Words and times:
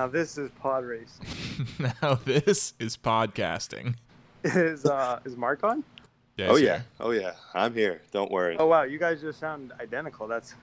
Now 0.00 0.06
this 0.06 0.38
is 0.38 0.48
pod 0.60 0.84
race. 0.84 1.18
now 2.02 2.14
this 2.24 2.72
is 2.78 2.96
podcasting. 2.96 3.96
Is 4.44 4.84
uh 4.86 5.18
is 5.24 5.36
Mark 5.36 5.64
on? 5.64 5.82
Yes, 6.36 6.50
oh 6.52 6.56
sir. 6.56 6.62
yeah, 6.64 6.80
oh 7.00 7.10
yeah, 7.10 7.32
I'm 7.52 7.74
here. 7.74 8.00
Don't 8.12 8.30
worry. 8.30 8.56
Oh 8.60 8.66
wow, 8.66 8.84
you 8.84 9.00
guys 9.00 9.20
just 9.20 9.40
sound 9.40 9.72
identical. 9.80 10.28
That's 10.28 10.54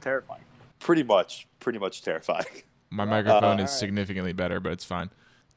terrifying. 0.00 0.42
Pretty 0.80 1.04
much, 1.04 1.46
pretty 1.60 1.78
much 1.78 2.02
terrifying. 2.02 2.46
My 2.90 3.04
microphone 3.04 3.44
Uh, 3.44 3.46
is 3.52 3.58
alright. 3.60 3.70
significantly 3.70 4.32
better, 4.32 4.58
but 4.58 4.72
it's 4.72 4.84
fine. 4.84 5.10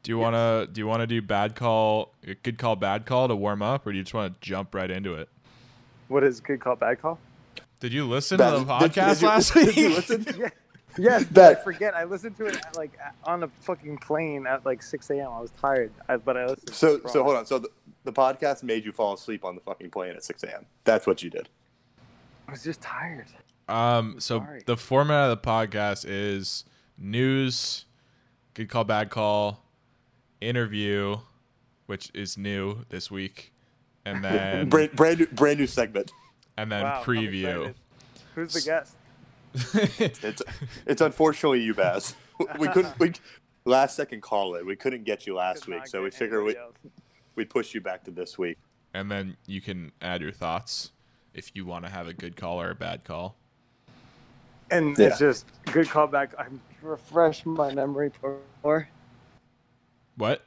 Do 0.03 0.11
you 0.11 0.19
wanna 0.19 0.67
do 0.71 0.79
you 0.81 0.85
wanna 0.85 1.07
do 1.07 1.19
bad 1.19 1.55
call, 1.55 2.13
good 2.43 2.59
call, 2.59 2.75
bad 2.75 3.07
call 3.07 3.27
to 3.29 3.35
warm 3.35 3.63
up, 3.63 3.87
or 3.87 3.93
do 3.93 3.97
you 3.97 4.03
just 4.03 4.13
want 4.13 4.39
to 4.39 4.47
jump 4.47 4.75
right 4.75 4.91
into 4.91 5.15
it? 5.15 5.27
What 6.07 6.23
is 6.23 6.39
good 6.39 6.59
call, 6.59 6.75
bad 6.75 7.01
call? 7.01 7.17
Did 7.79 7.93
you 7.93 8.05
listen 8.07 8.37
Bad- 8.37 8.51
to 8.51 8.57
the 8.59 8.65
did- 8.79 8.91
podcast 8.91 9.13
did 9.15 9.21
you- 9.23 9.27
last 9.27 9.53
did 9.55 9.65
week? 9.65 9.75
you 9.77 9.89
listen? 9.89 10.25
Yeah. 10.37 10.49
Yes, 10.97 11.25
That- 11.31 11.59
I 11.59 11.63
forget. 11.63 11.95
I 11.95 12.03
listened 12.03 12.37
to 12.37 12.45
it 12.45 12.55
at, 12.55 12.75
like 12.75 12.97
on 13.23 13.43
a 13.43 13.47
fucking 13.61 13.97
plane 13.97 14.45
at 14.47 14.65
like 14.65 14.81
6 14.83 15.09
a.m. 15.11 15.29
I 15.31 15.39
was 15.41 15.51
tired, 15.59 15.91
I, 16.07 16.17
but 16.17 16.37
I 16.37 16.45
listened. 16.45 16.69
So, 16.73 16.99
to 16.99 17.09
so 17.09 17.23
hold 17.23 17.35
on. 17.37 17.45
So 17.45 17.59
the, 17.59 17.69
the 18.03 18.13
podcast 18.13 18.63
made 18.63 18.85
you 18.85 18.91
fall 18.91 19.13
asleep 19.13 19.43
on 19.45 19.55
the 19.55 19.61
fucking 19.61 19.89
plane 19.91 20.11
at 20.15 20.23
6 20.23 20.43
a.m. 20.43 20.65
That's 20.83 21.07
what 21.07 21.23
you 21.23 21.29
did. 21.29 21.49
I 22.47 22.51
was 22.51 22.63
just 22.63 22.81
tired. 22.81 23.27
Um, 23.69 24.15
so 24.19 24.39
sorry. 24.39 24.61
the 24.65 24.75
format 24.77 25.29
of 25.31 25.41
the 25.41 25.47
podcast 25.49 26.05
is 26.07 26.65
news, 26.97 27.85
good 28.53 28.67
call, 28.69 28.83
bad 28.83 29.09
call, 29.09 29.63
interview, 30.41 31.17
which 31.85 32.11
is 32.13 32.37
new 32.37 32.79
this 32.89 33.09
week, 33.09 33.53
and 34.05 34.23
then 34.23 34.67
brand, 34.69 34.91
brand 34.95 35.19
new, 35.19 35.27
brand 35.27 35.59
new 35.59 35.67
segment. 35.67 36.11
and 36.57 36.71
then 36.71 36.83
Wow, 36.83 37.03
preview. 37.03 37.73
Who's 38.35 38.53
the 38.53 38.61
guest? 38.61 38.95
It's 39.99 40.41
it's 40.85 41.01
unfortunately 41.01 41.61
you, 41.61 41.73
Baz. 41.73 42.15
We 42.59 42.67
couldn't 42.67 42.97
we 42.99 43.13
last 43.65 43.95
second 43.95 44.21
call 44.21 44.55
it. 44.55 44.65
We 44.65 44.75
couldn't 44.75 45.03
get 45.03 45.27
you 45.27 45.35
last 45.35 45.65
Could 45.65 45.75
week, 45.75 45.87
so 45.87 46.01
we 46.01 46.09
get 46.09 46.17
figured 46.19 46.43
we 46.43 46.51
anybody 46.55 46.65
else. 46.85 46.93
we'd 47.35 47.49
push 47.49 47.73
you 47.73 47.81
back 47.81 48.03
to 48.05 48.11
this 48.11 48.37
week. 48.37 48.57
and 48.93 49.09
then 49.11 49.37
you 49.45 49.61
can 49.61 49.91
add 50.01 50.21
your 50.21 50.31
thoughts 50.31 50.91
if 51.33 51.51
you 51.55 51.65
want 51.65 51.85
to 51.85 51.91
have 51.91 52.07
a 52.07 52.13
good 52.13 52.35
call 52.35 52.59
or 52.61 52.71
a 52.71 52.75
bad 52.75 53.03
call. 53.03 53.35
And 54.71 54.97
Yeah. 54.97 55.07
it's 55.07 55.19
just 55.19 55.45
good 55.71 55.87
call 55.89 56.07
back. 56.07 56.33
I'm 56.37 56.59
refresh 56.81 57.45
my 57.45 57.73
memory 57.73 58.11
for 58.19 58.87
What? 60.17 60.43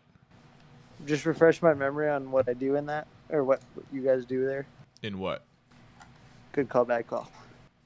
just 1.04 1.24
refresh 1.26 1.60
my 1.62 1.74
memory 1.74 2.08
on 2.08 2.30
what 2.30 2.48
I 2.48 2.54
do 2.54 2.74
in 2.74 2.86
that 2.86 3.06
or 3.30 3.44
what, 3.44 3.60
what 3.74 3.86
you 3.92 4.00
guys 4.02 4.24
do 4.24 4.44
there. 4.46 4.66
In 5.02 5.18
what? 5.18 5.44
Good 6.52 6.68
call, 6.68 6.84
bad 6.84 7.06
call. 7.06 7.30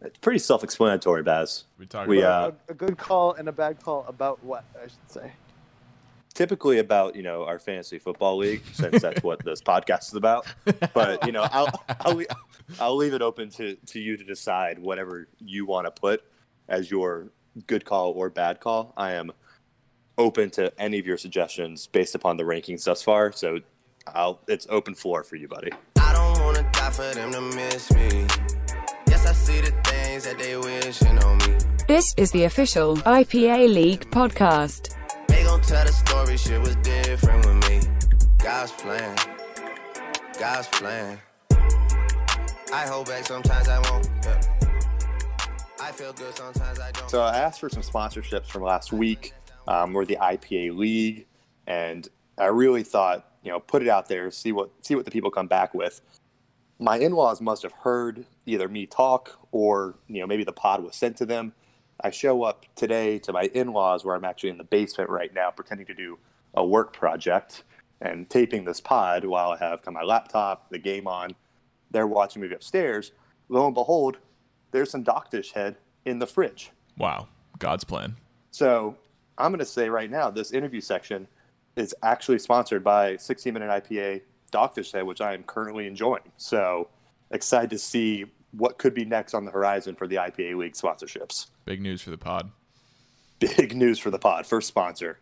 It's 0.03 0.19
pretty 0.19 0.39
self-explanatory, 0.39 1.23
Baz. 1.23 1.65
We 1.79 1.87
talk 1.87 2.09
We, 2.09 2.21
about 2.21 2.53
uh, 2.53 2.57
a, 2.69 2.73
a 2.73 2.75
good 2.75 2.97
call 2.97 3.35
and 3.35 3.49
a 3.49 3.53
bad 3.53 3.83
call 3.83 4.05
about 4.09 4.43
what 4.43 4.65
I 4.77 4.85
should 4.85 5.09
say. 5.09 5.33
Typically 6.33 6.79
about 6.79 7.17
you 7.17 7.23
know 7.23 7.45
our 7.45 7.59
fantasy 7.59 7.99
football 7.99 8.37
league, 8.39 8.63
since 8.73 9.03
that's 9.03 9.23
what 9.23 9.41
this 9.45 9.61
podcast 9.61 10.09
is 10.09 10.15
about. 10.15 10.47
But 10.95 11.27
you 11.27 11.33
know, 11.33 11.47
I'll 11.51 11.69
I'll, 12.01 12.23
I'll 12.79 12.97
leave 12.97 13.15
it 13.15 13.21
open 13.21 13.51
to 13.51 13.75
to 13.75 14.01
you 14.01 14.17
to 14.17 14.25
decide 14.25 14.79
whatever 14.79 15.29
you 15.39 15.67
want 15.67 15.87
to 15.87 15.91
put 15.91 16.25
as 16.69 16.91
your 16.91 17.29
good 17.67 17.85
call 17.85 18.13
or 18.13 18.31
bad 18.31 18.61
call. 18.61 18.95
I 18.97 19.13
am 19.13 19.33
open 20.17 20.51
to 20.51 20.73
any 20.81 20.99
of 20.99 21.07
your 21.07 21.19
suggestions 21.19 21.89
based 21.89 22.15
upon 22.15 22.37
the 22.37 22.45
rankings 22.45 22.85
thus 22.85 23.03
far. 23.03 23.33
So 23.33 23.59
I'll 24.07 24.41
it's 24.49 24.67
open 24.71 24.95
floor 24.95 25.25
for 25.25 25.37
you, 25.37 25.49
buddy. 25.49 25.73
This 31.87 32.15
is 32.17 32.33
the 32.33 32.45
official 32.45 32.97
IPA 32.97 33.73
League 33.73 34.11
podcast. 34.11 34.97
They 35.29 35.45
gon' 35.45 35.61
tell 35.61 35.85
the 35.85 35.93
story, 35.93 36.37
shit 36.37 36.61
was 36.61 36.75
different 36.77 37.47
with 37.47 37.71
me. 37.71 37.81
God's 38.39 38.73
plan, 38.73 39.17
God's 40.37 40.67
plan. 40.67 41.21
I 42.73 42.87
hold 42.89 43.07
back 43.07 43.25
sometimes 43.25 43.69
I 43.69 43.79
won't. 43.89 44.09
Yeah. 44.25 44.41
I 45.81 45.93
feel 45.93 46.13
good 46.13 46.37
sometimes 46.37 46.81
I 46.81 46.91
don't. 46.91 47.09
So 47.09 47.23
I 47.23 47.37
asked 47.37 47.61
for 47.61 47.69
some 47.69 47.83
sponsorships 47.83 48.47
from 48.47 48.63
last 48.63 48.93
week. 48.93 49.33
Um, 49.69 49.93
we're 49.93 50.07
the 50.07 50.19
IPA 50.21 50.77
League, 50.77 51.27
and 51.69 52.09
I 52.37 52.47
really 52.47 52.83
thought, 52.83 53.33
you 53.45 53.53
know, 53.53 53.61
put 53.61 53.83
it 53.83 53.89
out 53.89 54.09
there, 54.09 54.31
see 54.33 54.51
what 54.51 54.71
see 54.83 54.97
what 54.97 55.05
the 55.05 55.13
people 55.13 55.31
come 55.31 55.47
back 55.47 55.73
with. 55.73 56.01
My 56.81 56.97
in-laws 56.97 57.41
must 57.41 57.63
have 57.63 57.73
heard 57.73 58.25
either 58.51 58.69
me 58.69 58.87
talk 58.87 59.39
or 59.53 59.97
you 60.09 60.21
know 60.21 60.27
maybe 60.27 60.45
the 60.45 60.53
pod 60.53 60.83
was 60.83 60.97
sent 60.97 61.17
to 61.19 61.27
them. 61.27 61.53
I 62.03 62.11
show 62.11 62.43
up 62.45 62.65
today 62.77 63.19
to 63.21 63.33
my 63.33 63.51
in-laws 63.55 64.05
where 64.05 64.15
I'm 64.15 64.25
actually 64.25 64.51
in 64.51 64.59
the 64.59 64.65
basement 64.65 65.11
right 65.11 65.33
now, 65.35 65.51
pretending 65.51 65.87
to 65.87 65.95
do 65.95 66.19
a 66.55 66.65
work 66.65 66.93
project 66.93 67.63
and 68.01 68.29
taping 68.29 68.65
this 68.65 68.81
pod 68.81 69.25
while 69.25 69.51
I 69.51 69.59
have 69.59 69.87
my 69.87 70.03
laptop, 70.03 70.71
the 70.71 70.79
game 70.79 71.07
on. 71.07 71.35
They're 71.91 72.07
watching 72.07 72.41
me 72.41 72.53
upstairs. 72.53 73.13
Lo 73.49 73.67
and 73.67 73.75
behold, 73.75 74.17
there's 74.71 74.91
some 74.91 75.05
Dogfish 75.05 75.53
Head 75.53 75.77
in 76.05 76.19
the 76.19 76.27
fridge. 76.27 76.71
wow, 76.97 77.29
God's 77.59 77.85
plan. 77.85 78.17
So 78.51 78.97
I'm 79.37 79.51
going 79.51 79.59
to 79.59 79.67
say 79.67 79.89
right 79.89 80.11
now, 80.11 80.31
this 80.31 80.53
interview 80.53 80.81
section 80.81 81.29
is 81.77 81.95
actually 82.03 82.39
sponsored 82.39 82.83
by 82.83 83.17
60 83.17 83.51
Minute 83.51 83.85
IPA 83.85 84.23
Dogfish 84.53 84.93
Head, 84.93 85.05
which 85.05 85.21
I 85.21 85.35
am 85.35 85.43
currently 85.43 85.87
enjoying. 85.87 86.33
So 86.37 86.89
excited 87.31 87.71
to 87.71 87.79
see 87.79 88.27
what 88.53 88.79
could 88.79 88.95
be 88.95 89.05
next 89.05 89.35
on 89.35 89.45
the 89.45 89.51
horizon 89.51 89.95
for 89.95 90.07
the 90.07 90.17
IPA 90.17 90.57
League 90.57 90.75
sponsorships. 90.75 91.47
Big 91.65 91.81
news 91.81 92.03
for 92.03 92.11
the 92.11 92.19
pod. 92.19 92.51
Big 93.39 93.75
news 93.75 93.99
for 93.99 94.11
the 94.11 94.19
pod. 94.19 94.47
First 94.47 94.69
sponsor. 94.69 95.19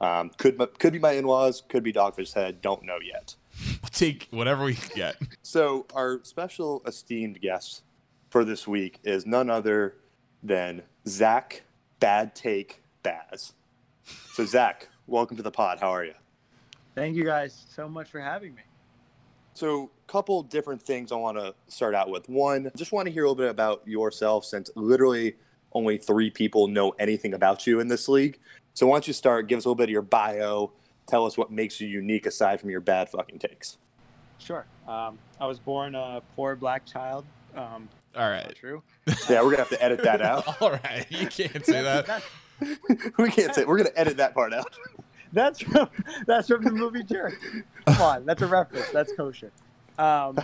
Um, 0.00 0.30
could 0.36 0.58
could 0.78 0.92
be 0.92 0.98
my 0.98 1.12
in-laws, 1.12 1.62
could 1.68 1.82
be 1.84 1.92
Dogfish 1.92 2.34
Head. 2.34 2.60
Don't 2.60 2.82
know 2.84 2.98
yet. 3.02 3.36
We'll 3.82 3.90
take 3.90 4.28
whatever 4.30 4.64
we 4.64 4.74
can 4.74 4.96
get. 4.96 5.16
So 5.42 5.86
our 5.94 6.20
special 6.22 6.82
esteemed 6.86 7.40
guest 7.40 7.82
for 8.30 8.44
this 8.44 8.66
week 8.66 8.98
is 9.04 9.26
none 9.26 9.50
other 9.50 9.96
than 10.42 10.82
Zach 11.06 11.62
Bad 12.00 12.34
Take 12.34 12.82
Baz. 13.02 13.52
So 14.32 14.46
Zach, 14.46 14.88
welcome 15.06 15.36
to 15.36 15.42
the 15.42 15.50
pod. 15.50 15.78
How 15.78 15.90
are 15.90 16.04
you? 16.04 16.14
Thank 16.94 17.16
you 17.16 17.24
guys 17.24 17.66
so 17.68 17.88
much 17.88 18.08
for 18.08 18.20
having 18.20 18.54
me. 18.54 18.62
So, 19.54 19.90
a 20.08 20.12
couple 20.12 20.42
different 20.42 20.82
things 20.82 21.12
I 21.12 21.16
want 21.16 21.36
to 21.38 21.54
start 21.68 21.94
out 21.94 22.10
with. 22.10 22.28
One, 22.28 22.70
just 22.76 22.92
want 22.92 23.06
to 23.06 23.12
hear 23.12 23.24
a 23.24 23.28
little 23.28 23.42
bit 23.42 23.50
about 23.50 23.86
yourself 23.86 24.44
since 24.44 24.70
literally 24.74 25.36
only 25.72 25.98
three 25.98 26.30
people 26.30 26.68
know 26.68 26.90
anything 26.98 27.34
about 27.34 27.66
you 27.66 27.80
in 27.80 27.88
this 27.88 28.08
league. 28.08 28.38
So, 28.74 28.86
why 28.86 28.94
don't 28.94 29.06
you 29.06 29.12
start? 29.12 29.48
Give 29.48 29.58
us 29.58 29.64
a 29.64 29.68
little 29.68 29.76
bit 29.76 29.84
of 29.84 29.90
your 29.90 30.02
bio. 30.02 30.72
Tell 31.06 31.26
us 31.26 31.36
what 31.36 31.50
makes 31.50 31.80
you 31.80 31.88
unique 31.88 32.26
aside 32.26 32.60
from 32.60 32.70
your 32.70 32.80
bad 32.80 33.08
fucking 33.10 33.38
takes. 33.38 33.76
Sure. 34.38 34.64
Um, 34.88 35.18
I 35.40 35.46
was 35.46 35.58
born 35.58 35.94
a 35.94 36.22
poor 36.34 36.56
black 36.56 36.84
child. 36.86 37.24
Um, 37.54 37.88
All 38.16 38.22
not 38.22 38.30
right. 38.30 38.54
true. 38.56 38.82
Yeah, 39.28 39.42
we're 39.42 39.50
gonna 39.50 39.58
have 39.58 39.68
to 39.68 39.82
edit 39.82 40.02
that 40.04 40.22
out. 40.22 40.60
All 40.62 40.70
right. 40.70 41.06
You 41.10 41.26
can't 41.26 41.64
say 41.64 41.82
that. 41.82 42.22
we 43.18 43.30
can't 43.30 43.54
say. 43.54 43.64
We're 43.64 43.76
gonna 43.78 43.90
edit 43.96 44.16
that 44.18 44.34
part 44.34 44.52
out. 44.52 44.72
That's 45.32 45.60
from 45.62 45.88
that's 46.26 46.48
from 46.48 46.62
the 46.64 46.70
movie 46.72 47.02
Jerk. 47.02 47.34
Come 47.86 48.02
on, 48.02 48.26
that's 48.26 48.42
a 48.42 48.46
reference. 48.46 48.88
That's 48.90 49.12
kosher. 49.16 49.50
Um, 49.98 50.38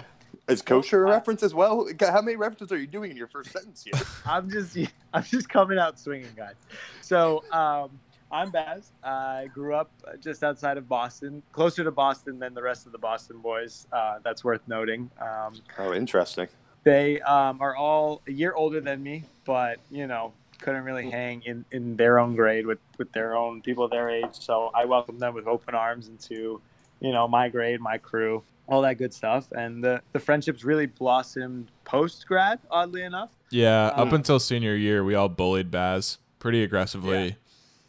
Is 0.48 0.62
kosher 0.62 1.06
a 1.06 1.10
reference 1.10 1.42
as 1.42 1.54
well? 1.54 1.86
How 2.00 2.22
many 2.22 2.36
references 2.36 2.72
are 2.72 2.78
you 2.78 2.86
doing 2.86 3.10
in 3.10 3.16
your 3.16 3.26
first 3.28 3.50
sentence 3.52 3.84
here? 3.84 4.00
I'm 4.26 4.48
just 4.50 4.76
I'm 5.12 5.22
just 5.24 5.48
coming 5.48 5.78
out 5.78 5.98
swinging, 5.98 6.30
guys. 6.36 6.54
So 7.02 7.44
um, 7.52 7.90
I'm 8.32 8.50
Baz. 8.50 8.92
I 9.02 9.48
grew 9.52 9.74
up 9.74 9.90
just 10.20 10.42
outside 10.42 10.76
of 10.78 10.88
Boston, 10.88 11.42
closer 11.52 11.84
to 11.84 11.90
Boston 11.90 12.38
than 12.38 12.54
the 12.54 12.62
rest 12.62 12.86
of 12.86 12.92
the 12.92 12.98
Boston 12.98 13.38
boys. 13.40 13.86
Uh, 13.92 14.18
that's 14.24 14.42
worth 14.44 14.62
noting. 14.66 15.10
Um, 15.20 15.54
Oh, 15.78 15.92
interesting. 15.92 16.48
they 16.84 17.20
um, 17.22 17.60
are 17.60 17.76
all 17.76 18.22
a 18.26 18.32
year 18.32 18.54
older 18.54 18.80
than 18.80 19.02
me, 19.02 19.24
but 19.44 19.78
you 19.90 20.06
know 20.06 20.32
couldn't 20.60 20.84
really 20.84 21.10
hang 21.10 21.42
in, 21.42 21.64
in 21.70 21.96
their 21.96 22.18
own 22.18 22.34
grade 22.34 22.66
with, 22.66 22.78
with 22.98 23.12
their 23.12 23.36
own 23.36 23.62
people 23.62 23.88
their 23.88 24.10
age. 24.10 24.32
So 24.32 24.70
I 24.74 24.84
welcomed 24.84 25.20
them 25.20 25.34
with 25.34 25.46
open 25.46 25.74
arms 25.74 26.08
into, 26.08 26.60
you 27.00 27.12
know, 27.12 27.28
my 27.28 27.48
grade, 27.48 27.80
my 27.80 27.98
crew, 27.98 28.42
all 28.66 28.82
that 28.82 28.94
good 28.98 29.14
stuff. 29.14 29.50
And 29.52 29.82
the, 29.82 30.02
the 30.12 30.18
friendships 30.18 30.64
really 30.64 30.86
blossomed 30.86 31.68
post 31.84 32.26
grad, 32.26 32.58
oddly 32.70 33.02
enough. 33.02 33.30
Yeah, 33.50 33.86
up 33.86 34.08
Um, 34.08 34.14
until 34.14 34.38
senior 34.38 34.74
year, 34.74 35.04
we 35.04 35.14
all 35.14 35.28
bullied 35.28 35.70
Baz 35.70 36.18
pretty 36.38 36.62
aggressively. 36.62 37.36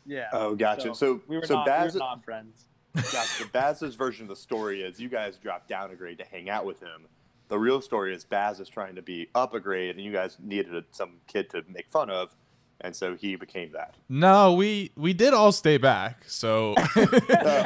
Yeah. 0.06 0.30
Oh, 0.32 0.56
gotcha. 0.56 0.96
So, 0.96 1.22
we 1.28 1.38
were 1.38 1.46
so 1.46 1.56
not, 1.56 1.66
Baz, 1.66 1.94
we 1.94 2.00
were 2.00 2.06
not 2.06 2.24
friends. 2.24 2.66
Gotcha. 2.96 3.46
Baz's 3.52 3.96
version 3.96 4.24
of 4.24 4.30
the 4.30 4.36
story 4.36 4.82
is 4.82 5.00
you 5.00 5.10
guys 5.10 5.38
dropped 5.38 5.70
down 5.70 5.92
a 5.92 5.96
grade 5.96 6.18
to 6.18 6.26
hang 6.26 6.50
out 6.50 6.66
with 6.66 6.80
him. 6.80 7.06
The 7.48 7.60
real 7.60 7.82
story 7.82 8.14
is 8.16 8.24
Baz 8.24 8.60
is 8.60 8.70
trying 8.70 8.96
to 8.96 9.02
be 9.02 9.28
up 9.36 9.54
a 9.54 9.60
grade, 9.60 9.96
and 9.96 10.04
you 10.04 10.12
guys 10.12 10.38
needed 10.40 10.84
some 10.92 11.14
kid 11.28 11.50
to 11.52 11.64
make 11.68 11.90
fun 11.90 12.10
of, 12.10 12.36
and 12.82 12.96
so 12.96 13.16
he 13.16 13.36
became 13.36 13.72
that. 13.74 13.96
No, 14.08 14.54
we 14.54 14.92
we 14.96 15.14
did 15.14 15.34
all 15.34 15.52
stay 15.52 15.78
back. 15.78 16.24
So 16.28 16.76
Uh, 16.78 16.84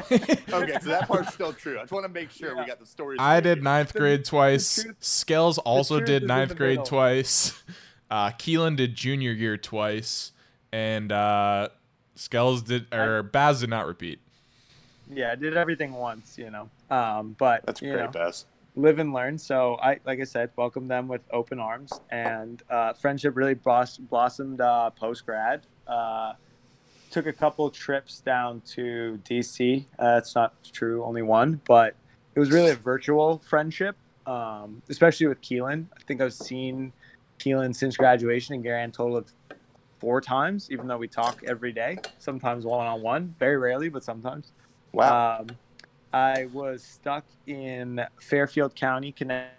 okay, 0.11 0.77
so 0.81 0.89
that 0.89 1.05
part's 1.07 1.33
still 1.33 1.53
true. 1.53 1.77
I 1.77 1.81
just 1.83 1.91
want 1.91 2.05
to 2.05 2.09
make 2.11 2.31
sure 2.31 2.55
we 2.57 2.65
got 2.65 2.79
the 2.79 2.85
story. 2.85 3.17
I 3.19 3.39
did 3.39 3.63
ninth 3.63 3.93
grade 3.93 4.25
twice. 4.25 4.81
truth- 4.83 4.95
Scales 4.99 5.57
also 5.59 5.99
did 5.99 6.23
ninth 6.23 6.55
grade 6.55 6.79
middle. 6.79 6.85
twice. 6.85 7.63
Uh, 8.09 8.29
Keelan 8.31 8.75
did 8.75 8.95
junior 8.95 9.31
year 9.31 9.57
twice, 9.57 10.33
and 10.71 11.11
uh, 11.11 11.69
Skells 12.15 12.63
did 12.63 12.93
or 12.93 13.23
Baz 13.23 13.61
did 13.61 13.69
not 13.69 13.87
repeat. 13.87 14.19
Yeah, 15.11 15.31
I 15.31 15.35
did 15.35 15.57
everything 15.57 15.93
once, 15.93 16.37
you 16.37 16.49
know. 16.49 16.69
Um, 16.89 17.35
but 17.37 17.65
That's 17.65 17.79
great, 17.79 17.95
know, 17.95 18.07
Baz. 18.07 18.45
Live 18.75 18.99
and 18.99 19.13
learn. 19.13 19.37
So 19.37 19.77
I, 19.81 19.99
like 20.05 20.19
I 20.19 20.23
said, 20.23 20.49
welcome 20.55 20.87
them 20.87 21.07
with 21.07 21.21
open 21.31 21.59
arms, 21.59 21.91
and 22.09 22.61
uh, 22.69 22.93
friendship 22.93 23.35
really 23.35 23.53
blos- 23.53 23.97
blossomed 23.97 24.61
uh, 24.61 24.89
post 24.91 25.25
grad. 25.25 25.65
Uh, 25.87 26.33
took 27.11 27.27
a 27.27 27.33
couple 27.33 27.69
trips 27.69 28.21
down 28.21 28.61
to 28.61 29.19
DC. 29.23 29.85
Uh, 29.99 30.15
it's 30.17 30.33
not 30.33 30.55
true, 30.73 31.05
only 31.05 31.21
one, 31.21 31.61
but 31.67 31.95
it 32.33 32.39
was 32.39 32.51
really 32.51 32.71
a 32.71 32.75
virtual 32.75 33.39
friendship, 33.47 33.95
um, 34.25 34.81
especially 34.89 35.27
with 35.27 35.39
Keelan. 35.41 35.85
I 35.95 36.01
think 36.07 36.21
I've 36.21 36.33
seen 36.33 36.91
Keelan 37.39 37.75
since 37.75 37.95
graduation 37.97 38.55
and 38.55 38.63
Gary 38.63 38.89
total 38.91 39.17
of 39.17 39.31
four 39.99 40.21
times, 40.21 40.69
even 40.71 40.87
though 40.87 40.97
we 40.97 41.07
talk 41.07 41.43
every 41.47 41.71
day, 41.71 41.97
sometimes 42.17 42.65
one 42.65 42.87
on 42.87 43.01
one, 43.01 43.35
very 43.37 43.57
rarely, 43.57 43.89
but 43.89 44.03
sometimes. 44.03 44.51
Wow. 44.91 45.39
Um, 45.39 45.47
I 46.13 46.47
was 46.53 46.83
stuck 46.83 47.25
in 47.47 48.05
Fairfield 48.19 48.75
County, 48.75 49.11
Connecticut, 49.11 49.57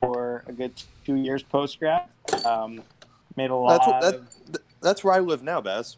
for 0.00 0.42
a 0.48 0.52
good 0.52 0.72
two 1.04 1.16
years 1.16 1.42
post 1.42 1.78
grad. 1.78 2.08
Um, 2.44 2.82
made 3.36 3.50
a 3.50 3.54
lot 3.54 3.78
that's 3.78 3.86
what, 3.86 4.00
that, 4.00 4.14
of. 4.14 4.62
that's 4.80 5.04
where 5.04 5.14
I 5.14 5.20
live 5.20 5.42
now, 5.42 5.60
Baz. 5.60 5.96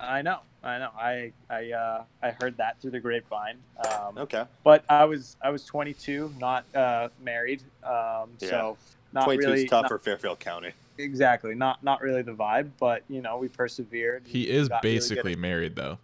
I 0.00 0.22
know, 0.22 0.40
I 0.64 0.78
know. 0.78 0.90
I 0.98 1.32
I 1.48 1.70
uh, 1.70 2.04
I 2.22 2.30
heard 2.32 2.56
that 2.56 2.80
through 2.80 2.92
the 2.92 3.00
grapevine. 3.00 3.58
Um, 3.88 4.18
Okay. 4.18 4.44
But 4.64 4.84
I 4.88 5.04
was 5.04 5.36
I 5.42 5.50
was 5.50 5.64
22, 5.66 6.34
not 6.40 6.64
uh, 6.74 7.10
married, 7.22 7.62
um, 7.84 8.30
Yeah. 8.40 8.48
so 8.50 8.78
not 9.12 9.24
22 9.24 9.46
really 9.48 9.64
is 9.64 9.70
tough 9.70 9.82
not- 9.82 9.88
for 9.90 9.98
Fairfield 9.98 10.40
County. 10.40 10.72
exactly 10.98 11.54
not 11.54 11.82
not 11.84 12.00
really 12.00 12.22
the 12.22 12.32
vibe. 12.34 12.70
But 12.80 13.02
you 13.08 13.20
know, 13.22 13.36
we 13.38 13.48
persevered. 13.48 14.22
He 14.26 14.50
is 14.50 14.68
got 14.68 14.82
really 14.82 14.96
basically 14.96 15.36
married 15.36 15.76
though. 15.76 15.98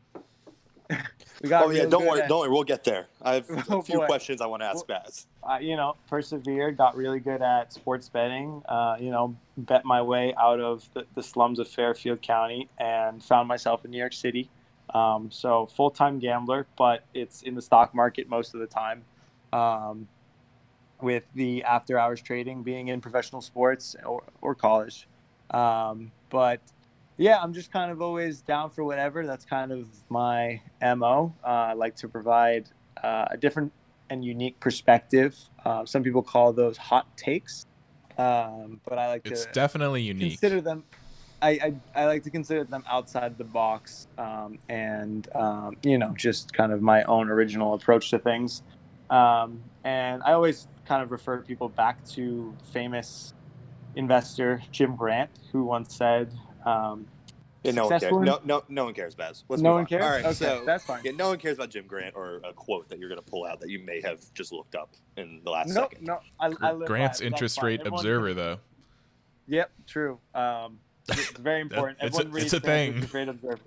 We 1.43 1.49
got 1.49 1.65
Oh 1.65 1.71
yeah, 1.71 1.87
don't 1.87 2.07
worry, 2.07 2.21
at- 2.23 2.29
don't 2.29 2.41
worry, 2.41 2.51
we'll 2.51 2.65
get 2.65 2.85
there. 2.85 3.07
I 3.23 3.35
have 3.35 3.47
Oh, 3.71 3.79
a 3.79 3.83
few 3.83 3.99
boy. 4.01 4.07
questions 4.07 4.41
I 4.41 4.47
want 4.47 4.63
to 4.63 4.67
ask 4.67 4.87
Baz. 4.87 5.27
uh, 5.43 5.59
you 5.61 5.77
know, 5.77 5.97
persevered, 6.09 6.77
got 6.77 6.97
really 6.97 7.21
good 7.21 7.41
at 7.43 7.73
sports 7.73 8.09
betting, 8.09 8.63
uh, 8.69 8.97
you 9.01 9.11
know, 9.11 9.35
bet 9.57 9.85
my 9.85 10.03
way 10.03 10.35
out 10.39 10.61
of 10.61 10.87
the, 10.93 11.07
the 11.15 11.23
slums 11.23 11.59
of 11.59 11.69
Fairfield 11.69 12.21
County 12.23 12.69
and 12.79 13.23
found 13.25 13.49
myself 13.49 13.85
in 13.85 13.91
New 13.91 13.99
York 13.99 14.13
City. 14.13 14.51
Um, 14.93 15.31
so 15.31 15.67
full 15.67 15.91
time 15.91 16.19
gambler, 16.19 16.67
but 16.77 17.05
it's 17.15 17.43
in 17.43 17.55
the 17.55 17.63
stock 17.63 17.95
market 17.95 18.29
most 18.29 18.53
of 18.55 18.61
the 18.61 18.67
time. 18.67 19.03
Um, 19.53 20.09
with 21.01 21.25
the 21.35 21.65
after 21.65 21.99
hours 21.99 22.21
trading 22.21 22.63
being 22.63 22.89
in 22.89 23.01
professional 23.01 23.41
sports 23.41 23.97
or, 24.05 24.23
or 24.43 24.55
college. 24.55 25.09
Um, 25.51 26.13
but 26.29 26.61
yeah, 27.21 27.39
I'm 27.39 27.53
just 27.53 27.71
kind 27.71 27.93
of 27.93 28.01
always 28.01 28.41
down 28.41 28.71
for 28.71 28.83
whatever. 28.83 29.27
That's 29.27 29.45
kind 29.45 29.73
of 29.73 29.87
my 30.09 30.63
MO. 30.81 31.35
Uh, 31.45 31.47
I 31.47 31.73
like 31.75 31.95
to 31.97 32.09
provide 32.09 32.71
uh, 33.05 33.27
a 33.31 33.37
different 33.37 33.73
and 34.09 34.25
unique 34.25 34.59
perspective. 34.59 35.37
Uh, 35.63 35.85
some 35.85 36.03
people 36.03 36.23
call 36.23 36.55
those 36.55 36.79
hot 36.79 37.15
takes, 37.19 37.67
um, 38.17 38.81
but 38.89 38.99
I 38.99 39.09
like 39.09 39.27
It's 39.27 39.45
to 39.45 39.53
definitely 39.53 40.01
unique. 40.01 40.31
consider 40.31 40.63
them. 40.63 40.83
I, 41.43 41.51
I, 41.51 41.75
I 42.03 42.07
like 42.07 42.23
to 42.23 42.31
consider 42.31 42.65
them 42.65 42.85
outside 42.89 43.37
the 43.37 43.45
box, 43.45 44.09
um, 44.17 44.59
and 44.71 45.29
um, 45.35 45.77
you 45.83 45.99
know, 45.99 46.15
just 46.17 46.55
kind 46.55 46.73
of 46.73 46.81
my 46.81 47.03
own 47.03 47.29
original 47.29 47.75
approach 47.75 48.09
to 48.11 48.19
things. 48.19 48.63
Um, 49.11 49.63
and 49.85 50.23
I 50.23 50.33
always 50.33 50.69
kind 50.87 51.03
of 51.03 51.11
refer 51.11 51.43
people 51.43 51.69
back 51.69 52.03
to 52.13 52.55
famous 52.73 53.35
investor 53.95 54.63
Jim 54.73 54.97
Grant, 54.97 55.31
who 55.53 55.65
once 55.65 55.95
said, 55.95 56.33
um, 56.65 57.07
Yeah, 57.62 57.73
no 57.73 57.87
one 57.89 58.01
cares. 58.01 58.12
In- 58.12 58.23
No, 58.25 58.41
no, 58.45 58.65
no 58.69 58.85
one 58.87 58.95
cares, 58.95 59.15
Baz. 59.15 59.45
Let's 59.49 59.61
"No 59.62 59.73
one 59.73 59.81
on. 59.81 59.87
cares." 59.87 60.03
All 60.05 60.11
right, 60.11 60.25
okay, 60.25 60.33
so 60.35 60.62
that's 60.65 60.85
fine. 60.85 61.03
yeah, 61.05 61.12
no 61.12 61.29
one 61.29 61.39
cares 61.39 61.57
about 61.59 61.71
Jim 61.71 61.87
Grant 61.87 62.15
or 62.17 62.41
a 62.45 62.53
quote 62.55 62.89
that 62.89 62.99
you're 62.99 63.09
going 63.11 63.21
to 63.21 63.31
pull 63.31 63.45
out 63.45 63.61
that 63.61 63.69
you 63.69 63.81
may 63.81 64.01
have 64.01 64.21
just 64.35 64.51
looked 64.53 64.75
up 64.75 64.91
in 65.17 65.41
the 65.45 65.51
last 65.51 65.69
No, 65.69 65.83
second. 65.83 66.07
no, 66.07 66.21
I, 66.41 66.53
I 66.62 66.73
live 66.73 66.89
Grant's 66.89 67.21
it. 67.21 67.27
Interest 67.27 67.62
rate 67.62 67.81
Everyone- 67.81 67.99
observer 68.01 68.35
though. 68.35 68.59
Yep, 69.49 69.71
true. 69.87 70.19
Um, 70.35 70.79
it's 71.09 71.31
very 71.33 71.61
important. 71.61 71.99
It's 72.01 72.19
a- 72.19 72.27
reads 72.29 72.45
it's 72.47 72.55
a 72.55 72.61
thing. 72.61 72.95
interest 72.95 73.15
rate 73.15 73.29
observer. 73.29 73.59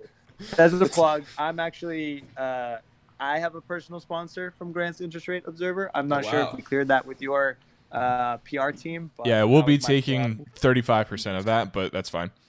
That's 0.56 0.72
a 0.74 0.86
plug. 0.86 1.24
I'm 1.38 1.60
actually. 1.60 2.24
Uh, 2.36 2.78
I 3.20 3.38
have 3.38 3.54
a 3.54 3.60
personal 3.60 4.00
sponsor 4.00 4.52
from 4.58 4.72
Grant's 4.72 5.00
Interest 5.00 5.28
Rate 5.28 5.44
Observer. 5.46 5.88
I'm 5.94 6.08
not 6.08 6.24
Oh, 6.26 6.30
sure 6.30 6.40
if 6.40 6.54
we 6.54 6.62
cleared 6.62 6.88
that 6.88 7.06
with 7.06 7.22
your 7.22 7.56
uh, 7.92 8.38
PR 8.38 8.70
team. 8.70 9.12
But 9.16 9.26
Yeah, 9.26 9.44
we'll 9.44 9.62
be 9.62 9.78
taking 9.78 10.44
thirty-five 10.56 11.08
percent 11.08 11.38
of 11.38 11.44
that, 11.44 11.72
but 11.72 11.92
that's 11.92 12.08
fine. 12.10 12.32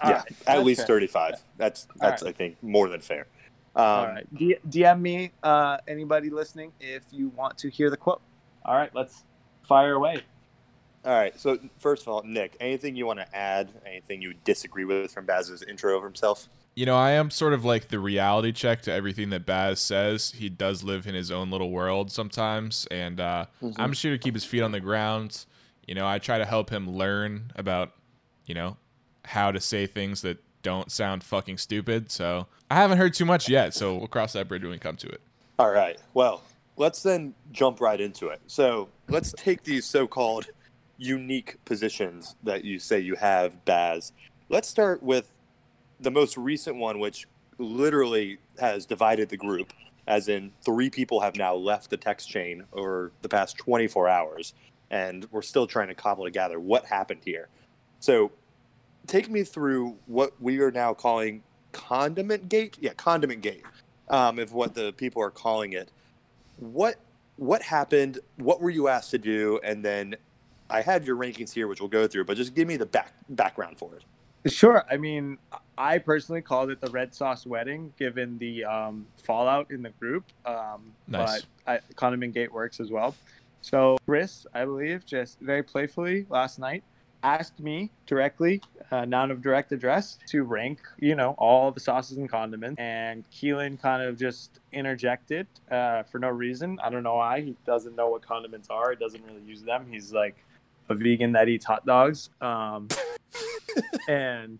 All 0.00 0.10
yeah, 0.10 0.16
right, 0.16 0.32
at 0.46 0.64
least 0.64 0.80
fair. 0.80 0.86
35. 0.86 1.34
That's 1.56 1.86
All 2.00 2.08
that's 2.10 2.22
I 2.22 2.32
think 2.32 2.62
more 2.62 2.88
than 2.88 3.00
fair. 3.00 3.26
Um, 3.74 3.84
All 3.84 4.06
right. 4.06 4.34
D- 4.34 4.56
DM 4.68 5.00
me, 5.00 5.32
uh, 5.42 5.78
anybody 5.86 6.30
listening, 6.30 6.72
if 6.80 7.02
you 7.10 7.28
want 7.28 7.58
to 7.58 7.68
hear 7.68 7.90
the 7.90 7.96
quote. 7.96 8.22
All 8.64 8.74
right, 8.74 8.94
let's 8.94 9.24
fire 9.68 9.94
away. 9.94 10.22
All 11.04 11.12
right. 11.12 11.38
So 11.38 11.58
first 11.78 12.02
of 12.02 12.08
all, 12.08 12.22
Nick, 12.24 12.56
anything 12.58 12.96
you 12.96 13.06
want 13.06 13.20
to 13.20 13.36
add? 13.36 13.70
Anything 13.86 14.22
you 14.22 14.34
disagree 14.44 14.84
with 14.84 15.12
from 15.12 15.24
Baz's 15.24 15.62
intro 15.62 15.96
of 15.96 16.02
himself? 16.02 16.48
You 16.74 16.84
know, 16.84 16.96
I 16.96 17.12
am 17.12 17.30
sort 17.30 17.52
of 17.52 17.64
like 17.64 17.88
the 17.88 17.98
reality 18.00 18.52
check 18.52 18.82
to 18.82 18.92
everything 18.92 19.30
that 19.30 19.46
Baz 19.46 19.80
says. 19.80 20.32
He 20.32 20.48
does 20.48 20.82
live 20.82 21.06
in 21.06 21.14
his 21.14 21.30
own 21.30 21.50
little 21.50 21.70
world 21.70 22.10
sometimes, 22.10 22.86
and 22.90 23.20
uh, 23.20 23.46
Mhm. 23.62 23.74
I'm 23.78 23.92
sure 23.92 24.12
to 24.12 24.18
keep 24.18 24.34
his 24.34 24.44
feet 24.44 24.62
on 24.62 24.72
the 24.72 24.80
ground. 24.80 25.46
You 25.86 25.94
know, 25.94 26.06
I 26.06 26.18
try 26.18 26.38
to 26.38 26.44
help 26.44 26.70
him 26.70 26.90
learn 26.90 27.52
about, 27.54 27.92
you 28.44 28.54
know, 28.54 28.76
how 29.26 29.52
to 29.52 29.60
say 29.60 29.86
things 29.86 30.22
that 30.22 30.38
don't 30.62 30.90
sound 30.90 31.22
fucking 31.22 31.58
stupid. 31.58 32.10
So 32.10 32.46
I 32.70 32.76
haven't 32.76 32.98
heard 32.98 33.14
too 33.14 33.24
much 33.24 33.48
yet, 33.48 33.74
so 33.74 33.96
we'll 33.96 34.08
cross 34.08 34.32
that 34.32 34.48
bridge 34.48 34.62
when 34.62 34.72
we 34.72 34.78
come 34.78 34.96
to 34.96 35.08
it. 35.08 35.20
All 35.58 35.70
right. 35.70 35.98
Well, 36.14 36.42
let's 36.76 37.02
then 37.02 37.34
jump 37.52 37.80
right 37.80 38.00
into 38.00 38.28
it. 38.28 38.40
So 38.46 38.88
let's 39.08 39.32
take 39.36 39.62
these 39.62 39.84
so-called 39.84 40.46
unique 40.98 41.56
positions 41.64 42.36
that 42.42 42.64
you 42.64 42.78
say 42.78 42.98
you 43.00 43.14
have, 43.16 43.64
Baz. 43.64 44.12
Let's 44.48 44.68
start 44.68 45.02
with 45.02 45.30
the 46.00 46.10
most 46.10 46.36
recent 46.36 46.76
one, 46.76 46.98
which 46.98 47.26
literally 47.58 48.38
has 48.58 48.86
divided 48.86 49.28
the 49.28 49.36
group, 49.36 49.72
as 50.06 50.28
in 50.28 50.52
three 50.64 50.90
people 50.90 51.20
have 51.20 51.36
now 51.36 51.54
left 51.54 51.90
the 51.90 51.96
text 51.96 52.28
chain 52.28 52.64
over 52.72 53.12
the 53.22 53.28
past 53.28 53.56
24 53.58 54.08
hours, 54.08 54.54
and 54.90 55.26
we're 55.30 55.42
still 55.42 55.66
trying 55.66 55.88
to 55.88 55.94
cobble 55.94 56.24
together 56.24 56.60
what 56.60 56.84
happened 56.84 57.20
here. 57.24 57.48
So, 58.00 58.30
take 59.06 59.30
me 59.30 59.42
through 59.42 59.96
what 60.06 60.32
we 60.40 60.60
are 60.60 60.70
now 60.70 60.94
calling 60.94 61.42
condiment 61.72 62.48
gate. 62.48 62.76
Yeah, 62.80 62.94
condiment 62.94 63.42
gate, 63.42 63.64
um, 64.08 64.38
is 64.38 64.50
what 64.50 64.74
the 64.74 64.92
people 64.92 65.22
are 65.22 65.30
calling 65.30 65.72
it. 65.72 65.90
What 66.58 66.96
what 67.36 67.62
happened? 67.62 68.18
What 68.36 68.60
were 68.60 68.70
you 68.70 68.88
asked 68.88 69.10
to 69.12 69.18
do? 69.18 69.60
And 69.62 69.84
then 69.84 70.16
I 70.70 70.80
had 70.80 71.06
your 71.06 71.16
rankings 71.16 71.52
here, 71.52 71.68
which 71.68 71.80
we'll 71.80 71.88
go 71.88 72.06
through, 72.06 72.24
but 72.24 72.36
just 72.36 72.54
give 72.54 72.66
me 72.66 72.76
the 72.76 72.86
back 72.86 73.12
background 73.28 73.78
for 73.78 73.94
it. 73.94 74.04
Sure. 74.50 74.84
I 74.90 74.96
mean, 74.96 75.38
I 75.76 75.98
personally 75.98 76.40
called 76.40 76.70
it 76.70 76.80
the 76.80 76.90
red 76.90 77.12
sauce 77.14 77.46
wedding, 77.46 77.92
given 77.98 78.38
the 78.38 78.64
um, 78.64 79.06
fallout 79.24 79.70
in 79.70 79.82
the 79.82 79.90
group. 79.90 80.24
Um, 80.44 80.92
Nice. 81.08 81.44
But 81.64 81.72
I, 81.72 81.94
Condiment 81.96 82.32
Gate 82.32 82.52
works 82.52 82.78
as 82.78 82.90
well. 82.90 83.14
So 83.60 83.98
Chris, 84.06 84.46
I 84.54 84.64
believe, 84.64 85.04
just 85.04 85.40
very 85.40 85.64
playfully 85.64 86.26
last 86.30 86.60
night 86.60 86.84
asked 87.22 87.58
me 87.60 87.90
directly, 88.06 88.62
uh, 88.90 89.04
noun 89.04 89.30
of 89.30 89.42
direct 89.42 89.72
address, 89.72 90.18
to 90.28 90.44
rank, 90.44 90.80
you 90.98 91.14
know, 91.14 91.34
all 91.38 91.70
the 91.70 91.80
sauces 91.80 92.18
and 92.18 92.28
condiments. 92.28 92.78
And 92.78 93.24
Keelan 93.30 93.80
kind 93.80 94.02
of 94.02 94.18
just 94.18 94.60
interjected 94.72 95.46
uh, 95.70 96.02
for 96.04 96.18
no 96.18 96.28
reason. 96.28 96.78
I 96.82 96.90
don't 96.90 97.02
know 97.02 97.16
why. 97.16 97.40
He 97.40 97.56
doesn't 97.66 97.96
know 97.96 98.08
what 98.08 98.22
condiments 98.22 98.68
are. 98.70 98.90
He 98.90 98.96
doesn't 98.96 99.24
really 99.24 99.42
use 99.42 99.62
them. 99.62 99.86
He's 99.90 100.12
like 100.12 100.36
a 100.88 100.94
vegan 100.94 101.32
that 101.32 101.48
eats 101.48 101.64
hot 101.64 101.84
dogs. 101.84 102.30
Um, 102.40 102.88
and 104.08 104.58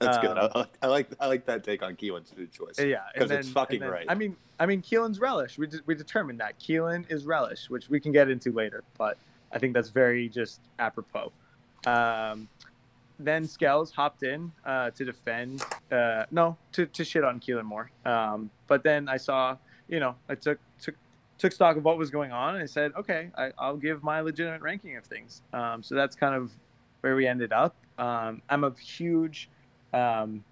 That's 0.00 0.18
good. 0.18 0.38
Um, 0.38 0.50
I, 0.54 0.66
I 0.82 0.86
like 0.86 1.08
I 1.20 1.26
like 1.26 1.44
that 1.46 1.64
take 1.64 1.82
on 1.82 1.96
Keelan's 1.96 2.30
food 2.30 2.52
choice. 2.52 2.78
yeah, 2.78 2.98
because 3.12 3.30
it's 3.30 3.48
fucking 3.48 3.80
then- 3.80 3.90
right. 3.90 4.06
I 4.08 4.14
mean, 4.14 4.36
I 4.60 4.66
mean, 4.66 4.80
Keelan's 4.80 5.18
relish. 5.20 5.58
We 5.58 5.66
de- 5.66 5.80
we 5.86 5.94
determined 5.94 6.40
that 6.40 6.58
Keelan 6.60 7.10
is 7.10 7.26
relish, 7.26 7.68
which 7.68 7.88
we 7.88 7.98
can 8.00 8.12
get 8.12 8.28
into 8.30 8.52
later, 8.52 8.84
but 8.96 9.18
I 9.52 9.58
think 9.58 9.74
that's 9.74 9.90
very 9.90 10.28
just 10.28 10.60
apropos. 10.78 11.32
Um, 11.86 12.48
then 13.18 13.44
Skells 13.44 13.92
hopped 13.92 14.22
in 14.22 14.52
uh, 14.64 14.90
to 14.90 15.04
defend, 15.04 15.62
uh, 15.90 16.24
no, 16.30 16.56
to, 16.72 16.86
to 16.86 17.04
shit 17.04 17.24
on 17.24 17.40
Keelan 17.40 17.64
Moore. 17.64 17.90
Um, 18.04 18.50
but 18.66 18.82
then 18.84 19.08
I 19.08 19.16
saw, 19.16 19.56
you 19.88 19.98
know, 20.00 20.14
I 20.28 20.34
took 20.34 20.58
took 20.80 20.94
took 21.38 21.52
stock 21.52 21.76
of 21.76 21.84
what 21.84 21.98
was 21.98 22.10
going 22.10 22.32
on, 22.32 22.54
and 22.54 22.62
I 22.62 22.66
said, 22.66 22.92
okay, 22.96 23.30
I, 23.36 23.52
I'll 23.58 23.76
give 23.76 24.02
my 24.02 24.20
legitimate 24.20 24.60
ranking 24.60 24.96
of 24.96 25.04
things. 25.04 25.42
Um, 25.52 25.82
so 25.82 25.94
that's 25.94 26.16
kind 26.16 26.34
of 26.34 26.52
where 27.00 27.14
we 27.14 27.26
ended 27.26 27.52
up. 27.52 27.74
Um, 27.98 28.42
I'm 28.48 28.64
a 28.64 28.72
huge, 28.74 29.48
um, 29.92 30.44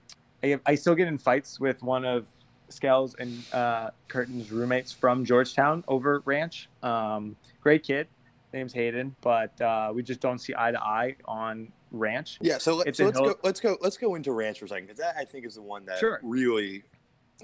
I, 0.43 0.59
I 0.65 0.75
still 0.75 0.95
get 0.95 1.09
in 1.09 1.19
fights 1.19 1.59
with 1.61 1.83
one 1.83 2.05
of 2.05 2.27
Skells 2.71 3.15
and 3.19 3.43
uh, 3.53 3.91
Curtin's 4.09 4.51
roommates 4.51 4.93
from 4.93 5.25
Georgetown 5.25 5.85
over 5.89 6.23
Ranch. 6.25 6.69
Um, 6.83 7.37
great 7.61 7.83
kid, 7.83 8.07
name's 8.53 8.73
Hayden, 8.73 9.15
but 9.21 9.59
uh, 9.61 9.91
we 9.95 10.03
just 10.03 10.21
don't 10.21 10.39
see 10.39 10.55
eye 10.57 10.73
to 10.73 10.81
eye 10.83 11.17
on 11.27 11.73
Ranch. 11.93 12.39
Yeah, 12.41 12.59
so, 12.59 12.77
let, 12.77 12.87
It's 12.89 12.99
so 12.99 13.05
in 13.05 13.09
let's 13.09 13.19
Hill- 13.21 13.35
go 13.35 13.41
let's 13.45 13.61
go 13.61 13.77
let's 13.81 13.97
go 13.97 14.15
into 14.17 14.33
ranch 14.33 14.59
for 14.59 14.65
a 14.65 14.69
second 14.69 14.87
because 14.87 14.99
that 14.99 15.15
I 15.17 15.25
think 15.25 15.47
is 15.47 15.55
the 15.55 15.63
one 15.63 15.85
that 15.87 15.99
Sure. 15.99 16.21
really 16.23 16.83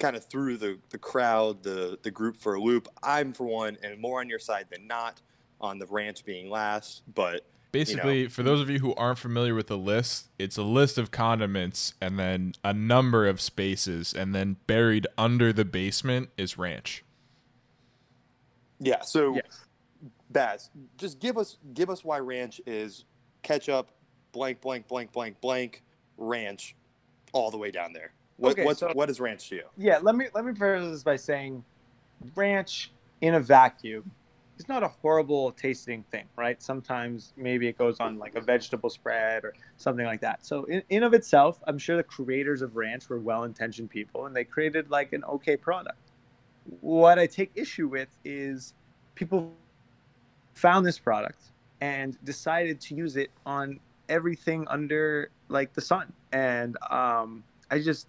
kind 0.01 0.17
of 0.17 0.25
threw 0.25 0.57
the 0.57 0.79
the 0.91 0.99
crowd, 0.99 1.63
the 1.63 1.99
the 2.03 2.11
group 2.11 2.37
for 2.37 2.55
a 2.55 2.61
loop. 2.61 2.89
I'm 3.03 3.33
for 3.33 3.45
one, 3.45 3.79
and 3.83 3.99
more 4.01 4.21
on 4.21 4.29
your 4.29 4.39
side 4.41 4.67
than 4.71 4.87
not 4.87 5.21
on 5.61 5.79
the 5.79 5.87
ranch 5.87 6.25
being 6.25 6.51
last. 6.51 7.03
But 7.15 7.47
Basically, 7.71 8.29
for 8.29 8.43
those 8.43 8.61
of 8.61 8.69
you 8.69 8.81
who 8.81 8.95
aren't 8.97 9.19
familiar 9.19 9.55
with 9.55 9.69
the 9.69 9.79
list, 9.79 10.29
it's 10.39 10.59
a 10.59 10.63
list 10.63 10.99
of 10.99 11.11
condiments 11.11 11.95
and 12.03 12.19
then 12.19 12.53
a 12.63 12.75
number 12.75 13.27
of 13.27 13.41
spaces, 13.41 14.13
and 14.13 14.35
then 14.35 14.57
buried 14.67 15.07
under 15.17 15.55
the 15.55 15.65
basement 15.65 16.29
is 16.37 16.59
ranch. 16.59 17.03
yeah, 18.79 19.01
so 19.03 19.37
Yes. 19.37 19.62
Baz, 20.33 20.71
just 20.97 21.19
give 21.21 21.39
us 21.39 21.59
give 21.75 21.91
us 21.91 22.05
why 22.05 22.19
ranch 22.19 22.61
is 22.67 23.05
ketchup, 23.43 23.91
blank 24.33 24.61
blank 24.61 24.89
blank 24.89 25.13
blank 25.13 25.41
blank 25.41 25.83
ranch, 26.17 26.75
all 27.33 27.51
the 27.51 27.59
way 27.59 27.71
down 27.71 27.93
there. 27.93 28.13
What 28.37 28.53
Okay, 28.53 28.65
what's, 28.65 28.81
so- 28.81 28.91
what 28.95 29.11
is 29.11 29.21
ranch 29.21 29.49
to 29.51 29.57
you? 29.57 29.65
Yeah, 29.77 29.99
let 30.03 30.15
me 30.15 30.27
let 30.35 30.45
me 30.45 30.53
preface 30.53 30.91
this 30.91 31.03
by 31.03 31.17
saying, 31.17 31.65
ranch 32.35 32.91
in 33.21 33.35
a 33.35 33.41
vacuum 33.41 34.11
is 34.59 34.69
not 34.69 34.83
a 34.83 34.89
horrible 34.89 35.53
tasting 35.53 36.05
thing, 36.11 36.25
right? 36.37 36.63
Sometimes 36.63 37.33
maybe 37.37 37.69
it 37.69 37.79
goes 37.79 38.01
on 38.01 38.19
like 38.19 38.35
a 38.35 38.41
vegetable 38.41 38.91
spread 38.91 39.45
or 39.45 39.55
something 39.77 40.05
like 40.05 40.21
that. 40.21 40.45
So 40.45 40.65
in, 40.65 40.83
in 40.89 41.03
of 41.03 41.15
itself, 41.15 41.63
I'm 41.67 41.79
sure 41.79 41.97
the 41.97 42.03
creators 42.03 42.63
of 42.63 42.77
ranch 42.77 43.09
were 43.09 43.19
well-intentioned 43.19 43.91
people 43.91 44.27
and 44.27 44.37
they 44.37 44.45
created 44.45 44.91
like 44.91 45.13
an 45.13 45.25
okay 45.25 45.57
product. 45.57 45.99
What 46.81 47.19
I 47.19 47.27
take 47.27 47.51
issue 47.55 47.89
with 47.89 48.09
is 48.25 48.75
people 49.15 49.53
found 50.55 50.87
this 50.87 50.99
product 50.99 51.39
and 51.81 52.17
decided 52.25 52.81
to 52.81 52.95
use 52.95 53.17
it 53.17 53.31
on 53.45 53.81
everything 54.09 54.67
under 54.69 55.31
like 55.49 55.73
the 55.73 55.81
sun. 55.81 56.13
And 56.33 56.77
um 56.91 57.45
i 57.71 57.79
just 57.79 58.07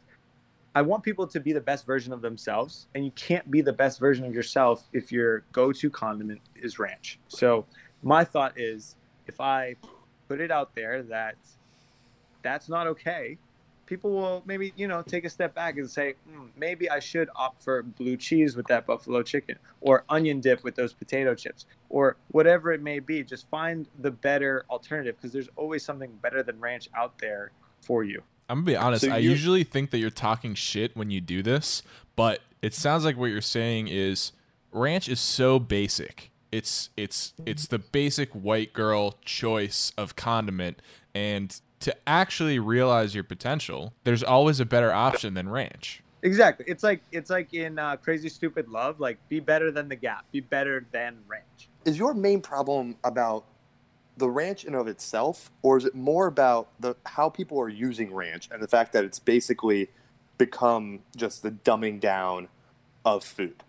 i 0.76 0.82
want 0.82 1.04
people 1.04 1.26
to 1.28 1.40
be 1.40 1.54
the 1.54 1.62
best 1.62 1.86
version 1.86 2.12
of 2.12 2.22
themselves 2.22 2.88
and 2.96 3.06
you 3.06 3.12
can't 3.12 3.50
be 3.50 3.62
the 3.62 3.72
best 3.74 4.00
version 4.00 4.26
of 4.26 4.34
yourself 4.34 4.88
if 4.92 5.12
your 5.12 5.44
go-to 5.52 5.90
condiment 5.90 6.42
is 6.56 6.80
ranch. 6.80 7.20
So 7.28 7.66
my 8.02 8.24
thought 8.24 8.60
is 8.60 8.96
if 9.28 9.40
i 9.40 9.76
put 10.28 10.42
it 10.42 10.52
out 10.52 10.76
there 10.76 11.04
that 11.04 11.36
that's 12.42 12.70
not 12.70 12.88
okay 12.88 13.38
people 13.86 14.12
will 14.12 14.44
maybe 14.46 14.74
you 14.76 14.88
know 14.88 15.02
take 15.02 15.26
a 15.26 15.30
step 15.30 15.54
back 15.54 15.78
and 15.78 15.90
say 15.90 16.14
hmm, 16.30 16.46
maybe 16.56 16.90
i 16.90 17.00
should 17.00 17.30
opt 17.36 17.64
for 17.64 17.84
blue 17.84 18.18
cheese 18.18 18.56
with 18.56 18.68
that 18.68 18.86
buffalo 18.86 19.22
chicken 19.22 19.58
or 19.82 20.04
onion 20.10 20.40
dip 20.40 20.64
with 20.64 20.76
those 20.76 20.94
potato 20.94 21.36
chips 21.36 21.66
or 21.90 22.18
whatever 22.30 22.72
it 22.72 22.82
may 22.82 23.00
be 23.00 23.24
just 23.24 23.48
find 23.50 23.88
the 24.00 24.12
better 24.12 24.66
alternative 24.70 25.16
because 25.18 25.32
there's 25.32 25.50
always 25.56 25.84
something 25.84 26.12
better 26.22 26.44
than 26.44 26.60
ranch 26.60 26.90
out 26.96 27.18
there 27.20 27.52
for 27.82 28.04
you 28.04 28.22
I'm 28.50 28.58
gonna 28.58 28.66
be 28.66 28.76
honest. 28.76 29.06
So 29.06 29.12
I 29.12 29.18
usually 29.18 29.64
think 29.64 29.92
that 29.92 30.00
you're 30.00 30.10
talking 30.10 30.54
shit 30.54 30.96
when 30.96 31.10
you 31.10 31.22
do 31.22 31.42
this, 31.42 31.82
but 32.16 32.42
it 32.62 32.74
sounds 32.74 33.06
like 33.06 33.18
what 33.18 33.28
you're 33.28 33.42
saying 33.42 33.88
is 33.88 34.32
ranch 34.72 35.08
is 35.08 35.20
so 35.20 35.60
basic. 35.60 36.32
It's 36.52 36.90
it's 36.96 37.34
it's 37.46 37.68
the 37.68 37.80
basic 37.80 38.32
white 38.32 38.74
girl 38.74 39.18
choice 39.26 39.92
of 39.98 40.16
condiment, 40.16 40.82
and 41.16 41.60
to 41.84 41.96
actually 42.08 42.60
realize 42.60 43.14
your 43.14 43.24
potential, 43.24 43.94
there's 44.04 44.24
always 44.24 44.60
a 44.60 44.66
better 44.66 44.92
option 44.92 45.34
than 45.34 45.50
ranch. 45.50 46.02
exactly 46.22 46.66
it's 46.68 46.84
like 46.84 47.02
it's 47.12 47.30
like 47.30 47.54
in 47.54 47.78
uh, 47.78 47.96
crazy 47.98 48.30
stupid 48.30 48.68
love 48.70 49.00
like 49.00 49.18
be 49.30 49.40
better 49.40 49.72
than 49.72 49.90
the 49.90 49.96
gap 49.96 50.26
be 50.32 50.40
better 50.40 50.86
than 50.92 51.18
ranch 51.28 51.68
Is 51.86 51.98
your 51.98 52.14
main 52.14 52.42
problem 52.42 52.96
about 53.04 53.44
the 54.18 54.30
ranch 54.30 54.64
in 54.64 54.76
of 54.76 54.88
itself, 54.88 55.52
or 55.62 55.78
is 55.78 55.86
it 55.86 55.96
more 55.96 56.28
about 56.28 56.70
the 56.80 56.96
how 57.06 57.30
people 57.30 57.60
are 57.60 57.70
using 57.70 58.14
ranch 58.14 58.50
and 58.52 58.62
the 58.62 58.68
fact 58.68 58.94
that 58.94 59.04
it's 59.04 59.20
basically 59.20 59.90
become 60.38 61.00
just 61.16 61.44
the 61.44 61.52
dumbing 61.52 62.00
down 62.00 62.48
of 63.06 63.24
food? 63.24 63.64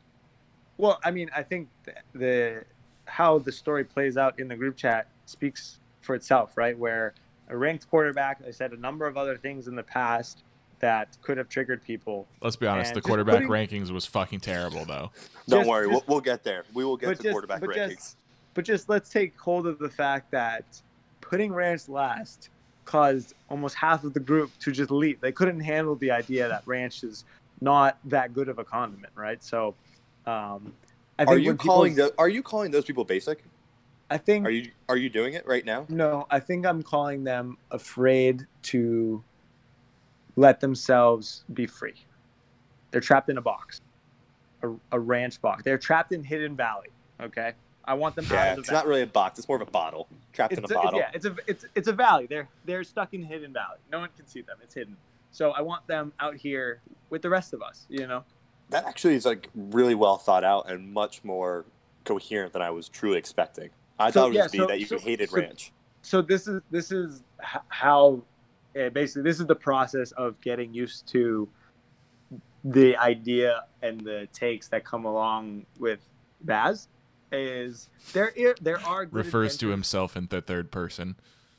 Well, 0.77 0.99
I 1.05 1.11
mean, 1.11 1.31
I 1.35 1.43
think 1.43 1.69
the, 1.85 1.95
the 2.15 2.65
how 3.07 3.39
the 3.39 3.53
story 3.53 3.85
plays 3.85 4.17
out 4.17 4.39
in 4.39 4.49
the 4.49 4.57
group 4.57 4.77
chat 4.77 5.07
speaks 5.27 5.79
for 6.03 6.15
itself, 6.15 6.57
right? 6.57 6.77
Where 6.79 7.15
a 7.49 7.57
ranked 7.57 7.89
quarterback, 7.91 8.41
I 8.47 8.51
said 8.51 8.73
a 8.73 8.77
number 8.77 9.07
of 9.07 9.17
other 9.17 9.37
things 9.37 9.69
in 9.69 9.75
the 9.77 9.83
past 9.83 10.43
that 10.81 11.17
could 11.23 11.39
have 11.39 11.49
triggered 11.49 11.83
people. 11.85 12.27
Let's 12.43 12.57
be 12.57 12.67
honest. 12.67 12.91
And 12.93 12.97
the 12.97 13.03
quarterback 13.03 13.47
putting- 13.47 13.49
rankings 13.49 13.91
was 13.91 14.07
fucking 14.07 14.41
terrible, 14.41 14.85
though. 14.85 15.11
Don't 15.49 15.61
Just- 15.61 15.69
worry, 15.71 15.87
just- 15.89 16.07
we'll, 16.09 16.17
we'll 16.17 16.21
get 16.21 16.43
there. 16.43 16.65
We 16.75 16.85
will 16.85 16.97
get 16.97 17.07
but 17.09 17.17
to 17.19 17.23
just- 17.23 17.33
quarterback 17.33 17.61
but 17.61 17.71
rankings. 17.71 17.95
just- 17.95 18.17
But 18.55 18.65
just 18.65 18.89
let's 18.89 19.09
take 19.11 19.39
hold 19.39 19.67
of 19.67 19.79
the 19.79 19.89
fact 19.89 20.31
that 20.33 20.65
putting 21.21 21.53
ranch 21.53 21.89
last 21.89 22.51
caused 22.85 23.35
almost 23.49 23.75
half 23.77 24.05
of 24.05 24.13
the 24.15 24.21
group 24.21 24.51
to 24.61 24.71
just 24.73 24.91
leave. 24.91 25.21
They 25.21 25.33
couldn't 25.33 25.61
handle 25.61 25.95
the 25.97 26.11
idea 26.11 26.49
that 26.49 26.63
ranch 26.67 27.03
is 27.03 27.25
not 27.61 27.99
that 28.05 28.35
good 28.35 28.49
of 28.49 28.59
a 28.59 28.65
condiment, 28.65 29.13
right? 29.15 29.43
So, 29.43 29.75
um, 30.27 30.73
I 31.19 31.23
are 31.23 31.27
think 31.27 31.41
you 31.41 31.47
when 31.47 31.57
people- 31.59 31.75
calling 31.75 31.95
the, 31.95 32.15
Are 32.19 32.29
you 32.29 32.43
calling 32.43 32.71
those 32.71 32.85
people 32.85 33.05
basic? 33.05 33.43
I 34.11 34.19
think 34.19 34.47
Are 34.47 34.51
you 34.51 34.71
Are 34.89 34.97
you 34.97 35.09
doing 35.09 35.35
it 35.35 35.47
right 35.47 35.65
now? 35.65 35.87
No, 35.89 36.27
I 36.31 36.39
think 36.41 36.67
I'm 36.67 36.83
calling 36.83 37.25
them 37.25 37.57
afraid 37.71 38.47
to 38.65 39.23
let 40.37 40.61
themselves 40.61 41.45
be 41.55 41.67
free. 41.67 41.95
They're 42.91 43.01
trapped 43.01 43.29
in 43.29 43.39
a 43.39 43.43
box, 43.43 43.81
a, 44.63 44.71
a 44.93 44.99
ranch 45.01 45.41
box. 45.41 45.63
They're 45.65 45.79
trapped 45.79 46.13
in 46.13 46.23
Hidden 46.23 46.55
Valley. 46.57 46.89
Okay, 47.21 47.53
I 47.85 47.95
want 47.95 48.15
them 48.15 48.25
out 48.27 48.31
Yeah, 48.33 48.51
of 48.51 48.57
the 48.57 48.61
it's 48.61 48.71
valley. 48.71 48.79
not 48.81 48.87
really 48.87 49.03
a 49.03 49.07
box. 49.07 49.39
It's 49.39 49.49
more 49.49 49.57
of 49.61 49.67
a 49.67 49.71
bottle 49.71 50.09
trapped 50.33 50.53
in 50.53 50.61
a 50.61 50.67
a- 50.67 50.69
bottle. 50.75 50.99
yeah, 51.01 51.11
it's 51.15 51.25
a 51.25 51.35
it's 51.47 51.65
it's 51.75 51.89
a 51.89 51.93
valley. 51.93 52.27
They're 52.27 52.49
they're 52.65 52.85
stuck 52.85 53.15
in 53.15 53.23
Hidden 53.23 53.53
Valley. 53.53 53.79
No 53.91 54.01
one 54.01 54.11
can 54.17 54.27
see 54.27 54.43
them. 54.43 54.59
It's 54.63 54.75
hidden. 54.75 54.97
So 55.33 55.51
I 55.53 55.63
want 55.63 55.87
them 55.87 56.13
out 56.21 56.37
here 56.37 56.81
with 57.11 57.23
the 57.23 57.31
rest 57.31 57.53
of 57.55 57.63
us. 57.63 57.87
You 57.89 58.07
know. 58.07 58.25
That 58.71 58.87
actually 58.87 59.15
is 59.15 59.25
like 59.27 59.49
really 59.55 59.95
well 59.95 60.17
thought 60.17 60.43
out 60.45 60.71
and 60.71 60.93
much 60.93 61.23
more 61.25 61.65
coherent 62.05 62.53
than 62.53 62.63
I 62.63 62.71
was 62.71 62.89
truly 62.89 63.19
expecting. 63.19 63.71
I 63.99 64.11
So, 64.11 64.21
thought 64.21 64.27
it 64.27 64.29
would 64.29 64.35
yeah, 64.37 64.43
just 64.43 64.53
be 64.53 64.59
so- 64.59 64.67
that 64.67 64.81
you 64.81 64.87
so- 64.87 64.99
hated 64.99 65.31
so- 65.31 65.37
ranch. 65.37 65.73
so 66.03 66.23
this 66.23 66.47
is 66.49 66.61
this 66.71 66.91
is 66.93 67.23
how 67.69 68.23
uh, 68.79 68.89
basically 68.91 69.23
this 69.23 69.39
is 69.41 69.47
the 69.47 69.55
process 69.55 70.13
of 70.13 70.41
getting 70.41 70.73
used 70.75 71.07
to 71.09 71.49
the 72.65 72.97
idea 72.97 73.65
and 73.83 74.01
the 74.01 74.27
takes 74.33 74.69
that 74.69 74.85
come 74.85 75.05
along 75.05 75.67
with 75.79 76.01
Baz 76.41 76.89
is 77.31 77.89
there 78.13 78.33
there 78.61 78.81
are 78.87 79.05
good 79.07 79.15
Refers 79.15 79.57
to 79.59 79.69
himself 79.69 80.17
in 80.17 80.27
the 80.29 80.41
third 80.41 80.71
person. 80.71 81.17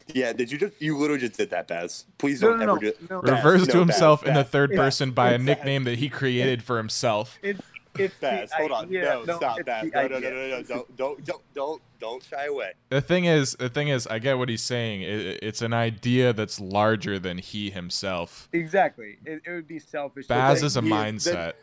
Yeah, 0.07 0.33
did 0.33 0.51
you 0.51 0.57
just 0.57 0.73
you 0.81 0.97
literally 0.97 1.19
just 1.21 1.37
did 1.37 1.49
that, 1.51 1.67
Baz? 1.67 2.05
Please 2.17 2.41
No, 2.41 2.49
don't 2.49 2.59
no, 2.59 2.63
ever 2.63 2.73
no, 2.73 2.79
do 2.79 2.93
no. 3.09 3.21
Baz, 3.21 3.31
Refers 3.31 3.67
to 3.69 3.79
himself 3.79 4.21
Baz, 4.21 4.27
in 4.29 4.33
the 4.35 4.43
third 4.43 4.71
Yeah, 4.71 4.77
person 4.77 5.11
by 5.11 5.29
a 5.31 5.37
Baz. 5.37 5.45
nickname 5.45 5.83
that 5.85 5.97
he 5.99 6.09
created 6.09 6.63
for 6.63 6.77
himself. 6.77 7.39
it's 7.41 7.61
it's 7.99 8.15
Baz, 8.19 8.51
hold 8.51 8.71
on. 8.71 8.85
idea- 8.85 9.21
no, 9.25 9.37
stop, 9.37 9.59
it's 9.59 9.65
Baz. 9.65 9.89
the 9.91 10.01
No, 10.01 10.07
no, 10.07 10.19
no, 10.19 10.29
no, 10.29 10.47
no, 10.47 10.63
Don't, 10.63 10.97
don't, 10.97 11.25
don't, 11.25 11.41
don't, 11.53 11.81
don't 11.99 12.23
shy 12.23 12.45
away. 12.45 12.73
The 12.89 13.01
thing 13.01 13.25
is, 13.25 13.53
the 13.53 13.69
thing 13.69 13.87
is, 13.87 14.05
I 14.07 14.19
get 14.19 14.37
what 14.37 14.49
he's 14.49 14.61
saying. 14.61 15.01
It, 15.01 15.39
it's 15.41 15.61
an 15.61 15.73
idea 15.73 16.33
that's 16.33 16.59
larger 16.59 17.17
than 17.19 17.37
he 17.37 17.69
himself. 17.69 18.47
exactly 18.53 19.17
it, 19.25 19.41
it 19.45 19.51
would 19.51 19.67
be 19.67 19.79
selfish 19.79 20.25
to 20.27 20.29
Baz 20.29 20.63
is 20.63 20.77
a 20.77 20.81
he 20.81 20.87
is- 20.87 20.93
mindset. 20.93 21.53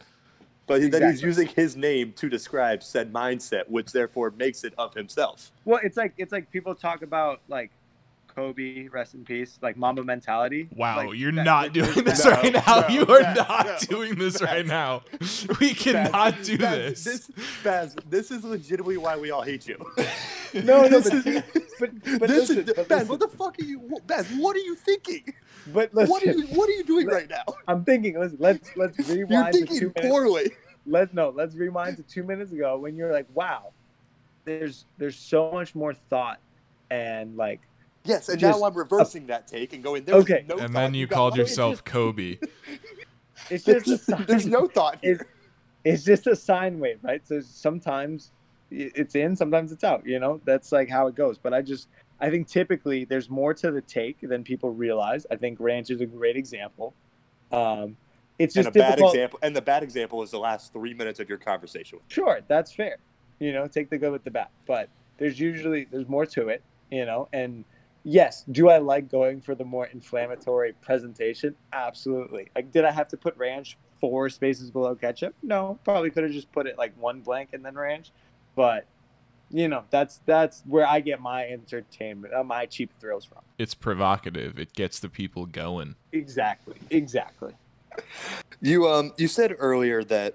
But 0.68 0.90
then 0.92 1.10
he's 1.10 1.20
using 1.22 1.48
his 1.48 1.76
name 1.76 2.12
to 2.14 2.28
describe 2.28 2.82
said 2.84 3.12
mindset, 3.12 3.68
which 3.68 3.90
therefore 3.92 4.30
makes 4.30 4.62
it 4.64 4.72
of 4.78 4.94
himself. 4.94 5.50
well 5.64 5.80
it's 5.82 5.96
like 5.96 6.14
it's 6.16 6.32
like 6.32 6.50
people 6.50 6.74
talk 6.74 7.02
about 7.02 7.40
like 7.48 7.70
Kobe 8.34 8.88
rest 8.88 9.14
in 9.14 9.24
peace 9.24 9.58
like 9.62 9.76
Mamba 9.76 10.02
mentality 10.04 10.68
Wow, 10.74 10.96
Like, 11.08 11.18
you're 11.18 11.32
that- 11.32 11.44
not 11.44 11.72
doing 11.72 12.04
this 12.04 12.24
No, 12.24 12.30
right 12.30 12.52
now. 12.52 12.80
no, 12.80 12.88
you 12.88 13.02
are 13.02 13.20
Baz, 13.20 13.36
not 13.36 13.66
no, 13.66 13.76
doing 13.96 14.14
this 14.14 14.38
Baz. 14.40 14.42
right 14.42 14.66
now. 14.66 15.02
We 15.60 15.74
cannot 15.74 16.12
Baz, 16.12 16.46
do 16.46 16.58
Baz, 16.58 17.04
this. 17.04 17.04
This, 17.04 17.30
Baz, 17.64 17.96
this 18.08 18.30
is 18.30 18.44
legitimately 18.44 18.96
why 18.96 19.16
we 19.16 19.30
all 19.30 19.42
hate 19.42 19.66
you. 19.68 19.78
No, 20.54 20.82
no, 20.86 21.00
this 21.00 21.08
but, 21.08 21.26
is, 21.26 21.42
but, 21.80 21.90
but 22.20 22.28
this 22.28 22.48
listen, 22.50 22.58
is 22.58 22.64
but 22.76 22.86
Baz. 22.88 22.90
listen, 22.90 23.08
What 23.08 23.20
the 23.20 23.28
fuck 23.28 23.58
are 23.58 23.64
you, 23.64 23.98
Baz? 24.06 24.28
What 24.36 24.54
are 24.54 24.60
you 24.60 24.74
thinking? 24.74 25.24
but 25.72 25.94
listen, 25.94 26.10
What 26.10 26.22
are 26.24 26.32
you, 26.32 26.42
what 26.48 26.68
are 26.68 26.72
you 26.72 26.84
doing 26.84 27.06
right 27.06 27.28
now? 27.30 27.44
I'm 27.68 27.84
thinking. 27.84 28.18
Listen, 28.20 28.36
let's 28.38 28.70
let's 28.76 28.98
You're 29.08 29.26
rewind 29.26 29.54
to 29.54 29.60
two 29.64 29.88
thinking 29.90 30.10
poorly. 30.10 30.50
Let's 30.86 31.14
no, 31.14 31.30
let's 31.30 31.54
rewind 31.54 31.96
to 31.96 32.02
two 32.02 32.22
minutes 32.22 32.52
ago 32.52 32.76
when 32.78 32.96
you're 32.96 33.12
like, 33.12 33.26
wow, 33.32 33.72
there's 34.44 34.84
there's 34.98 35.16
so 35.16 35.50
much 35.52 35.74
more 35.74 35.94
thought 35.94 36.38
and 36.90 37.34
like 37.36 37.60
Yes, 38.04 38.28
and 38.28 38.38
Just- 38.40 38.58
now 38.60 38.66
I'm 38.66 38.74
reversing 38.74 39.26
that 39.28 39.46
take 39.46 39.72
and 39.72 39.82
going. 39.82 40.04
There 40.04 40.16
Okay. 40.16 40.44
no 40.48 40.56
and 40.58 40.74
then 40.74 40.94
you 40.94 41.06
got 41.06 41.14
called 41.16 41.32
one- 41.32 41.40
yourself 41.40 41.84
Kobe. 41.84 42.38
it's 43.50 43.64
just 43.64 43.86
a 43.86 43.90
There's, 43.90 44.02
sign, 44.02 44.24
there's 44.26 44.46
no 44.46 44.66
thought 44.66 44.98
It's, 45.02 45.20
here. 45.22 45.28
it's 45.84 46.04
just 46.04 46.26
a 46.26 46.34
sine 46.36 46.78
wave, 46.80 46.98
right? 47.02 47.26
So 47.26 47.40
sometimes 47.40 48.32
it's 48.70 49.14
in, 49.14 49.36
sometimes 49.36 49.70
it's 49.72 49.84
out. 49.84 50.06
You 50.06 50.18
know, 50.18 50.40
that's 50.44 50.72
like 50.72 50.88
how 50.88 51.06
it 51.06 51.14
goes. 51.14 51.38
But 51.38 51.52
I 51.54 51.62
just 51.62 51.88
I 52.20 52.30
think 52.30 52.48
typically 52.48 53.04
there's 53.04 53.28
more 53.30 53.52
to 53.54 53.70
the 53.70 53.80
take 53.82 54.18
than 54.20 54.42
people 54.44 54.70
realize. 54.72 55.26
I 55.30 55.36
think 55.36 55.58
ranch 55.60 55.90
is 55.90 56.00
a 56.00 56.06
great 56.06 56.36
example. 56.36 56.94
Um, 57.52 57.96
it's 58.38 58.56
And 58.56 58.64
just 58.64 58.76
a 58.76 58.78
bad 58.78 58.98
example. 58.98 59.38
And 59.42 59.54
the 59.54 59.60
bad 59.62 59.82
example 59.82 60.22
is 60.22 60.30
the 60.30 60.38
last 60.38 60.72
three 60.72 60.94
minutes 60.94 61.20
of 61.20 61.28
your 61.28 61.38
conversation. 61.38 61.98
sure 62.08 62.40
that's 62.48 62.72
fair 62.72 62.96
you 63.38 63.52
know 63.52 63.66
take 63.66 63.90
the 63.90 63.98
good 63.98 64.12
with 64.12 64.22
the 64.24 64.30
bad 64.30 64.46
but 64.66 64.88
there's 65.18 65.38
usually 65.40 65.84
there's 65.90 66.08
more 66.08 66.24
to 66.24 66.48
it 66.48 66.62
you 66.90 67.04
know 67.04 67.28
and 67.32 67.64
yes 68.04 68.44
do 68.50 68.68
i 68.68 68.78
like 68.78 69.10
going 69.10 69.40
for 69.40 69.54
the 69.54 69.64
more 69.64 69.86
inflammatory 69.86 70.72
presentation 70.80 71.54
absolutely 71.72 72.48
like 72.56 72.70
did 72.72 72.84
i 72.84 72.90
have 72.90 73.08
to 73.08 73.16
put 73.16 73.36
ranch 73.36 73.76
four 74.02 74.28
spaces 74.28 74.68
below 74.70 74.96
ketchup? 74.96 75.32
No, 75.44 75.78
probably 75.84 76.10
could 76.10 76.24
have 76.24 76.32
just 76.32 76.50
put 76.52 76.66
it 76.66 76.76
like 76.76 76.92
one 76.98 77.20
blank 77.20 77.50
and 77.52 77.64
then 77.64 77.76
ranch. 77.76 78.10
But 78.54 78.84
you 79.48 79.68
know, 79.68 79.84
that's 79.90 80.20
that's 80.26 80.62
where 80.66 80.86
I 80.86 81.00
get 81.00 81.20
my 81.20 81.46
entertainment, 81.46 82.34
uh, 82.34 82.42
my 82.42 82.66
cheap 82.66 82.90
thrills 83.00 83.24
from. 83.24 83.38
It's 83.58 83.74
provocative. 83.74 84.58
It 84.58 84.74
gets 84.74 84.98
the 84.98 85.08
people 85.08 85.46
going. 85.46 85.94
Exactly, 86.10 86.76
exactly. 86.90 87.54
You 88.60 88.88
um 88.88 89.12
you 89.16 89.28
said 89.28 89.54
earlier 89.58 90.02
that 90.04 90.34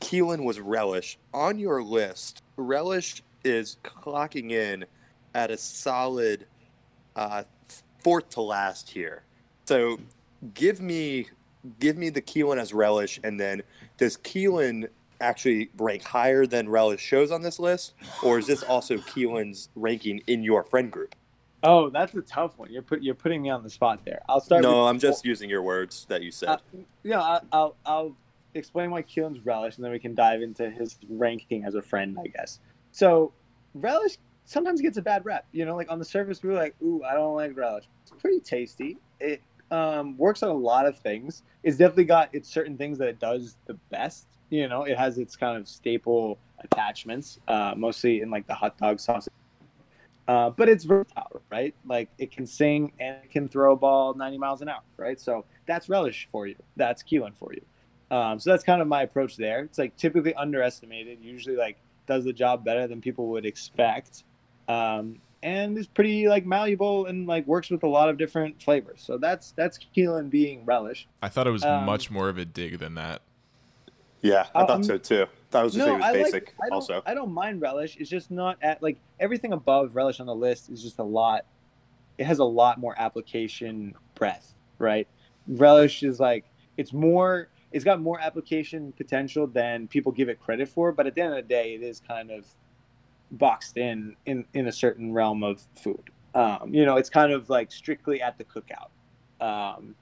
Keelan 0.00 0.44
was 0.44 0.60
relish 0.60 1.16
on 1.32 1.58
your 1.58 1.82
list. 1.82 2.42
Relish 2.56 3.22
is 3.42 3.78
clocking 3.82 4.50
in 4.50 4.84
at 5.34 5.50
a 5.50 5.56
solid 5.58 6.46
uh, 7.16 7.42
fourth 7.98 8.30
to 8.30 8.40
last 8.40 8.90
here. 8.90 9.24
So 9.66 9.98
give 10.54 10.80
me 10.80 11.26
give 11.80 11.96
me 11.96 12.10
the 12.10 12.22
Keelan 12.22 12.58
as 12.58 12.72
relish, 12.72 13.18
and 13.24 13.38
then 13.40 13.62
does 13.96 14.16
Keelan 14.18 14.88
actually 15.20 15.70
rank 15.78 16.02
higher 16.02 16.46
than 16.46 16.68
relish 16.68 17.00
shows 17.00 17.30
on 17.30 17.42
this 17.42 17.58
list, 17.58 17.94
or 18.22 18.38
is 18.38 18.46
this 18.46 18.62
also 18.62 18.96
Keelan's 18.98 19.68
ranking 19.74 20.22
in 20.26 20.42
your 20.42 20.62
friend 20.62 20.90
group? 20.90 21.14
Oh, 21.62 21.88
that's 21.88 22.14
a 22.14 22.20
tough 22.20 22.58
one. 22.58 22.70
You're 22.70 22.82
put 22.82 23.02
you're 23.02 23.14
putting 23.14 23.42
me 23.42 23.50
on 23.50 23.62
the 23.62 23.70
spot 23.70 24.00
there. 24.04 24.20
I'll 24.28 24.40
start. 24.40 24.62
No, 24.62 24.80
with- 24.82 24.90
I'm 24.90 24.98
just 24.98 25.24
using 25.24 25.48
your 25.48 25.62
words 25.62 26.06
that 26.08 26.22
you 26.22 26.30
said. 26.30 26.48
Uh, 26.50 26.58
yeah, 27.02 27.20
I- 27.20 27.40
I'll 27.52 27.76
I'll 27.86 28.16
explain 28.52 28.90
why 28.90 29.02
Keelan's 29.02 29.44
relish, 29.44 29.76
and 29.76 29.84
then 29.84 29.90
we 29.90 29.98
can 29.98 30.14
dive 30.14 30.42
into 30.42 30.70
his 30.70 30.98
ranking 31.08 31.64
as 31.64 31.74
a 31.74 31.82
friend, 31.82 32.16
I 32.22 32.26
guess. 32.28 32.60
So, 32.92 33.32
relish 33.72 34.18
sometimes 34.44 34.80
gets 34.80 34.96
a 34.96 35.02
bad 35.02 35.24
rep. 35.24 35.46
You 35.52 35.64
know, 35.64 35.76
like 35.76 35.90
on 35.90 35.98
the 35.98 36.04
surface, 36.04 36.42
we're 36.42 36.54
like, 36.54 36.74
"Ooh, 36.82 37.02
I 37.04 37.14
don't 37.14 37.34
like 37.34 37.56
relish." 37.56 37.84
It's 38.02 38.12
pretty 38.20 38.40
tasty. 38.40 38.98
It 39.20 39.42
um, 39.70 40.16
works 40.16 40.42
on 40.42 40.50
a 40.50 40.54
lot 40.54 40.86
of 40.86 40.98
things. 40.98 41.42
It's 41.62 41.76
definitely 41.76 42.04
got 42.04 42.34
its 42.34 42.48
certain 42.48 42.76
things 42.76 42.98
that 42.98 43.08
it 43.08 43.18
does 43.18 43.56
the 43.66 43.74
best. 43.90 44.26
You 44.50 44.68
know, 44.68 44.82
it 44.82 44.96
has 44.98 45.18
its 45.18 45.36
kind 45.36 45.56
of 45.56 45.68
staple 45.68 46.38
attachments, 46.60 47.40
uh, 47.48 47.74
mostly 47.76 48.20
in 48.20 48.30
like 48.30 48.46
the 48.46 48.54
hot 48.54 48.78
dog 48.78 49.00
sauce. 49.00 49.28
Uh, 50.26 50.50
but 50.50 50.68
it's 50.68 50.84
versatile, 50.84 51.42
right? 51.50 51.74
Like 51.86 52.08
it 52.18 52.30
can 52.30 52.46
sing 52.46 52.92
and 52.98 53.16
it 53.22 53.30
can 53.30 53.48
throw 53.48 53.72
a 53.72 53.76
ball 53.76 54.14
90 54.14 54.38
miles 54.38 54.62
an 54.62 54.68
hour, 54.68 54.80
right? 54.96 55.20
So 55.20 55.44
that's 55.66 55.88
relish 55.88 56.28
for 56.32 56.46
you. 56.46 56.56
That's 56.76 57.02
Keelan 57.02 57.36
for 57.36 57.52
you. 57.52 57.60
Um, 58.16 58.38
so 58.38 58.50
that's 58.50 58.64
kind 58.64 58.80
of 58.80 58.88
my 58.88 59.02
approach 59.02 59.36
there. 59.36 59.60
It's 59.60 59.78
like 59.78 59.96
typically 59.96 60.34
underestimated. 60.34 61.18
Usually, 61.20 61.56
like 61.56 61.78
does 62.06 62.24
the 62.24 62.32
job 62.32 62.64
better 62.64 62.86
than 62.86 63.00
people 63.00 63.28
would 63.28 63.46
expect, 63.46 64.24
um, 64.68 65.16
and 65.42 65.76
is 65.76 65.86
pretty 65.86 66.26
like 66.28 66.46
malleable 66.46 67.06
and 67.06 67.26
like 67.26 67.46
works 67.46 67.70
with 67.70 67.82
a 67.82 67.88
lot 67.88 68.08
of 68.08 68.16
different 68.18 68.62
flavors. 68.62 69.02
So 69.04 69.18
that's 69.18 69.52
that's 69.52 69.78
Keelan 69.96 70.30
being 70.30 70.64
relish. 70.64 71.06
I 71.22 71.28
thought 71.28 71.46
it 71.46 71.50
was 71.50 71.64
Um, 71.64 71.84
much 71.84 72.10
more 72.10 72.28
of 72.28 72.38
a 72.38 72.44
dig 72.44 72.78
than 72.78 72.94
that. 72.94 73.22
yeah, 74.22 74.46
I 74.54 74.60
um, 74.62 74.66
thought 74.66 74.84
so 74.84 74.98
too. 74.98 75.26
Thought 75.50 75.60
it 75.60 75.64
was 75.64 75.74
just 75.74 75.86
No, 75.86 75.94
it 75.94 75.96
was 75.98 76.04
I 76.04 76.12
basic. 76.14 76.32
like. 76.32 76.54
I 76.62 76.68
don't. 76.68 76.72
also, 76.74 77.02
I 77.06 77.14
don't 77.14 77.32
mind 77.32 77.60
relish. 77.60 77.96
It's 77.98 78.10
just 78.10 78.30
not 78.30 78.56
at 78.62 78.82
like 78.82 78.98
everything 79.20 79.52
above 79.52 79.94
relish 79.94 80.18
on 80.20 80.26
the 80.26 80.34
list 80.34 80.70
is 80.70 80.82
just 80.82 80.98
a 80.98 81.04
lot. 81.04 81.44
It 82.16 82.24
has 82.24 82.38
a 82.38 82.44
lot 82.44 82.78
more 82.78 82.94
application 82.98 83.94
breadth, 84.14 84.54
right? 84.78 85.06
Relish 85.46 86.02
is 86.02 86.18
like 86.20 86.44
it's 86.76 86.92
more. 86.92 87.48
It's 87.70 87.84
got 87.84 88.00
more 88.00 88.20
application 88.20 88.92
potential 88.92 89.48
than 89.48 89.88
people 89.88 90.12
give 90.12 90.28
it 90.28 90.40
credit 90.40 90.68
for. 90.68 90.92
But 90.92 91.08
at 91.08 91.16
the 91.16 91.22
end 91.22 91.30
of 91.34 91.36
the 91.36 91.48
day, 91.48 91.74
it 91.74 91.82
is 91.82 92.00
kind 92.00 92.30
of 92.30 92.46
boxed 93.34 93.76
in 93.76 94.16
in 94.26 94.44
in 94.54 94.68
a 94.68 94.72
certain 94.72 95.12
realm 95.12 95.42
of 95.42 95.62
food. 95.74 96.10
Um, 96.34 96.74
you 96.74 96.84
know, 96.84 96.96
it's 96.96 97.10
kind 97.10 97.32
of 97.32 97.48
like 97.48 97.70
strictly 97.70 98.20
at 98.20 98.38
the 98.38 98.44
cookout. 98.44 98.90
Um, 99.40 99.94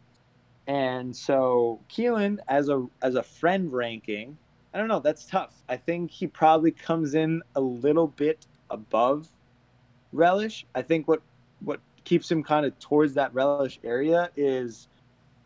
and 0.67 1.15
so 1.15 1.81
Keelan, 1.91 2.39
as 2.49 2.69
a 2.69 2.87
as 3.03 3.17
a 3.17 3.23
friend 3.23 3.73
ranking, 3.73 4.37
I 4.73 4.79
don't 4.79 4.89
know. 4.89 5.01
That's 5.01 5.25
tough. 5.25 5.55
I 5.69 5.77
think 5.77 6.11
he 6.11 6.27
probably 6.27 6.71
comes 6.71 7.15
in 7.15 7.43
a 7.57 7.61
little 7.61 8.07
bit 8.07 8.47
above 8.71 9.29
relish. 10.13 10.65
I 10.75 10.83
think 10.83 11.09
what 11.09 11.23
what 11.61 11.81
keeps 12.05 12.31
him 12.31 12.43
kind 12.43 12.67
of 12.67 12.79
towards 12.79 13.15
that 13.15 13.33
relish 13.35 13.79
area 13.85 14.31
is 14.37 14.89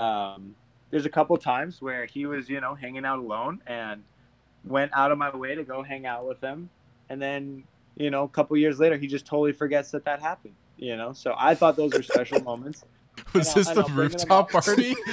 um, 0.01 0.55
there's 0.90 1.07
a 1.07 1.11
couple 1.11 1.37
times 1.37 1.83
where 1.83 2.07
he 2.07 2.27
was 2.27 2.49
you 2.49 2.61
know 2.61 2.75
hanging 2.75 3.05
out 3.05 3.18
alone 3.18 3.61
and 3.66 4.03
went 4.64 4.92
out 4.94 5.12
of 5.12 5.18
my 5.18 5.35
way 5.35 5.55
to 5.55 5.64
go 5.64 5.83
hang 5.83 6.07
out 6.07 6.27
with 6.27 6.40
him, 6.40 6.68
and 7.09 7.20
then 7.20 7.64
you 7.96 8.11
know 8.11 8.24
a 8.24 8.28
couple 8.28 8.56
years 8.56 8.78
later 8.78 8.96
he 8.96 9.06
just 9.06 9.26
totally 9.26 9.52
forgets 9.52 9.90
that 9.92 10.04
that 10.04 10.20
happened. 10.20 10.54
You 10.76 10.96
know, 10.96 11.12
so 11.14 11.35
I 11.38 11.54
thought 11.54 11.76
those 11.76 11.92
were 11.94 12.02
special 12.02 12.40
moments. 12.42 12.85
Was 13.32 13.54
this 13.54 13.68
the 13.70 13.82
rooftop 13.85 14.50
party? 14.50 14.94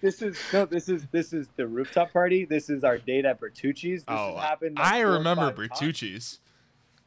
This 0.00 0.22
is 0.22 0.36
no, 0.52 0.64
this 0.64 0.88
is 0.88 1.06
this 1.12 1.32
is 1.34 1.48
the 1.56 1.66
rooftop 1.66 2.12
party. 2.12 2.46
This 2.46 2.70
is 2.70 2.84
our 2.84 2.96
date 2.98 3.24
at 3.26 3.38
Bertucci's. 3.38 4.02
This 4.02 4.04
oh, 4.08 4.36
happened. 4.36 4.78
like, 4.78 4.86
I 4.92 5.00
remember 5.00 5.42
five 5.54 5.56
times. 5.56 5.70
Bertucci's. 5.80 6.38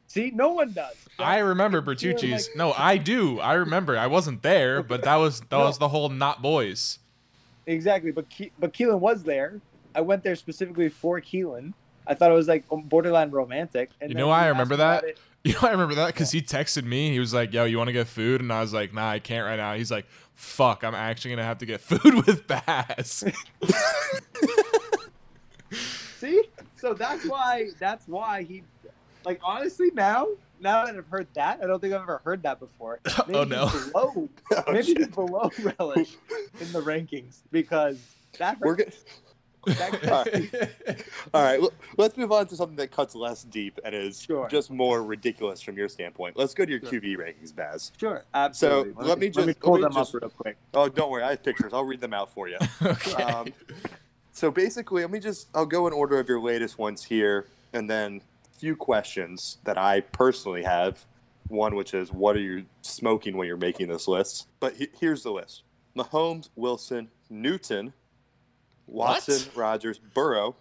See, 0.06 0.30
no 0.32 0.52
one 0.52 0.72
does. 0.72 0.94
I 1.18 1.38
remember 1.38 1.82
Bertucci's. 1.82 2.48
like- 2.48 2.56
No, 2.56 2.72
I 2.72 2.98
do. 2.98 3.40
I 3.40 3.54
remember. 3.54 3.98
I 3.98 4.06
wasn't 4.06 4.42
there, 4.42 4.80
but 4.82 5.02
that 5.02 5.16
was 5.16 5.40
that 5.40 5.50
No. 5.58 5.64
was 5.64 5.78
the 5.78 5.88
whole 5.88 6.08
not 6.08 6.40
boys. 6.40 7.00
exactly, 7.66 8.12
but 8.12 8.26
Ke- 8.30 8.52
but 8.60 8.72
Keelan 8.72 9.00
was 9.00 9.24
there. 9.24 9.60
I 9.94 10.00
went 10.00 10.22
there 10.22 10.36
specifically 10.36 10.88
for 10.88 11.20
Keelan. 11.20 11.72
I 12.06 12.14
thought 12.14 12.30
it 12.30 12.34
was 12.34 12.48
like 12.48 12.64
um, 12.70 12.82
borderline 12.82 13.30
romantic. 13.30 13.90
And 14.00 14.10
You 14.10 14.16
know 14.16 14.28
why 14.28 14.44
I 14.44 14.48
remember 14.48 14.76
that? 14.76 15.04
it. 15.04 15.18
You 15.44 15.52
know, 15.52 15.58
I 15.62 15.72
remember 15.72 15.94
that 15.96 16.06
because 16.06 16.30
he 16.30 16.40
texted 16.40 16.84
me. 16.84 17.10
He 17.10 17.18
was 17.18 17.34
like, 17.34 17.52
"Yo, 17.52 17.64
you 17.64 17.76
want 17.76 17.88
to 17.88 17.92
get 17.92 18.06
food?" 18.06 18.40
And 18.40 18.50
I 18.50 18.62
was 18.62 18.72
like, 18.72 18.94
"Nah, 18.94 19.10
I 19.10 19.18
can't 19.18 19.44
right 19.44 19.56
now." 19.56 19.74
He's 19.74 19.90
like, 19.90 20.06
"Fuck, 20.34 20.82
I'm 20.84 20.94
actually 20.94 21.32
gonna 21.32 21.44
have 21.44 21.58
to 21.58 21.66
get 21.66 21.80
food 21.82 22.26
with 22.26 22.46
Baz." 22.46 23.24
See, 26.18 26.42
so 26.76 26.94
that's 26.94 27.26
why 27.26 27.68
that's 27.78 28.06
why 28.08 28.44
he, 28.44 28.62
like 29.24 29.40
honestly 29.42 29.90
now 29.92 30.28
now 30.60 30.86
that 30.86 30.96
I've 30.96 31.06
heard 31.08 31.26
that 31.34 31.60
I 31.62 31.66
don't 31.66 31.80
think 31.80 31.92
I've 31.92 32.02
ever 32.02 32.20
heard 32.24 32.42
that 32.44 32.60
before. 32.60 33.00
Oh, 33.06 33.24
maybe 33.26 33.38
Oh, 33.38 33.44
no. 33.44 33.66
he's 33.66 33.88
below, 33.90 34.28
Oh, 34.52 34.62
maybe 34.72 34.82
shit. 34.86 34.98
he's 34.98 35.08
below 35.08 35.50
relish 35.78 36.16
in 36.60 36.72
the 36.72 36.80
rankings 36.80 37.40
because 37.50 37.98
that 38.38 38.58
we're 38.60 38.76
hurts. 38.76 39.02
good. 39.02 39.12
All 39.66 40.24
right. 40.24 40.54
All 41.34 41.42
right, 41.42 41.60
l- 41.60 41.72
let's 41.96 42.16
move 42.16 42.32
on 42.32 42.46
to 42.48 42.56
something 42.56 42.76
that 42.76 42.90
cuts 42.90 43.14
less 43.14 43.42
deep 43.44 43.78
and 43.84 43.94
is 43.94 44.20
Sure. 44.22 44.48
just 44.48 44.70
more 44.70 45.02
ridiculous 45.02 45.60
from 45.60 45.76
your 45.76 45.88
standpoint. 45.88 46.36
Let's 46.36 46.54
go 46.54 46.64
to 46.64 46.70
your 46.70 46.80
Sure. 46.80 47.00
QB 47.00 47.16
rankings, 47.16 47.54
Baz. 47.54 47.92
Sure, 47.98 48.24
absolutely. 48.34 48.92
let 49.04 49.18
me 49.18 49.30
let 49.34 49.46
me 49.46 49.52
just- 49.52 49.60
pull 49.60 49.72
let 49.74 49.78
me 49.78 49.82
them 49.84 49.92
just- 49.94 50.14
up 50.14 50.22
real 50.22 50.30
quick. 50.30 50.56
Oh, 50.74 50.88
don't 50.88 51.10
worry, 51.10 51.22
I 51.22 51.30
have 51.30 51.42
pictures. 51.42 51.72
I'll 51.72 51.84
read 51.84 52.00
them 52.00 52.14
out 52.14 52.30
for 52.32 52.48
you. 52.48 52.58
okay. 52.82 53.22
Um, 53.22 53.48
so 54.32 54.50
basically, 54.50 55.02
let 55.02 55.10
me 55.10 55.20
just 55.20 55.48
I'll 55.54 55.66
go 55.66 55.86
in 55.86 55.92
order 55.92 56.18
of 56.18 56.28
your 56.28 56.40
latest 56.40 56.78
ones 56.78 57.04
here, 57.04 57.46
and 57.72 57.88
then 57.88 58.20
a 58.54 58.58
few 58.58 58.76
questions 58.76 59.58
that 59.64 59.78
I 59.78 60.00
personally 60.00 60.62
have. 60.64 61.04
One 61.48 61.74
which 61.76 61.92
is, 61.92 62.10
what 62.10 62.36
are 62.36 62.40
you 62.40 62.64
smoking 62.80 63.36
when 63.36 63.46
you're 63.46 63.58
making 63.58 63.88
this 63.88 64.08
list? 64.08 64.46
But 64.60 64.76
he- 64.76 64.88
here's 64.98 65.22
the 65.24 65.30
list: 65.30 65.62
Mahomes, 65.94 66.48
Wilson, 66.56 67.10
Newton, 67.28 67.92
Watson, 68.86 69.50
Rodgers, 69.54 69.98
Burrow, 69.98 70.54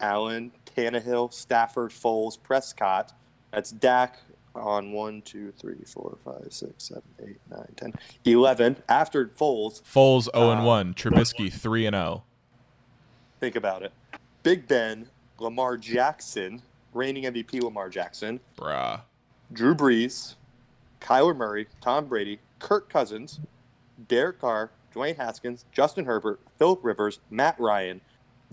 Allen, 0.00 0.52
Tannehill, 0.76 1.32
Stafford, 1.32 1.90
Foles, 1.90 2.40
Prescott. 2.42 3.12
That's 3.52 3.70
Dak 3.70 4.18
on 4.54 4.92
one, 4.92 5.22
two, 5.22 5.52
three, 5.52 5.82
four, 5.86 6.18
five, 6.24 6.48
six, 6.50 6.84
seven, 6.84 7.02
eight, 7.22 7.38
nine, 7.50 7.68
ten, 7.76 7.92
eleven. 8.24 8.76
After 8.88 9.26
Foles, 9.28 9.82
Foles 9.82 10.28
0 10.34 10.50
and 10.50 10.60
Uh, 10.62 10.64
1, 10.64 10.94
Trubisky 10.94 11.52
3 11.52 11.86
and 11.86 11.96
oh. 11.96 11.98
0. 11.98 12.24
Think 13.40 13.56
about 13.56 13.82
it. 13.82 13.92
Big 14.42 14.66
Ben, 14.68 15.06
Lamar 15.38 15.76
Jackson, 15.76 16.62
reigning 16.92 17.24
MVP 17.24 17.62
Lamar 17.62 17.88
Jackson, 17.88 18.40
Bruh. 18.56 19.00
Drew 19.52 19.74
Brees, 19.74 20.34
Kyler 21.00 21.36
Murray, 21.36 21.66
Tom 21.80 22.06
Brady, 22.06 22.38
Kirk 22.58 22.88
Cousins, 22.88 23.40
Derek 24.08 24.40
Carr, 24.40 24.70
Dwayne 24.94 25.16
Haskins, 25.16 25.64
Justin 25.72 26.04
Herbert, 26.06 26.40
Philip 26.58 26.80
Rivers, 26.82 27.20
Matt 27.30 27.58
Ryan, 27.58 28.00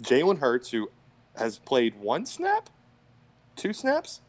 Jalen 0.02 0.40
Hurts, 0.40 0.72
who 0.72 0.90
has 1.36 1.60
played 1.60 2.00
one 2.00 2.26
snap, 2.26 2.70
two 3.56 3.74
snaps, 3.74 4.22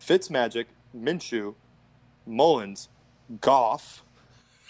Fitzmagic, 0.00 0.66
Minshew, 0.96 1.54
Mullens, 2.26 2.88
Goff, 3.40 4.02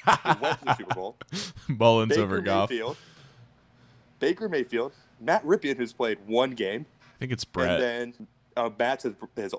who 0.05 0.35
went 0.41 0.59
to 0.61 0.65
the 0.65 0.77
Super 0.77 0.95
Bowl, 0.95 1.17
Mullens 1.69 2.11
Baker 2.11 2.23
over 2.23 2.41
Goff. 2.41 2.71
Mayfield, 2.71 2.97
Baker 4.19 4.49
Mayfield, 4.49 4.93
Matt 5.21 5.45
Rypien, 5.45 5.77
who's 5.77 5.93
played 5.93 6.19
one 6.27 6.53
game, 6.53 6.87
I 7.03 7.19
think 7.19 7.33
it's 7.33 7.45
Brett. 7.45 7.81
and 7.81 8.15
then 8.17 8.27
uh, 8.57 8.71
Matt's 8.79 9.05
his, 9.05 9.15
his 9.37 9.55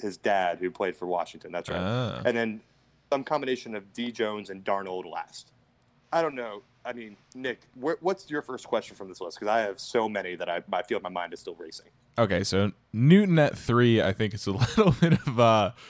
his 0.00 0.16
dad 0.16 0.58
who 0.58 0.70
played 0.70 0.96
for 0.96 1.06
Washington. 1.06 1.52
That's 1.52 1.68
right. 1.70 1.80
Ah. 1.80 2.22
And 2.24 2.36
then 2.36 2.60
some 3.10 3.24
combination 3.24 3.74
of 3.74 3.92
D 3.92 4.12
Jones 4.12 4.50
and 4.50 4.64
Darnold 4.64 5.10
last. 5.10 5.52
I 6.12 6.22
don't 6.22 6.34
know. 6.34 6.62
I 6.86 6.92
mean, 6.92 7.16
Nick, 7.34 7.60
wh- 7.74 8.00
what's 8.00 8.30
your 8.30 8.42
first 8.42 8.66
question 8.66 8.94
from 8.96 9.08
this 9.08 9.20
list? 9.20 9.38
Because 9.40 9.52
I 9.52 9.60
have 9.60 9.80
so 9.80 10.08
many 10.08 10.36
that 10.36 10.48
I, 10.48 10.62
I 10.72 10.82
feel 10.82 11.00
my 11.00 11.08
mind 11.08 11.32
is 11.32 11.40
still 11.40 11.56
racing. 11.56 11.86
Okay, 12.18 12.44
so 12.44 12.72
Newton 12.92 13.38
at 13.38 13.58
3, 13.58 14.00
I 14.02 14.12
think 14.12 14.32
it's 14.34 14.46
a 14.46 14.52
little 14.52 14.92
bit 14.92 15.14
of 15.26 15.40
uh 15.40 15.72
Is 15.74 15.80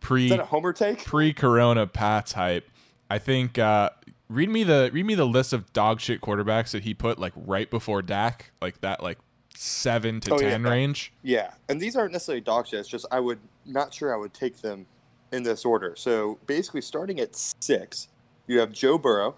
pre 0.00 0.30
a 0.30 0.44
homer 0.44 0.72
take? 0.72 1.04
pre 1.04 1.32
Corona 1.32 1.86
Pats 1.86 2.32
hype. 2.32 2.70
I 3.10 3.18
think 3.18 3.58
uh 3.58 3.90
read 4.28 4.48
me 4.48 4.64
the 4.64 4.90
read 4.92 5.04
me 5.04 5.14
the 5.14 5.26
list 5.26 5.52
of 5.52 5.72
dog 5.72 6.00
shit 6.00 6.20
quarterbacks 6.20 6.70
that 6.70 6.84
he 6.84 6.94
put 6.94 7.18
like 7.18 7.32
right 7.36 7.68
before 7.70 8.00
Dak, 8.00 8.52
like 8.62 8.80
that 8.80 9.02
like 9.02 9.18
seven 9.56 10.20
to 10.20 10.34
Oh, 10.34 10.40
yeah. 10.40 10.50
ten 10.50 10.62
range. 10.62 11.12
Yeah, 11.22 11.52
and 11.68 11.80
these 11.80 11.96
aren't 11.96 12.12
necessarily 12.12 12.40
dog 12.40 12.66
shit. 12.68 12.80
It's 12.80 12.88
just 12.88 13.06
I 13.10 13.20
would 13.20 13.40
not 13.66 13.92
sure 13.92 14.14
I 14.14 14.16
would 14.16 14.32
take 14.34 14.60
them 14.62 14.86
in 15.32 15.42
this 15.42 15.64
order. 15.64 15.94
So 15.96 16.38
basically, 16.46 16.80
starting 16.80 17.18
at 17.20 17.34
six, 17.34 18.08
you 18.46 18.60
have 18.60 18.72
Joe 18.72 18.98
Burrow. 18.98 19.34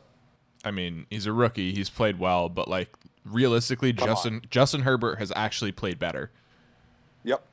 I 0.67 0.71
mean, 0.73 1.07
he's 1.11 1.27
a 1.27 1.33
rookie. 1.33 1.73
He's 1.73 1.89
played 1.89 2.19
well, 2.19 2.49
but 2.49 2.67
like 2.69 2.89
realistically, 3.25 3.93
Come 3.93 4.09
Justin 4.09 4.43
Justin 4.51 4.83
Herbert 4.83 5.19
has 5.21 5.33
actually 5.37 5.73
played 5.73 5.99
better. 5.99 6.31
Yep, 7.25 7.47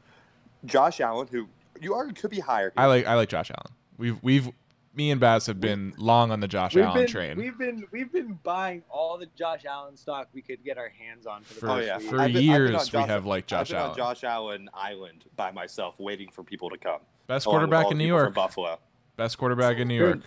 Josh 0.65 0.99
Allen, 0.99 1.28
who 1.32 1.47
you 1.80 1.93
argue 1.93 2.13
could 2.13 2.32
be 2.32 2.39
higher. 2.39 2.73
I 2.76 2.88
like 2.88 3.06
I 3.06 3.13
like 3.15 3.30
Josh 3.30 3.52
Allen. 3.52 3.76
We've 3.97 4.17
we've 4.23 4.49
me 4.95 5.10
and 5.12 5.19
Baz 5.19 5.47
have 5.47 5.60
been 5.60 5.93
long 5.97 6.32
on 6.32 6.39
the 6.39 6.47
Josh 6.47 6.76
Allen 6.76 6.93
been, 7.02 7.08
train. 7.08 7.38
we've 7.38 7.58
been 7.58 7.86
we've 7.91 8.12
been 8.12 8.39
buying 8.43 8.84
all 8.89 9.17
the 9.17 9.28
Josh 9.36 9.65
Allen 9.65 9.95
stock 9.97 10.28
we 10.34 10.41
could 10.41 10.63
get 10.63 10.78
our 10.78 10.89
hands 10.89 11.26
on 11.26 11.43
for 11.43 11.54
the 11.54 11.60
For- 11.60 11.69
Oh 11.69 11.78
yeah, 11.80 11.97
for 11.99 12.17
been- 12.17 12.43
years, 12.43 12.71
on 12.76 12.82
we 12.82 12.89
Josh- 12.89 13.08
have 13.08 13.26
liked 13.26 13.54
I've 13.54 13.60
Josh 13.60 13.69
been 13.69 13.78
Allen. 13.78 13.91
on 13.91 13.97
Josh 13.97 14.23
Allen 14.23 14.69
Island 14.73 15.26
by 15.36 15.52
myself, 15.52 15.99
waiting 15.99 16.30
for 16.32 16.43
people 16.43 16.69
to 16.71 16.78
come. 16.78 16.99
Best 17.28 17.45
quarterback 17.45 17.91
in 17.91 17.97
New 17.97 18.06
people 18.06 18.17
from 18.17 18.23
York. 18.26 18.34
Buffalo. 18.36 18.80
Best 19.17 19.38
quarterback 19.38 19.78
in 19.78 19.88
New 19.88 19.97
York. 19.97 20.19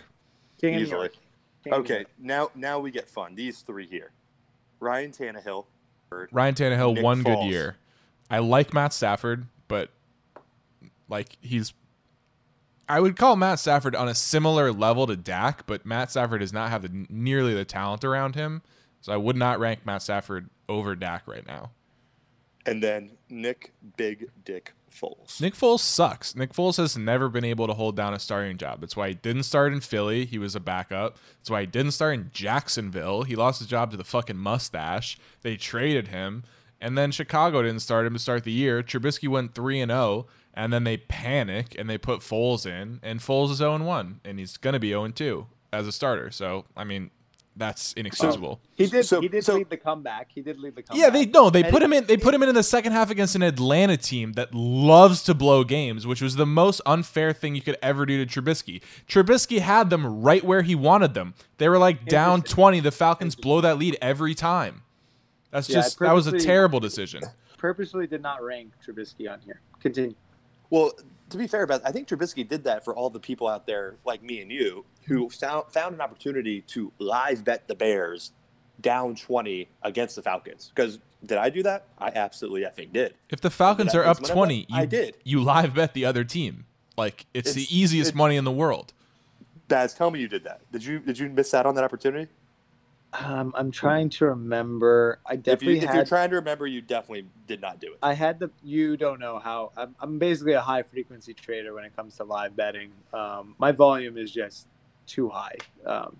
King 0.59 0.75
of 0.75 0.79
New 0.81 0.85
Easily. 0.87 1.09
York. 1.69 1.85
King 1.85 1.85
of 1.85 1.89
New 1.89 1.95
Okay, 1.95 2.05
now 2.19 2.49
now 2.55 2.79
we 2.79 2.91
get 2.91 3.09
fun. 3.09 3.35
These 3.35 3.61
three 3.61 3.87
here: 3.87 4.11
Ryan 4.79 5.11
Tannehill, 5.11 5.65
Ryan 6.31 6.55
Tannehill, 6.55 6.93
Nick 6.95 7.03
one 7.03 7.23
good 7.23 7.43
year. 7.43 7.77
I 8.29 8.39
like 8.39 8.73
Matt 8.73 8.93
Stafford, 8.93 9.47
but 9.67 9.89
like 11.09 11.37
he's 11.41 11.73
I 12.89 12.99
would 13.01 13.17
call 13.17 13.35
Matt 13.35 13.59
Stafford 13.59 13.95
on 13.95 14.07
a 14.07 14.15
similar 14.15 14.71
level 14.71 15.07
to 15.07 15.15
Dak, 15.17 15.65
but 15.65 15.85
Matt 15.85 16.11
Stafford 16.11 16.39
does 16.39 16.53
not 16.53 16.69
have 16.69 16.83
the, 16.83 17.05
nearly 17.09 17.53
the 17.53 17.65
talent 17.65 18.03
around 18.05 18.35
him. 18.35 18.61
So 19.01 19.13
I 19.13 19.17
would 19.17 19.35
not 19.35 19.59
rank 19.59 19.85
Matt 19.85 20.01
Stafford 20.01 20.49
over 20.69 20.95
Dak 20.95 21.27
right 21.27 21.45
now. 21.45 21.71
and 22.65 22.83
then 22.83 23.11
Nick 23.29 23.71
Big 23.95 24.29
Dick 24.43 24.73
Foles. 24.99 25.41
Nick 25.41 25.53
Foles 25.53 25.79
sucks. 25.79 26.35
Nick 26.35 26.53
Foles 26.53 26.77
has 26.77 26.97
never 26.97 27.29
been 27.29 27.43
able 27.43 27.67
to 27.67 27.73
hold 27.73 27.95
down 27.95 28.13
a 28.13 28.19
starting 28.19 28.57
job. 28.57 28.81
That's 28.81 28.95
why 28.95 29.09
he 29.09 29.13
didn't 29.13 29.43
start 29.43 29.73
in 29.73 29.81
Philly. 29.81 30.25
He 30.25 30.37
was 30.37 30.55
a 30.55 30.59
backup. 30.59 31.17
That's 31.39 31.49
why 31.49 31.61
he 31.61 31.67
didn't 31.67 31.91
start 31.91 32.15
in 32.15 32.29
Jacksonville. 32.33 33.23
He 33.23 33.35
lost 33.35 33.59
his 33.59 33.67
job 33.67 33.91
to 33.91 33.97
the 33.97 34.03
fucking 34.03 34.37
mustache. 34.37 35.17
They 35.41 35.55
traded 35.55 36.09
him. 36.09 36.43
And 36.79 36.97
then 36.97 37.11
Chicago 37.11 37.63
didn't 37.63 37.81
start 37.81 38.05
him 38.05 38.13
to 38.13 38.19
start 38.19 38.43
the 38.43 38.51
year. 38.51 38.83
Trubisky 38.83 39.27
went 39.27 39.55
3 39.55 39.81
and 39.81 39.91
0, 39.91 40.27
and 40.53 40.71
then 40.71 40.83
they 40.83 40.97
panic 40.97 41.75
and 41.77 41.89
they 41.89 41.97
put 41.97 42.19
Foles 42.19 42.65
in, 42.65 42.99
and 43.01 43.19
Foles 43.19 43.51
is 43.51 43.57
0 43.57 43.75
and 43.75 43.85
1, 43.85 44.21
and 44.23 44.39
he's 44.39 44.57
going 44.57 44.73
to 44.73 44.79
be 44.79 44.89
0 44.89 45.05
and 45.05 45.15
2 45.15 45.47
as 45.73 45.87
a 45.87 45.91
starter. 45.91 46.29
So, 46.31 46.65
I 46.75 46.83
mean, 46.83 47.09
that's 47.57 47.93
inexcusable. 47.93 48.59
He 48.75 48.85
did. 48.87 49.03
So- 49.05 49.19
he 49.21 49.27
did 49.27 49.43
so- 49.43 49.55
lead 49.55 49.69
the 49.69 49.77
comeback. 49.77 50.29
He 50.33 50.41
did 50.41 50.59
lead 50.59 50.75
the 50.75 50.83
comeback. 50.83 51.01
Yeah, 51.03 51.09
they 51.09 51.25
no, 51.25 51.49
they 51.49 51.63
And 51.63 51.71
put 51.71 51.81
him 51.83 51.91
in. 51.93 52.05
They 52.05 52.17
put 52.17 52.33
him 52.33 52.43
in 52.43 52.49
in 52.49 52.55
the 52.55 52.63
second 52.63 52.91
half 52.93 53.09
against 53.09 53.35
an 53.35 53.41
Atlanta 53.43 53.97
team 53.97 54.33
that 54.33 54.53
loves 54.53 55.21
to 55.23 55.33
blow 55.33 55.63
games, 55.63 56.05
which 56.07 56.21
was 56.21 56.35
the 56.35 56.45
most 56.45 56.81
unfair 56.85 57.33
thing 57.33 57.55
you 57.55 57.61
could 57.61 57.77
ever 57.81 58.05
do 58.05 58.23
to 58.23 58.41
Trubisky. 58.41 58.81
Trubisky 59.07 59.59
had 59.59 59.89
them 59.89 60.21
right 60.21 60.43
where 60.43 60.61
he 60.61 60.75
wanted 60.75 61.13
them. 61.13 61.33
They 61.57 61.67
were 61.69 61.77
like 61.79 62.05
down 62.05 62.41
twenty. 62.43 62.79
The 62.79 62.91
Falcons 62.91 63.35
blow 63.35 63.61
that 63.61 63.77
lead 63.77 63.97
every 64.01 64.35
time. 64.35 64.83
That's 65.51 65.69
Yeah, 65.69 65.75
just 65.77 65.99
that 65.99 66.13
was 66.13 66.27
a 66.27 66.37
terrible 66.37 66.79
decision. 66.79 67.23
purposely 67.57 68.05
did 68.05 68.21
not 68.21 68.43
rank 68.43 68.71
Trubisky 68.85 69.31
on 69.31 69.39
here. 69.45 69.61
Continue. 69.81 70.13
Well, 70.69 70.91
to 71.29 71.37
be 71.37 71.47
fair, 71.47 71.65
Beth, 71.67 71.81
I 71.85 71.91
think 71.91 72.07
Trubisky 72.07 72.47
did 72.47 72.63
that 72.65 72.83
for 72.85 72.95
all 72.95 73.09
the 73.09 73.19
people 73.19 73.47
out 73.47 73.65
there 73.65 73.95
like 74.05 74.21
me 74.23 74.41
and 74.41 74.51
you 74.51 74.85
who 75.07 75.29
found, 75.29 75.71
found 75.71 75.95
an 75.95 76.01
opportunity 76.01 76.61
to 76.61 76.91
live 76.99 77.43
bet 77.43 77.67
the 77.67 77.75
Bears 77.75 78.31
down 78.81 79.15
20 79.15 79.67
against 79.83 80.15
the 80.15 80.21
Falcons. 80.21 80.71
Because 80.75 80.99
did 81.25 81.37
I 81.37 81.49
do 81.49 81.63
that? 81.63 81.87
I 81.97 82.09
absolutely, 82.13 82.65
I 82.65 82.69
think, 82.69 82.93
did. 82.93 83.15
If 83.29 83.41
the 83.41 83.49
Falcons 83.49 83.91
Did 83.93 83.99
are 83.99 84.05
up 84.05 84.17
place 84.19 84.29
money 84.29 84.31
on 84.31 84.35
twenty. 84.35 84.67
I 84.71 84.81
you, 84.81 84.87
did. 84.87 85.17
you 85.23 85.41
live 85.41 85.73
bet 85.73 85.93
the 85.93 86.05
other 86.05 86.23
team. 86.23 86.65
Like 86.95 87.25
it's, 87.33 87.49
It's- 87.51 87.67
the 87.67 87.75
easiest 87.77 88.11
it- 88.11 88.15
money 88.15 88.35
in 88.37 88.43
the 88.43 88.51
world. 88.51 88.93
Baz, 89.67 89.93
tell 89.93 90.11
me 90.11 90.19
you 90.21 90.27
did 90.29 90.43
that. 90.45 90.61
Did 90.71 90.85
you 90.85 90.99
did 90.99 91.19
you 91.19 91.27
miss 91.27 91.53
out 91.53 91.65
on 91.65 91.75
that 91.75 91.83
opportunity? 91.83 92.31
Um, 93.13 93.53
I'm 93.55 93.71
trying 93.71 94.09
to 94.09 94.25
remember. 94.27 95.19
I 95.25 95.33
If, 95.33 95.37
you, 95.37 95.43
definitely 95.43 95.79
if 95.79 95.93
you're 95.93 96.05
trying 96.05 96.29
to 96.31 96.35
remember, 96.35 96.67
you 96.67 96.81
definitely 96.81 97.27
did 97.47 97.61
not 97.61 97.79
do 97.79 97.87
it. 97.87 97.99
I 98.03 98.13
had 98.13 98.39
the. 98.39 98.51
You 98.63 98.97
don't 98.97 99.19
know 99.19 99.39
how. 99.39 99.71
I'm, 99.77 99.95
I'm 99.99 100.19
basically 100.19 100.53
a 100.53 100.61
high 100.61 100.83
frequency 100.83 101.33
trader 101.33 101.73
when 101.73 101.85
it 101.85 101.95
comes 101.95 102.17
to 102.17 102.25
live 102.25 102.55
betting. 102.55 102.91
Um, 103.13 103.55
my 103.57 103.71
volume 103.71 104.17
is 104.17 104.31
just 104.31 104.67
too 105.05 105.29
high. 105.29 105.55
Um, 105.85 106.17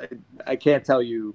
I, 0.00 0.08
I 0.46 0.56
can't 0.56 0.84
tell 0.84 1.02
you 1.02 1.34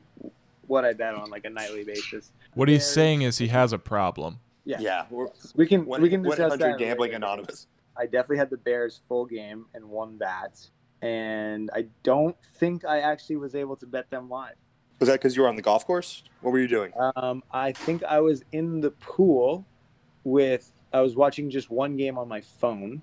what 0.67 0.85
I 0.85 0.93
bet 0.93 1.15
on 1.15 1.29
like 1.29 1.45
a 1.45 1.49
nightly 1.49 1.83
basis. 1.83 2.31
What 2.53 2.67
he's 2.67 2.79
Bears- 2.79 2.93
saying 2.93 3.21
is 3.21 3.37
he 3.37 3.47
has 3.47 3.73
a 3.73 3.79
problem. 3.79 4.39
Yeah, 4.65 4.77
Yeah. 4.79 5.05
We're, 5.09 5.27
can 5.65 5.85
one, 5.85 6.01
we 6.01 6.09
can 6.09 6.21
discuss 6.21 6.51
100 6.51 6.59
that. 6.59 6.79
Gambling 6.79 7.09
later. 7.09 7.17
Anonymous. 7.17 7.67
I 7.97 8.05
definitely 8.05 8.37
had 8.37 8.49
the 8.49 8.57
Bears 8.57 9.01
full 9.07 9.25
game 9.25 9.65
and 9.73 9.85
won 9.85 10.17
that, 10.19 10.65
and 11.01 11.69
I 11.75 11.85
don't 12.03 12.35
think 12.55 12.85
I 12.85 13.01
actually 13.01 13.35
was 13.35 13.55
able 13.55 13.75
to 13.77 13.85
bet 13.85 14.09
them 14.09 14.29
live. 14.29 14.55
Was 15.03 15.09
that 15.09 15.19
because 15.19 15.35
you 15.35 15.41
were 15.41 15.49
on 15.49 15.57
the 15.57 15.61
golf 15.61 15.85
course? 15.85 16.23
What 16.39 16.51
were 16.51 16.59
you 16.59 16.67
doing? 16.69 16.93
Um, 17.17 17.43
I 17.51 17.73
think 17.73 18.05
I 18.05 18.21
was 18.21 18.41
in 18.53 18.79
the 18.79 18.91
pool 18.91 19.65
with. 20.23 20.71
I 20.93 21.01
was 21.01 21.13
watching 21.17 21.49
just 21.49 21.69
one 21.69 21.97
game 21.97 22.17
on 22.17 22.29
my 22.29 22.39
phone, 22.39 23.01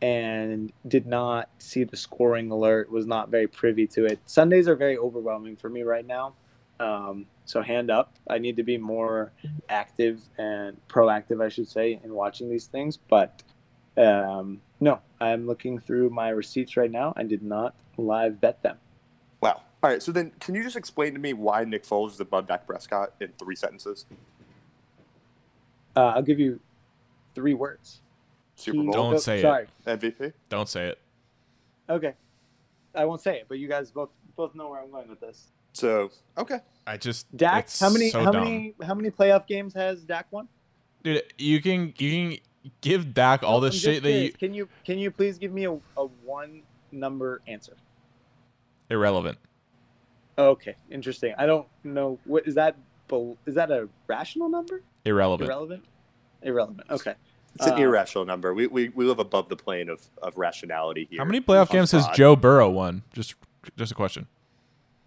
and 0.00 0.72
did 0.88 1.04
not 1.04 1.50
see 1.58 1.84
the 1.84 1.94
scoring 1.94 2.50
alert. 2.50 2.90
Was 2.90 3.04
not 3.04 3.28
very 3.28 3.48
privy 3.48 3.86
to 3.88 4.06
it. 4.06 4.18
Sundays 4.24 4.66
are 4.66 4.74
very 4.74 4.96
overwhelming 4.96 5.56
for 5.56 5.68
me 5.68 5.82
right 5.82 6.06
now. 6.06 6.32
Um, 6.80 7.26
so 7.44 7.60
hand 7.60 7.90
up. 7.90 8.14
I 8.30 8.38
need 8.38 8.56
to 8.56 8.62
be 8.62 8.78
more 8.78 9.32
active 9.68 10.22
and 10.38 10.78
proactive, 10.88 11.44
I 11.44 11.50
should 11.50 11.68
say, 11.68 12.00
in 12.02 12.14
watching 12.14 12.48
these 12.48 12.64
things. 12.64 12.96
But 12.96 13.42
um, 13.98 14.62
no, 14.80 15.00
I'm 15.20 15.46
looking 15.46 15.78
through 15.78 16.08
my 16.08 16.30
receipts 16.30 16.78
right 16.78 16.90
now. 16.90 17.12
I 17.14 17.24
did 17.24 17.42
not 17.42 17.74
live 17.98 18.40
bet 18.40 18.62
them. 18.62 18.78
Wow. 19.82 19.88
All 19.88 19.92
right. 19.94 20.02
So 20.02 20.12
then, 20.12 20.32
can 20.40 20.54
you 20.54 20.62
just 20.62 20.76
explain 20.76 21.12
to 21.14 21.18
me 21.18 21.32
why 21.32 21.64
Nick 21.64 21.84
Foles 21.84 22.12
is 22.12 22.20
above 22.20 22.46
Dak 22.46 22.66
Prescott 22.66 23.14
in 23.20 23.32
three 23.38 23.56
sentences? 23.56 24.06
Uh, 25.96 26.00
I'll 26.06 26.22
give 26.22 26.38
you 26.38 26.60
three 27.34 27.54
words. 27.54 28.00
Super 28.56 28.82
Bowl 28.82 28.92
Don't 28.92 29.20
say 29.20 29.38
it. 29.38 29.42
sorry. 29.42 29.66
MVP. 29.86 30.32
Don't 30.48 30.68
say 30.68 30.88
it. 30.88 30.98
Okay. 31.88 32.14
I 32.94 33.04
won't 33.04 33.20
say 33.20 33.36
it, 33.38 33.46
but 33.48 33.58
you 33.58 33.68
guys 33.68 33.90
both 33.90 34.10
both 34.36 34.54
know 34.54 34.68
where 34.70 34.80
I'm 34.80 34.90
going 34.90 35.08
with 35.08 35.20
this. 35.20 35.48
So 35.72 36.10
okay. 36.36 36.60
I 36.86 36.96
just 36.96 37.34
Dak, 37.36 37.68
how 37.78 37.90
many 37.90 38.10
so 38.10 38.22
how 38.22 38.30
dumb. 38.32 38.44
many 38.44 38.74
how 38.82 38.94
many 38.94 39.10
playoff 39.10 39.46
games 39.46 39.72
has 39.74 40.02
Dak 40.04 40.26
won? 40.30 40.46
Dude, 41.02 41.22
you 41.38 41.60
can 41.62 41.94
you 41.98 42.10
can 42.10 42.36
give 42.82 43.14
Dak 43.14 43.42
all 43.42 43.60
No, 43.60 43.60
the 43.60 43.66
I'm 43.68 43.72
shit 43.72 44.02
that 44.02 44.12
you. 44.12 44.32
Can 44.32 44.52
you 44.54 44.68
can 44.84 44.98
you 44.98 45.10
please 45.10 45.38
give 45.38 45.52
me 45.52 45.64
a, 45.64 45.72
a 45.96 46.04
one 46.24 46.62
number 46.92 47.40
answer? 47.48 47.76
irrelevant. 48.90 49.38
Okay, 50.38 50.74
interesting. 50.90 51.34
I 51.38 51.46
don't 51.46 51.66
know 51.84 52.18
what 52.24 52.46
is 52.46 52.54
that. 52.54 52.76
bel- 53.08 53.36
Is 53.46 53.54
that 53.56 53.70
a 53.70 53.88
rational 54.06 54.48
number? 54.48 54.82
Irrelevant. 55.04 55.48
Irrelevant. 55.48 55.84
Irrelevant. 56.42 56.90
Okay. 56.90 57.14
It's 57.54 57.66
an 57.66 57.74
Uh, 57.74 57.76
irrational 57.76 58.24
number. 58.24 58.54
We, 58.54 58.66
we, 58.66 58.88
we 58.90 59.04
live 59.04 59.18
above 59.18 59.48
the 59.50 59.56
plane 59.56 59.90
of, 59.90 60.00
of 60.22 60.38
rationality 60.38 61.06
here. 61.10 61.18
How 61.18 61.24
many 61.26 61.40
playoff 61.40 61.68
games 61.70 61.90
has. 61.92 62.08
Joe 62.14 62.34
Burrow 62.34 62.70
won? 62.70 63.02
Just 63.12 63.34
just 63.76 63.92
a 63.92 63.94
question. 63.94 64.26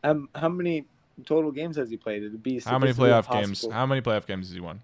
Um, 0.03 0.29
how 0.35 0.49
many 0.49 0.85
total 1.25 1.51
games 1.51 1.75
has 1.77 1.89
he 1.89 1.97
played? 1.97 2.21
It'd 2.21 2.43
be 2.43 2.59
How 2.59 2.77
many 2.77 2.93
playoff 2.93 3.29
games? 3.31 3.65
How 3.71 3.85
many 3.87 4.01
playoff 4.01 4.27
games 4.27 4.47
has 4.47 4.53
he 4.53 4.59
won? 4.61 4.81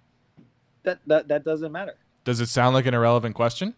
That, 0.84 1.00
that 1.06 1.28
that 1.28 1.44
doesn't 1.44 1.72
matter. 1.72 1.94
Does 2.24 2.40
it 2.40 2.48
sound 2.50 2.74
like 2.74 2.88
an 2.88 2.96
irrelevant 2.96 3.36
question? 3.36 3.76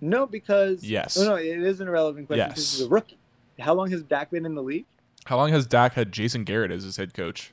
No, 0.00 0.26
because 0.26 0.82
Yes. 0.84 1.18
Oh, 1.18 1.24
no, 1.24 1.34
it 1.36 1.44
is 1.62 1.80
an 1.80 1.88
irrelevant 1.88 2.28
question. 2.28 2.46
Yes. 2.48 2.78
He's 2.78 2.86
a 2.86 2.88
rookie. 2.88 3.18
How 3.58 3.74
long 3.74 3.90
has 3.90 4.02
Dak 4.02 4.30
been 4.30 4.46
in 4.46 4.54
the 4.54 4.62
league? 4.62 4.86
How 5.28 5.36
long 5.36 5.50
has 5.50 5.66
Dak 5.66 5.92
had 5.92 6.10
Jason 6.10 6.44
Garrett 6.44 6.70
as 6.70 6.84
his 6.84 6.96
head 6.96 7.12
coach? 7.12 7.52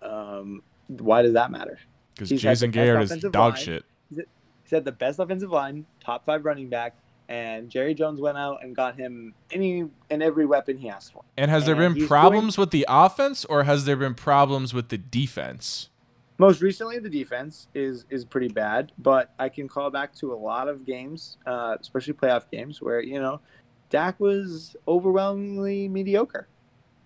Um, 0.00 0.62
why 0.86 1.20
does 1.20 1.34
that 1.34 1.50
matter? 1.50 1.78
Because 2.14 2.30
Jason 2.30 2.70
Garrett 2.70 3.10
is 3.10 3.22
dog 3.24 3.34
line. 3.34 3.56
shit. 3.56 3.84
He's 4.08 4.24
had 4.70 4.86
the 4.86 4.92
best 4.92 5.18
offensive 5.18 5.50
line, 5.50 5.84
top 6.02 6.24
five 6.24 6.46
running 6.46 6.70
back, 6.70 6.96
and 7.28 7.68
Jerry 7.68 7.92
Jones 7.92 8.22
went 8.22 8.38
out 8.38 8.64
and 8.64 8.74
got 8.74 8.96
him 8.96 9.34
any 9.50 9.84
and 10.08 10.22
every 10.22 10.46
weapon 10.46 10.78
he 10.78 10.88
asked 10.88 11.12
for. 11.12 11.22
And 11.36 11.50
has 11.50 11.66
there 11.66 11.74
And 11.74 11.92
been 11.92 12.00
he's 12.00 12.08
problems 12.08 12.56
with 12.56 12.70
the 12.70 12.86
offense 12.88 13.44
or 13.44 13.64
has 13.64 13.84
there 13.84 13.96
been 13.96 14.14
problems 14.14 14.72
with 14.72 14.88
the 14.88 14.96
defense? 14.96 15.90
Most 16.38 16.62
recently, 16.62 17.00
the 17.00 17.10
defense 17.10 17.68
is 17.74 18.06
is 18.08 18.24
pretty 18.24 18.48
bad, 18.48 18.92
but 18.96 19.34
I 19.38 19.50
can 19.50 19.68
call 19.68 19.90
back 19.90 20.14
to 20.14 20.32
a 20.32 20.38
lot 20.38 20.68
of 20.68 20.86
games, 20.86 21.36
uh, 21.44 21.76
especially 21.78 22.14
playoff 22.14 22.50
games, 22.50 22.80
where 22.80 23.02
you 23.02 23.20
know 23.20 23.42
Dak 23.90 24.18
was 24.18 24.74
overwhelmingly 24.88 25.86
mediocre. 25.86 26.48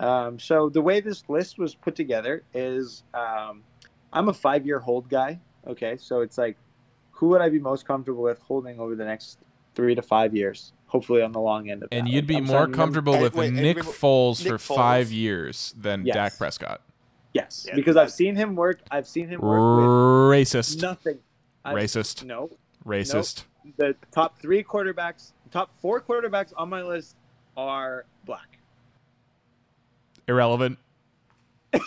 Um, 0.01 0.39
so 0.39 0.69
the 0.69 0.83
way 0.83 1.01
this 1.01 1.23
list 1.29 1.59
was 1.59 1.75
put 1.75 1.95
together 1.95 2.43
is, 2.53 3.05
um, 3.15 3.63
I'm 4.13 4.29
a 4.29 4.35
five 4.35 4.67
year 4.67 4.79
hold 4.81 5.09
guy. 5.09 5.41
Okay, 5.67 5.97
so 5.97 6.21
it's 6.21 6.37
like, 6.39 6.57
who 7.13 7.29
would 7.29 7.41
I 7.41 7.49
be 7.49 7.59
most 7.59 7.87
comfortable 7.87 8.23
with 8.23 8.41
holding 8.41 8.79
over 8.81 8.95
the 8.97 9.05
next 9.05 9.39
three 9.75 9.95
to 9.95 10.03
five 10.03 10.35
years? 10.35 10.73
hopefully 10.87 11.23
on 11.23 11.33
the 11.33 11.41
long 11.41 11.69
end 11.71 11.83
of 11.83 11.91
that. 11.91 11.97
And 11.97 12.09
you'd 12.09 12.25
be 12.25 12.37
I'm 12.37 12.45
more 12.45 12.61
signing 12.61 12.75
comfortable 12.75 13.19
with 13.21 13.35
wait, 13.35 13.53
Nick 13.53 13.79
remember- 13.79 13.91
Foles 13.99 14.45
Nick 14.45 14.53
for 14.53 14.59
Foles. 14.59 14.77
five 14.77 15.11
years 15.11 15.75
than 15.77 16.07
Yes. 16.07 16.15
Dak 16.15 16.39
Prescott. 16.39 16.83
Yes, 17.33 17.67
Yeah, 17.69 17.75
because 17.75 17.97
I've 17.97 18.13
seen 18.13 18.37
him 18.37 18.55
work. 18.55 18.79
I've 18.93 19.09
seen 19.09 19.27
him 19.27 19.41
work 19.41 19.59
Racist. 19.59 20.75
with 20.77 20.83
nothing. 20.83 21.19
I've- 21.65 21.81
Racist. 21.81 22.25
No, 22.25 22.49
Racist. 22.87 23.43
the 23.77 23.97
top 24.13 24.39
three 24.39 24.63
quarterbacks, 24.63 25.33
top 25.51 25.71
four 25.81 26.01
quarterbacks 26.01 26.53
on 26.57 26.69
my 26.69 26.83
list 26.83 27.17
are 27.57 28.05
black. 28.25 28.54
Irrelevant. 30.29 30.79
I 31.75 31.81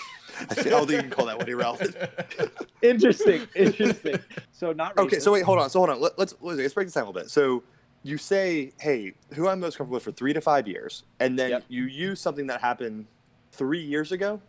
don't 0.64 0.88
think 0.88 0.92
you 0.92 1.02
can 1.02 1.10
call 1.10 1.26
that 1.26 1.38
one 1.38 1.50
irrelevant. 1.50 1.96
Interesting, 2.84 3.48
interesting. 3.56 4.20
So 4.52 4.72
not 4.72 4.96
racist. 4.96 5.06
Okay, 5.06 5.20
so 5.20 5.32
wait, 5.34 5.44
hold 5.44 5.58
on. 5.58 5.70
So 5.72 5.80
hold 5.80 5.90
on. 5.90 6.00
Let, 6.00 6.18
let's 6.20 6.36
let's 6.42 6.74
break 6.76 6.86
this 6.86 6.94
down 6.94 7.06
a 7.06 7.08
little 7.08 7.22
bit. 7.22 7.32
So 7.32 7.64
you 8.04 8.20
say, 8.20 8.72
hey, 8.80 9.14
who 9.34 9.48
I'm 9.48 9.60
most 9.60 9.78
comfortable 9.78 9.96
with 9.96 10.04
for 10.04 10.12
three 10.12 10.32
to 10.34 10.42
five 10.42 10.68
years, 10.68 11.04
and 11.20 11.38
then 11.40 11.50
Yep. 11.50 11.64
you 11.70 11.86
use 11.86 12.22
something 12.22 12.46
that 12.48 12.62
happened 12.62 13.08
three 13.52 13.82
years 13.82 14.12
ago, 14.12 14.40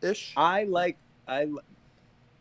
ish. 0.00 0.32
I 0.36 0.64
like 0.64 0.96
I 1.26 1.44
li- 1.44 1.60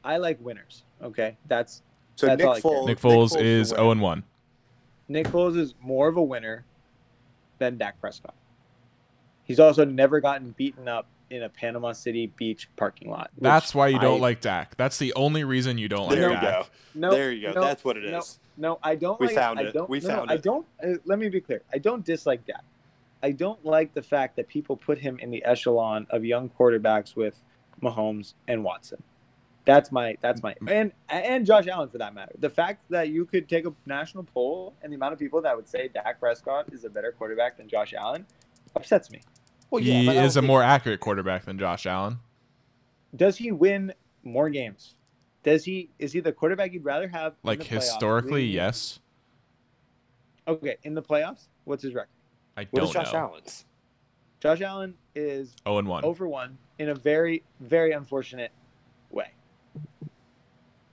I 0.06 0.16
like 0.18 0.38
winners. 0.40 0.84
Okay, 1.04 1.36
that's 1.48 1.82
So 2.16 2.28
that's 2.28 2.38
Nick 2.40 2.48
all 2.48 2.54
I. 2.56 2.62
Foles, 2.62 2.86
Nick 2.88 3.00
Foles 3.02 3.42
is 3.42 3.70
the 3.72 3.76
0 3.76 3.92
and 3.92 4.02
1. 4.02 4.24
Nick 5.10 5.28
Foles 5.28 5.58
is 5.58 5.74
more 5.82 6.08
of 6.08 6.16
a 6.16 6.24
winner 6.24 6.64
than 7.60 7.78
Dak 7.78 8.00
Prescott. 8.00 8.34
He's 9.48 9.60
also 9.60 9.86
never 9.86 10.20
gotten 10.20 10.52
beaten 10.52 10.88
up 10.88 11.08
in 11.30 11.44
a 11.44 11.50
Panama 11.50 11.92
City 11.94 12.28
Beach 12.38 12.70
parking 12.76 13.10
lot. 13.10 13.32
That's 13.40 13.74
why 13.76 13.88
you 13.88 14.00
don't 14.00 14.18
I- 14.20 14.22
like 14.22 14.42
Dak. 14.42 14.76
That's 14.78 14.98
the 14.98 15.14
only 15.16 15.44
reason 15.44 15.78
you 15.78 15.90
don't 15.90 16.08
like 16.08 16.16
There 16.18 16.30
you 16.30 16.36
Dak. 16.36 16.42
go. 16.44 16.66
No, 16.96 17.12
there 17.12 17.32
you 17.32 17.48
go. 17.48 17.54
no, 17.54 17.62
That's 17.64 17.84
what 17.84 17.98
it 17.98 18.06
is. 18.06 18.40
no, 18.58 18.70
No, 18.70 18.80
I 18.84 18.96
don't. 18.96 19.20
We 19.20 19.28
like, 19.28 19.36
found 19.36 19.60
I 19.60 19.64
it. 19.64 19.74
Don't, 19.74 19.90
We 19.90 20.00
no, 20.00 20.08
no, 20.08 20.16
found 20.16 20.32
I 20.32 20.38
don't. 20.38 20.66
Uh, 20.84 20.88
let 21.06 21.20
me 21.20 21.30
be 21.30 21.42
clear. 21.42 21.62
I 21.74 21.78
don't 21.80 22.06
dislike 22.06 22.46
Dak. 22.46 22.64
I 23.24 23.32
don't 23.32 23.64
like 23.66 23.94
the 23.94 24.02
fact 24.02 24.36
that 24.36 24.48
people 24.48 24.78
put 24.78 25.00
him 25.00 25.18
in 25.20 25.32
the 25.32 25.44
echelon 25.44 26.08
of 26.12 26.24
young 26.24 26.50
quarterbacks 26.50 27.16
with 27.16 27.36
Mahomes 27.82 28.34
and 28.48 28.64
Watson. 28.64 29.02
That's 29.66 29.92
my. 29.92 30.16
That's 30.22 30.42
my. 30.44 30.56
And 30.68 30.94
and 31.10 31.46
Josh 31.46 31.68
Allen 31.68 31.90
for 31.90 31.98
that 31.98 32.14
matter. 32.14 32.32
The 32.40 32.50
fact 32.50 32.84
that 32.90 33.10
you 33.10 33.26
could 33.26 33.50
take 33.50 33.66
a 33.66 33.74
national 33.86 34.24
poll 34.24 34.74
and 34.82 34.94
the 34.94 34.96
amount 34.96 35.12
of 35.14 35.20
people 35.20 35.42
that 35.42 35.56
would 35.58 35.68
say 35.68 35.90
Dak 35.90 36.20
Prescott 36.22 36.72
is 36.72 36.86
a 36.86 36.90
better 36.90 37.12
quarterback 37.12 37.58
than 37.58 37.68
Josh 37.68 37.94
Allen 37.94 38.26
upsets 38.76 39.12
me. 39.12 39.22
Well, 39.70 39.84
he 39.84 40.08
is 40.10 40.38
a 40.38 40.42
don't 40.42 40.48
more 40.48 40.64
accurate 40.64 41.00
quarterback 41.00 41.46
than 41.46 41.60
Josh 41.60 41.86
Allen. 41.86 42.20
Does 43.16 43.38
he 43.38 43.52
win 43.52 43.94
more 44.24 44.50
games? 44.50 44.96
Does 45.44 45.64
he? 45.64 45.90
Is 46.00 46.12
he 46.14 46.20
the 46.20 46.32
quarterback 46.32 46.74
you'd 46.74 46.86
rather 46.86 47.08
have? 47.08 47.34
in 47.34 47.38
Like 47.44 47.60
the 47.60 47.66
playoffs? 47.66 47.70
historically, 47.70 48.46
yes. 48.46 49.00
Okay, 50.48 50.78
in 50.84 50.94
the 50.94 51.02
playoffs, 51.02 51.48
what's 51.66 51.84
his 51.84 51.94
record? 51.94 52.10
I 52.56 52.64
don't 52.64 52.86
is 52.86 52.92
Josh 52.92 53.14
know. 53.14 53.20
Allen's? 53.20 53.66
Josh 54.40 54.62
Allen 54.62 54.94
is 55.16 55.56
0 55.68 55.80
and 55.80 55.88
1. 55.88 56.06
over 56.06 56.28
one 56.28 56.58
in 56.80 56.90
a 56.90 56.96
very, 56.96 57.44
very 57.60 57.92
unfortunate 57.92 58.52
way. 59.10 59.32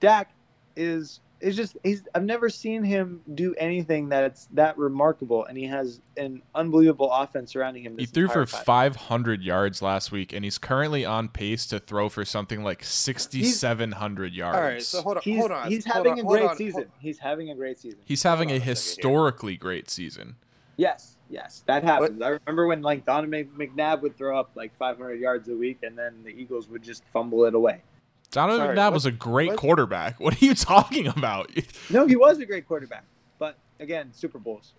Dak 0.01 0.33
is 0.77 1.21
is 1.45 1.55
just 1.57 1.77
he's 1.85 2.03
I've 2.15 2.25
never 2.25 2.49
seen 2.49 2.83
him 2.83 3.21
do 3.35 3.55
anything 3.57 4.09
that's 4.09 4.47
that 4.53 4.77
remarkable, 4.79 5.45
and 5.45 5.57
he 5.59 5.65
has 5.67 6.01
an 6.17 6.43
unbelievable 6.55 7.13
offense 7.13 7.53
surrounding 7.53 7.85
him. 7.85 7.99
He 7.99 8.07
threw 8.07 8.29
for 8.29 8.43
entire 8.43 8.65
500 8.65 9.43
yards 9.43 9.83
last 9.83 10.11
week, 10.11 10.33
and 10.33 10.45
he's 10.45 10.59
currently 10.59 11.05
on 11.05 11.29
pace 11.29 11.67
to 11.67 11.79
throw 11.79 12.09
for 12.09 12.25
something 12.25 12.65
like 12.65 12.83
6,700 12.83 14.33
yards. 14.33 14.57
All 14.57 14.63
right, 14.63 14.83
so 14.83 15.03
hold 15.03 15.17
on, 15.19 15.23
He's, 15.23 15.39
hold 15.39 15.51
on. 15.53 15.69
he's 15.71 15.85
hold 15.85 16.07
having 16.07 16.13
on, 16.13 16.19
a 16.27 16.29
great 16.29 16.45
on, 16.51 16.57
season. 16.57 16.83
hold- 16.83 16.91
He's 17.01 17.19
having 17.19 17.51
a 17.51 17.55
great 17.55 17.79
season. 17.79 17.99
he's 18.05 18.23
having 18.23 18.51
a 18.51 18.55
Hold 18.55 18.63
on 18.63 18.73
a 18.73 18.75
second 18.77 18.95
here. 18.95 19.01
historically 19.03 19.57
great 19.57 19.91
season. 19.91 20.37
Yes, 20.77 21.17
yes, 21.31 21.63
that 21.67 21.85
happens. 21.85 22.21
I 22.21 22.31
remember 22.47 22.67
when 22.67 22.83
like 22.83 23.05
Donovan 23.05 23.49
McNabb 23.57 24.03
would 24.03 24.17
throw 24.17 24.39
up 24.39 24.51
like 24.55 24.77
500 24.79 25.21
yards 25.21 25.49
a 25.49 25.55
week, 25.55 25.79
and 25.83 25.97
then 25.97 26.15
the 26.25 26.31
Eagles 26.31 26.69
would 26.69 26.83
just 26.83 27.05
fumble 27.13 27.45
it 27.45 27.55
away. 27.55 27.83
Donovan 28.35 28.61
Sorry, 28.67 28.77
McNabb 28.77 28.85
what- 28.87 28.93
was 28.95 29.07
a 29.07 29.13
great 29.13 29.49
what- 29.51 29.59
quarterback. 29.59 30.21
What 30.21 30.41
are 30.41 30.45
you 30.45 30.55
talking 30.55 31.07
about? 31.07 31.51
No, 31.91 32.07
he 32.07 32.17
was 32.17 32.39
a 32.39 32.47
great 32.47 32.67
quarterback, 32.67 33.05
but 33.39 33.57
again, 33.81 34.11
Super 34.13 34.39
Bowls. 34.39 34.75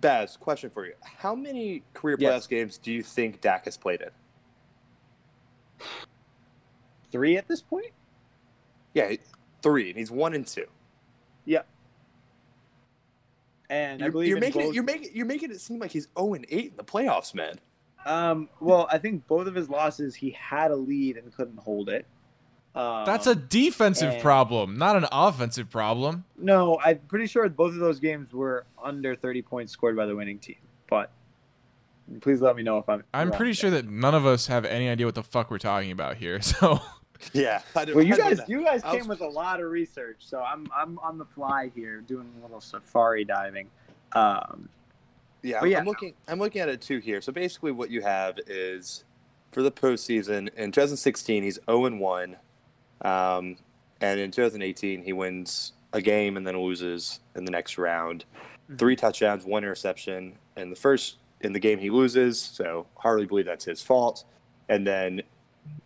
Baz, 0.00 0.36
question 0.36 0.70
for 0.70 0.86
you: 0.86 0.94
How 1.02 1.34
many 1.34 1.82
career 1.94 2.16
playoffs 2.16 2.20
Yes. 2.22 2.46
games 2.48 2.78
do 2.78 2.90
you 2.92 3.02
think 3.02 3.40
Dak 3.40 3.66
has 3.66 3.76
played 3.76 4.00
in? 4.00 4.10
Three 7.12 7.36
at 7.36 7.48
this 7.48 7.60
point. 7.62 7.92
Yeah, 8.94 9.12
three, 9.62 9.90
and 9.90 9.98
he's 9.98 10.10
one 10.10 10.34
and 10.34 10.46
two. 10.46 10.66
And 13.68 14.02
I 14.02 14.06
You're, 14.06 14.12
believe 14.12 14.28
you're 14.30 14.40
making 14.40 14.62
both- 14.62 14.70
it. 14.70 14.74
You're 14.74 14.82
making. 14.84 15.10
You're 15.14 15.26
making 15.26 15.52
it 15.52 15.60
seem 15.60 15.78
like 15.78 15.92
he's 15.92 16.08
zero 16.18 16.34
and 16.34 16.44
eight 16.48 16.72
in 16.72 16.76
the 16.76 16.82
playoffs, 16.82 17.34
man. 17.36 17.54
Um, 18.04 18.48
well, 18.58 18.88
I 18.90 18.98
think 18.98 19.28
both 19.28 19.46
of 19.46 19.54
his 19.54 19.68
losses, 19.68 20.16
he 20.16 20.30
had 20.30 20.72
a 20.72 20.76
lead 20.76 21.16
and 21.16 21.32
couldn't 21.32 21.58
hold 21.58 21.88
it. 21.88 22.04
Um, 22.74 23.04
That's 23.04 23.26
a 23.26 23.34
defensive 23.34 24.10
and- 24.14 24.22
problem, 24.22 24.78
not 24.78 24.94
an 24.96 25.06
offensive 25.10 25.68
problem. 25.70 26.24
no. 26.38 26.78
I'm 26.84 26.98
pretty 27.08 27.26
sure 27.26 27.48
both 27.48 27.72
of 27.74 27.80
those 27.80 27.98
games 27.98 28.32
were 28.32 28.64
under 28.82 29.16
30 29.16 29.42
points 29.42 29.72
scored 29.72 29.96
by 29.96 30.06
the 30.06 30.14
winning 30.14 30.38
team. 30.38 30.56
But 30.88 31.10
please 32.20 32.40
let 32.40 32.54
me 32.56 32.62
know 32.62 32.78
if 32.78 32.88
I'm. 32.88 33.02
I'm 33.12 33.28
wrong 33.30 33.36
pretty 33.36 33.54
sure 33.54 33.70
that 33.70 33.88
none 33.88 34.14
of 34.14 34.24
us 34.24 34.46
have 34.46 34.64
any 34.64 34.88
idea 34.88 35.06
what 35.06 35.14
the 35.16 35.22
fuck 35.22 35.50
we're 35.50 35.58
talking 35.58 35.90
about 35.90 36.16
here. 36.16 36.40
So 36.50 36.80
Yeah, 37.34 37.60
I 37.76 37.84
don't, 37.84 37.96
Well, 37.96 38.04
you 38.06 38.14
I 38.14 38.16
don't 38.16 38.28
guys, 38.30 38.38
know. 38.38 38.44
you 38.48 38.64
guys 38.64 38.82
I 38.84 38.92
was- 38.92 39.00
came 39.02 39.08
with 39.08 39.20
a 39.20 39.26
lot 39.28 39.60
of 39.60 39.70
research, 39.70 40.16
so 40.20 40.40
I'm 40.40 40.66
I'm 40.74 40.98
on 41.00 41.18
the 41.18 41.24
fly 41.26 41.70
here 41.74 42.00
doing 42.00 42.32
a 42.38 42.42
little 42.42 42.60
safari 42.60 43.24
diving. 43.24 43.68
Um, 44.12 44.68
Yeah, 45.42 45.62
yeah. 45.64 45.78
I'm 45.80 45.84
looking. 45.86 46.14
I'm 46.28 46.38
looking 46.38 46.62
at 46.62 46.68
it 46.68 46.80
too 46.80 46.98
here. 46.98 47.20
So 47.20 47.32
basically, 47.32 47.72
what 47.72 47.90
you 47.90 48.00
have 48.02 48.38
is 48.46 49.04
for 49.52 49.60
the 49.62 49.70
postseason 49.72 50.48
in 50.54 50.70
2016, 50.72 51.42
he's 51.42 51.58
0 51.66 51.84
and 51.86 52.00
1, 52.00 52.36
um, 53.02 53.56
and 54.00 54.20
in 54.20 54.30
2018, 54.30 55.02
he 55.02 55.12
wins 55.12 55.72
a 55.92 56.00
game 56.00 56.36
and 56.36 56.46
then 56.46 56.58
loses 56.58 57.20
in 57.34 57.44
the 57.44 57.50
next 57.50 57.78
round. 57.78 58.24
Mm-hmm. 58.64 58.76
Three 58.76 58.96
touchdowns, 58.96 59.44
one 59.44 59.62
interception 59.62 60.38
in 60.56 60.70
the 60.70 60.76
first 60.76 61.16
in 61.40 61.52
the 61.52 61.58
game 61.58 61.78
he 61.78 61.90
loses. 61.90 62.40
So 62.40 62.86
hardly 62.96 63.26
believe 63.26 63.46
that's 63.46 63.64
his 63.64 63.82
fault. 63.82 64.24
And 64.68 64.86
then 64.86 65.22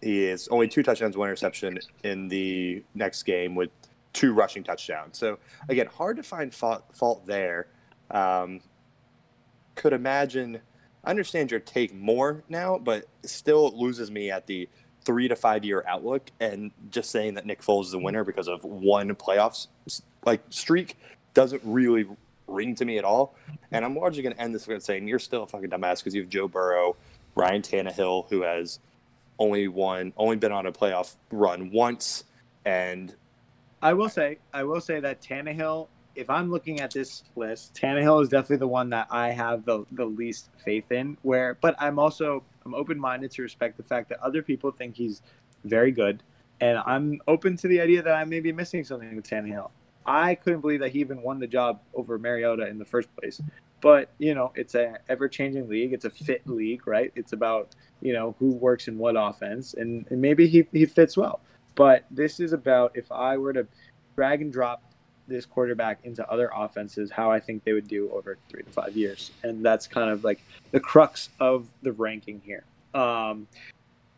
he 0.01 0.25
is 0.25 0.49
only 0.49 0.69
two 0.69 0.83
touchdowns, 0.83 1.17
one 1.17 1.29
interception 1.29 1.79
in 2.03 2.29
the 2.29 2.83
next 2.95 3.23
game 3.23 3.55
with 3.55 3.71
two 4.13 4.33
rushing 4.33 4.63
touchdowns. 4.63 5.19
So 5.19 5.39
again, 5.69 5.87
hard 5.87 6.17
to 6.17 6.23
find 6.23 6.55
fault, 6.55 6.85
fault 6.93 7.27
there. 7.27 7.69
Um, 8.11 8.61
could 9.75 9.93
imagine. 9.93 10.61
I 11.07 11.11
understand 11.11 11.51
your 11.51 11.61
take 11.61 11.95
more 11.95 12.45
now, 12.49 12.79
but 12.79 13.05
still 13.25 13.79
loses 13.79 14.11
me 14.11 14.31
at 14.31 14.47
the 14.47 14.69
three 15.05 15.29
to 15.29 15.37
five 15.37 15.65
year 15.65 15.85
outlook. 15.87 16.31
And 16.41 16.71
just 16.91 17.11
saying 17.11 17.35
that 17.35 17.47
Nick 17.47 17.63
Foles 17.63 17.87
is 17.87 17.91
the 17.93 17.99
winner 17.99 18.25
because 18.25 18.49
of 18.49 18.65
one 18.65 19.15
playoffs 19.15 19.69
like 20.25 20.41
streak 20.51 20.97
doesn't 21.35 21.63
really 21.65 22.07
ring 22.47 22.75
to 22.77 22.85
me 22.85 22.99
at 22.99 23.05
all. 23.05 23.35
And 23.71 23.85
I'm 23.85 23.97
largely 23.97 24.23
going 24.23 24.35
to 24.35 24.41
end 24.41 24.55
this 24.55 24.67
with 24.67 24.83
saying 24.83 25.09
you're 25.09 25.19
still 25.19 25.43
a 25.43 25.47
fucking 25.47 25.71
dumbass 25.71 25.99
because 25.99 26.15
you 26.15 26.23
have 26.23 26.31
Joe 26.31 26.49
Burrow, 26.49 26.97
Ryan 27.35 27.63
Tannehill, 27.63 28.29
who 28.29 28.43
has 28.43 28.79
only 29.39 29.69
won, 29.69 30.13
only 30.17 30.37
been 30.37 30.53
on 30.53 30.67
a 30.67 30.73
playoff 30.73 31.15
run 31.31 31.71
once, 31.71 32.25
and 32.65 33.15
I 33.83 33.93
will 33.93 34.09
say, 34.09 34.39
I 34.53 34.65
will 34.65 34.81
say 34.81 35.01
that 35.01 35.21
Tannehill. 35.21 35.89
If 36.15 36.31
I'm 36.31 36.51
looking 36.51 36.81
at 36.81 36.93
this 36.93 37.25
list, 37.35 37.75
Tannehill 37.75 38.23
is 38.23 38.29
definitely 38.29 38.59
the 38.59 38.69
one 38.69 38.89
that 38.91 39.09
I 39.11 39.31
have 39.31 39.65
the 39.65 39.85
the 39.93 40.05
least 40.05 40.49
faith 40.65 40.91
in. 40.93 41.19
Where, 41.23 41.59
but 41.61 41.75
I'm 41.79 41.99
also 41.99 42.45
I'm 42.67 42.75
open 42.75 42.99
minded 42.99 43.31
to 43.33 43.43
respect 43.43 43.77
the 43.77 43.83
fact 43.83 44.09
that 44.09 44.21
other 44.21 44.43
people 44.43 44.71
think 44.71 44.97
he's 44.97 45.23
very 45.65 45.93
good, 45.93 46.23
and 46.61 46.79
I'm 46.79 47.21
open 47.29 47.57
to 47.59 47.69
the 47.69 47.81
idea 47.81 48.03
that 48.03 48.15
I 48.15 48.25
may 48.25 48.41
be 48.41 48.53
missing 48.53 48.85
something 48.85 49.15
with 49.17 49.29
Tannehill. 49.29 49.71
I 50.07 50.35
couldn't 50.35 50.61
believe 50.61 50.81
that 50.81 50.93
he 50.93 51.01
even 51.01 51.23
won 51.23 51.39
the 51.39 51.47
job 51.47 51.81
over 51.95 52.19
Mariota 52.19 52.67
in 52.67 52.79
the 52.79 52.85
first 52.85 53.15
place. 53.17 53.41
But 53.81 54.11
you 54.19 54.35
know, 54.35 54.53
it's 54.55 54.75
a 54.75 54.99
ever 55.09 55.29
changing 55.29 55.69
league. 55.69 55.93
It's 55.93 56.05
a 56.05 56.11
fit 56.11 56.47
league, 56.47 56.87
right? 56.87 57.13
It's 57.15 57.33
about 57.33 57.75
you 58.01 58.13
know 58.13 58.35
who 58.39 58.53
works 58.55 58.89
in 58.89 58.99
what 58.99 59.15
offense, 59.17 59.75
and, 59.75 60.07
and 60.11 60.21
maybe 60.21 60.47
he 60.47 60.67
he 60.73 60.87
fits 60.87 61.17
well. 61.17 61.41
But 61.75 62.05
this 62.11 62.41
is 62.41 62.53
about 62.53 62.93
if 62.97 63.11
I 63.11 63.37
were 63.37 63.53
to 63.53 63.67
drag 64.17 64.41
and 64.43 64.53
drop 64.53 64.83
this 65.27 65.47
quarterback 65.47 66.01
into 66.05 66.29
other 66.31 66.51
offenses, 66.55 67.11
how 67.11 67.31
I 67.31 67.41
think 67.41 67.65
they 67.65 67.73
would 67.73 67.89
do 67.89 68.11
over 68.13 68.37
three 68.49 68.63
to 68.63 68.71
five 68.71 68.97
years. 68.97 69.31
And 69.43 69.65
that's 69.65 69.87
kind 69.87 70.11
of 70.11 70.25
like 70.25 70.41
the 70.71 70.81
crux 70.81 71.31
of 71.41 71.67
the 71.83 71.93
ranking 71.93 72.43
here. 72.45 72.65
Um, 72.95 73.47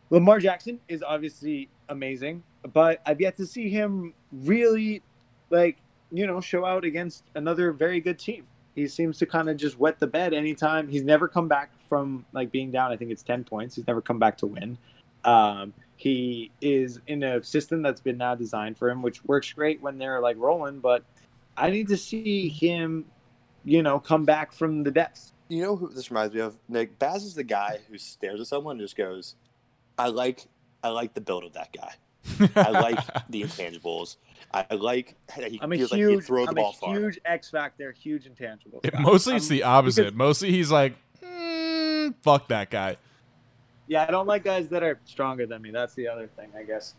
Lamar 0.09 0.39
Jackson 0.39 0.79
is 0.87 1.03
obviously 1.03 1.69
amazing, 1.89 2.43
but 2.73 3.01
I've 3.05 3.19
yet 3.19 3.37
to 3.37 3.45
see 3.45 3.69
him 3.69 4.13
really, 4.31 5.01
like, 5.49 5.77
you 6.11 6.25
know, 6.27 6.39
show 6.39 6.65
out 6.65 6.85
against 6.85 7.23
another 7.35 7.71
very 7.71 7.99
good 7.99 8.17
team. 8.17 8.45
He 8.75 8.87
seems 8.87 9.17
to 9.17 9.25
kind 9.25 9.49
of 9.49 9.57
just 9.57 9.79
wet 9.79 9.99
the 9.99 10.07
bed 10.07 10.33
anytime. 10.33 10.87
He's 10.87 11.03
never 11.03 11.27
come 11.27 11.47
back 11.47 11.71
from 11.89 12.25
like 12.31 12.51
being 12.51 12.71
down. 12.71 12.91
I 12.91 12.95
think 12.95 13.11
it's 13.11 13.23
10 13.23 13.43
points. 13.43 13.75
He's 13.75 13.87
never 13.87 14.01
come 14.01 14.19
back 14.19 14.37
to 14.37 14.45
win. 14.45 14.77
Um, 15.25 15.73
he 15.97 16.51
is 16.61 17.01
in 17.07 17.23
a 17.23 17.43
system 17.43 17.81
that's 17.81 17.99
been 18.01 18.17
now 18.17 18.35
designed 18.35 18.77
for 18.77 18.89
him, 18.89 19.01
which 19.01 19.23
works 19.25 19.51
great 19.51 19.81
when 19.81 19.97
they're 19.97 20.21
like 20.21 20.37
rolling. 20.37 20.79
But 20.79 21.03
I 21.57 21.69
need 21.71 21.87
to 21.89 21.97
see 21.97 22.47
him 22.49 23.05
you 23.65 23.83
know, 23.83 23.99
come 23.99 24.23
back 24.23 24.53
from 24.53 24.83
the 24.83 24.91
depths. 24.91 25.33
You 25.49 25.61
know 25.63 25.75
who 25.75 25.89
this 25.89 26.09
reminds 26.09 26.33
me 26.33 26.39
of? 26.39 26.57
Nick 26.69 26.97
Baz 26.99 27.25
is 27.25 27.35
the 27.35 27.43
guy 27.43 27.79
who 27.89 27.97
stares 27.97 28.39
at 28.39 28.47
someone 28.47 28.77
and 28.77 28.81
just 28.81 28.95
goes, 28.95 29.35
"I 29.97 30.07
like, 30.07 30.45
I 30.83 30.87
like 30.89 31.13
the 31.13 31.19
build 31.19 31.43
of 31.43 31.51
that 31.53 31.73
guy. 31.73 31.93
I 32.55 32.69
like 32.69 32.99
the 33.29 33.41
intangibles. 33.43 34.15
I 34.53 34.73
like 34.73 35.15
that 35.35 35.51
he 35.51 35.59
I'm 35.61 35.73
a 35.73 35.77
feels 35.77 35.91
like 35.91 35.97
he 35.99 36.07
huge, 36.07 36.23
throw 36.25 36.43
the 36.45 36.49
I'm 36.51 36.55
ball 36.55 36.69
a 36.69 36.73
far." 36.73 36.93
huge 36.97 37.19
X 37.25 37.49
factor, 37.49 37.91
huge 37.91 38.25
intangible. 38.25 38.79
It- 38.83 38.97
mostly 38.99 39.35
it's 39.35 39.49
I'm- 39.51 39.57
the 39.57 39.63
opposite. 39.63 40.03
because- 40.03 40.17
Mostly 40.17 40.51
he's 40.51 40.71
like, 40.71 40.95
"Mm, 41.21 42.13
fuck 42.21 42.47
that 42.49 42.69
guy. 42.69 42.95
Yeah, 43.87 44.05
I 44.07 44.11
don't 44.11 44.27
like 44.27 44.43
guys 44.43 44.67
that 44.69 44.83
are 44.83 44.99
stronger 45.05 45.45
than 45.45 45.61
me. 45.61 45.71
That's 45.71 45.93
the 45.93 46.07
other 46.07 46.27
thing, 46.27 46.49
I 46.57 46.63
guess. 46.63 46.95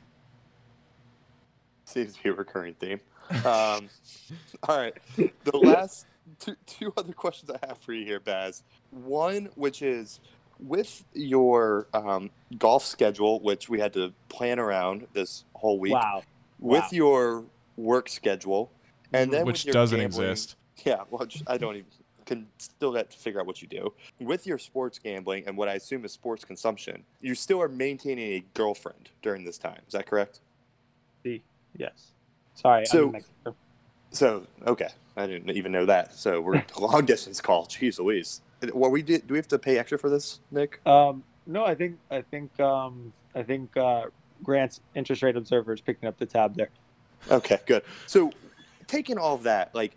Seems 1.85 2.15
to 2.17 2.23
be 2.23 2.29
a 2.31 2.33
recurring 2.35 2.75
theme. 2.75 3.01
Um, 3.45 3.89
all 4.69 4.77
right, 4.79 4.95
the 5.17 5.57
last 5.57 6.07
two, 6.39 6.57
two 6.67 6.93
other 6.97 7.13
questions 7.13 7.51
I 7.51 7.67
have 7.67 7.79
for 7.79 7.93
you 7.93 8.05
here, 8.05 8.21
Baz. 8.21 8.63
One, 8.91 9.49
which 9.55 9.83
is 9.83 10.21
with 10.61 11.05
your 11.15 11.87
um, 11.95 12.31
golf 12.59 12.85
schedule, 12.85 13.41
which 13.41 13.69
we 13.69 13.79
had 13.81 13.93
to 13.95 14.13
plan 14.29 14.59
around 14.59 15.07
this 15.13 15.45
whole 15.55 15.79
week, 15.79 15.93
Wow. 15.95 16.23
with 16.59 16.83
Wow. 16.83 16.89
your 16.93 17.45
work 17.77 18.09
schedule, 18.09 18.71
and 19.13 19.33
then 19.33 19.47
Which 19.47 19.61
with 19.61 19.67
your 19.67 19.73
doesn't 19.75 19.99
gambling- 20.01 20.31
exist. 20.31 20.57
Yeah, 20.85 21.03
well, 21.11 21.27
I 21.47 21.59
don't 21.59 21.75
even 21.77 21.89
can 22.29 22.47
still 22.59 22.95
have 22.95 23.09
to 23.09 23.19
figure 23.19 23.41
out 23.41 23.47
what 23.47 23.63
you 23.63 23.67
do 23.69 23.93
with 24.21 24.47
your 24.47 24.59
sports 24.59 24.99
gambling 24.99 25.45
and 25.47 25.57
what 25.57 25.69
I 25.69 25.75
assume 25.75 26.05
is 26.05 26.13
sports 26.13 26.45
consumption. 26.45 27.03
You 27.23 27.35
still 27.35 27.61
are 27.61 27.69
maintaining 27.69 28.33
a 28.35 28.45
girlfriend 28.55 29.09
during 29.23 29.45
this 29.45 29.57
time. 29.57 29.81
Is 29.87 29.95
that 29.95 30.07
correct? 30.07 30.41
Yes. 31.77 32.13
Sorry. 32.55 32.85
So- 32.87 33.15
I'm. 33.47 33.55
So 34.11 34.47
okay, 34.67 34.89
I 35.19 35.27
didn't 35.27 35.51
even 35.51 35.71
know 35.71 35.85
that. 35.87 36.15
So 36.15 36.41
we're 36.41 36.57
a 36.77 36.81
long 36.81 37.05
distance 37.05 37.41
call. 37.41 37.67
Jeez 37.67 37.99
Louise. 37.99 38.41
What 38.73 38.91
we 38.91 39.03
did? 39.03 39.27
Do 39.27 39.35
we 39.35 39.39
have 39.39 39.49
to 39.49 39.59
pay 39.59 39.79
extra 39.79 39.99
for 39.99 40.09
this, 40.09 40.41
Nick? 40.51 40.81
Um, 40.87 41.23
no, 41.47 41.65
I 41.65 41.75
think 41.75 41.99
I 42.11 42.23
think 42.23 42.59
um, 42.59 43.13
I 43.35 43.43
think 43.43 43.77
uh, 43.77 44.07
Grant's 44.43 44.81
interest 44.95 45.23
rate 45.23 45.37
observer 45.37 45.75
is 45.75 45.83
picking 45.83 46.09
up 46.09 46.19
the 46.19 46.25
tab 46.27 46.57
there. 46.57 46.71
Okay, 47.31 47.59
good. 47.67 47.83
So 48.07 48.33
taking 48.87 49.19
all 49.19 49.35
of 49.35 49.43
that, 49.43 49.75
like, 49.75 49.93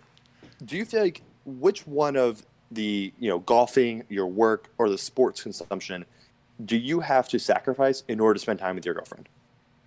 do 0.65 0.75
you 0.75 0.83
feel 0.83 1.03
like 1.03 1.21
which 1.45 1.85
one 1.87 2.15
of 2.15 2.43
the 2.71 3.13
you 3.19 3.29
know 3.29 3.39
golfing, 3.39 4.03
your 4.09 4.27
work, 4.27 4.71
or 4.77 4.89
the 4.89 4.97
sports 4.97 5.43
consumption 5.43 6.05
do 6.65 6.77
you 6.77 6.99
have 6.99 7.27
to 7.29 7.39
sacrifice 7.39 8.03
in 8.07 8.19
order 8.19 8.35
to 8.35 8.39
spend 8.39 8.59
time 8.59 8.75
with 8.75 8.85
your 8.85 8.93
girlfriend? 8.93 9.27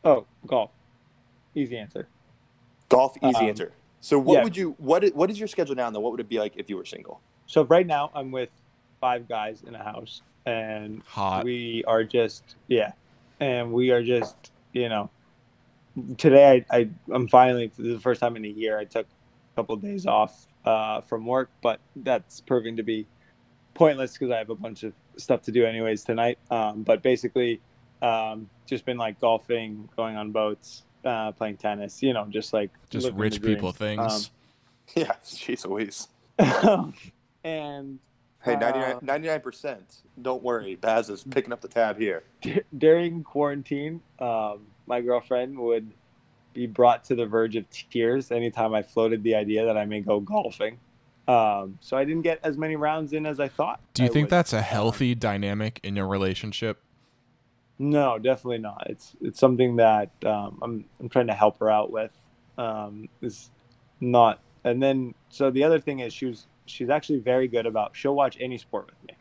Oh, 0.05 0.27
golf. 0.47 0.71
Easy 1.55 1.77
answer. 1.77 2.09
Golf, 2.89 3.17
easy 3.19 3.37
Um, 3.37 3.47
answer. 3.47 3.73
So 4.01 4.19
what 4.19 4.35
yeah. 4.35 4.45
would 4.45 4.57
you 4.57 4.75
what 4.79 5.05
what 5.15 5.31
is 5.31 5.39
your 5.39 5.49
schedule 5.49 5.75
now? 5.75 5.87
And 5.87 5.95
then 5.95 6.03
what 6.03 6.11
would 6.13 6.21
it 6.21 6.29
be 6.29 6.39
like 6.39 6.55
if 6.57 6.69
you 6.69 6.77
were 6.77 6.85
single? 6.85 7.21
So 7.47 7.65
right 7.65 7.87
now 7.87 8.11
I'm 8.15 8.31
with 8.31 8.51
five 9.01 9.29
guys 9.29 9.63
in 9.67 9.75
a 9.75 9.83
house, 9.83 10.23
and 10.47 11.03
Hot. 11.07 11.45
we 11.45 11.85
are 11.87 12.05
just 12.05 12.57
yeah, 12.69 12.93
and 13.41 13.73
we 13.73 13.91
are 13.91 14.03
just 14.03 14.51
you 14.73 14.89
know. 14.89 15.11
Today 16.19 16.65
I, 16.71 16.77
I 16.77 16.89
I'm 17.13 17.29
finally 17.29 17.69
this 17.69 17.87
is 17.87 17.95
the 17.95 18.01
first 18.01 18.21
time 18.21 18.37
in 18.37 18.45
a 18.45 18.49
year 18.49 18.79
I 18.79 18.85
took 18.85 19.07
a 19.07 19.57
couple 19.57 19.77
of 19.77 19.81
days 19.81 20.07
off 20.07 20.47
uh, 20.65 21.01
from 21.03 21.27
work, 21.27 21.51
but 21.63 21.81
that's 21.97 22.41
proving 22.41 22.77
to 22.77 22.83
be 22.83 23.07
pointless 23.75 24.13
because 24.13 24.31
I 24.31 24.39
have 24.39 24.51
a 24.51 24.55
bunch 24.55 24.83
of 24.83 24.93
stuff 25.17 25.43
to 25.43 25.53
do 25.53 25.65
anyways 25.67 26.05
tonight. 26.05 26.39
Um, 26.51 26.83
but 26.83 27.03
basically, 27.03 27.61
um, 28.03 28.49
just 28.67 28.85
been 28.85 28.97
like 28.99 29.21
golfing, 29.21 29.89
going 29.97 30.17
on 30.17 30.31
boats, 30.33 30.85
uh, 31.05 31.33
playing 31.33 31.57
tennis. 31.59 32.03
You 32.03 32.13
know, 32.13 32.27
just 32.29 32.53
like 32.53 32.71
Just 32.91 33.11
rich 33.13 33.43
people 33.43 33.73
dream. 33.73 33.99
things. 33.99 34.31
Yeah, 34.95 35.13
jeez 35.25 35.67
Louise. 35.67 36.09
Um, 36.39 36.95
and 37.45 37.99
Hey, 38.43 38.57
Uh, 38.57 38.99
99 39.01 39.41
percent. 39.41 40.03
Don't 40.21 40.43
worry, 40.43 40.75
Baz 40.75 41.09
is 41.09 41.25
picking 41.25 41.51
up 41.51 41.63
the 41.63 41.69
tab 41.69 41.99
here. 41.99 42.25
d- 42.43 42.61
during 42.77 43.25
quarantine, 43.25 44.03
um, 44.19 44.67
my 44.87 45.01
girlfriend 45.01 45.59
would 45.59 45.91
be 46.55 46.67
brought 46.67 47.05
to 47.05 47.15
the 47.15 47.27
verge 47.27 47.57
of 47.57 47.65
tears 47.71 48.31
anytime 48.31 48.75
I 48.75 48.83
floated 48.83 49.23
the 49.23 49.35
idea 49.35 49.67
that 49.67 49.77
I 49.77 49.85
may 49.85 50.01
go 50.01 50.21
golfing. 50.21 50.79
Um, 51.27 51.79
so 51.81 51.97
I 51.97 52.05
didn't 52.05 52.23
get 52.23 52.41
as 52.43 52.57
many 52.57 52.77
rounds 52.77 53.13
in 53.13 53.27
as 53.27 53.41
I 53.41 53.49
thought. 53.49 53.81
Do 53.95 54.03
you 54.03 54.09
I 54.09 54.13
think 54.13 54.27
would. 54.27 54.31
that's 54.31 54.53
a 54.53 54.63
healthy 54.63 55.15
dynamic 55.15 55.81
in 55.83 55.97
your 55.97 56.07
relationship? 56.07 56.81
No, 57.79 58.19
definitely 58.19 58.59
not. 58.59 58.87
It's 58.89 59.17
it's 59.21 59.41
something 59.41 59.77
that 59.77 60.11
um, 60.25 60.59
I'm 60.63 60.85
I'm 61.01 61.09
trying 61.09 61.27
to 61.27 61.35
help 61.35 61.59
her 61.59 61.71
out 61.71 61.91
with. 61.91 62.13
Um, 62.57 63.09
is 63.21 63.51
not, 64.01 64.39
and 64.63 64.81
then 64.81 65.15
so 65.29 65.51
the 65.51 65.65
other 65.65 65.81
thing 65.81 66.01
is 66.01 66.13
she's 66.13 66.47
she's 66.67 66.89
actually 66.89 67.19
very 67.19 67.49
good 67.49 67.67
about 67.67 67.97
she'll 67.97 68.15
watch 68.15 68.37
any 68.39 68.59
sport 68.59 68.87
with 68.87 69.09
me. 69.09 69.17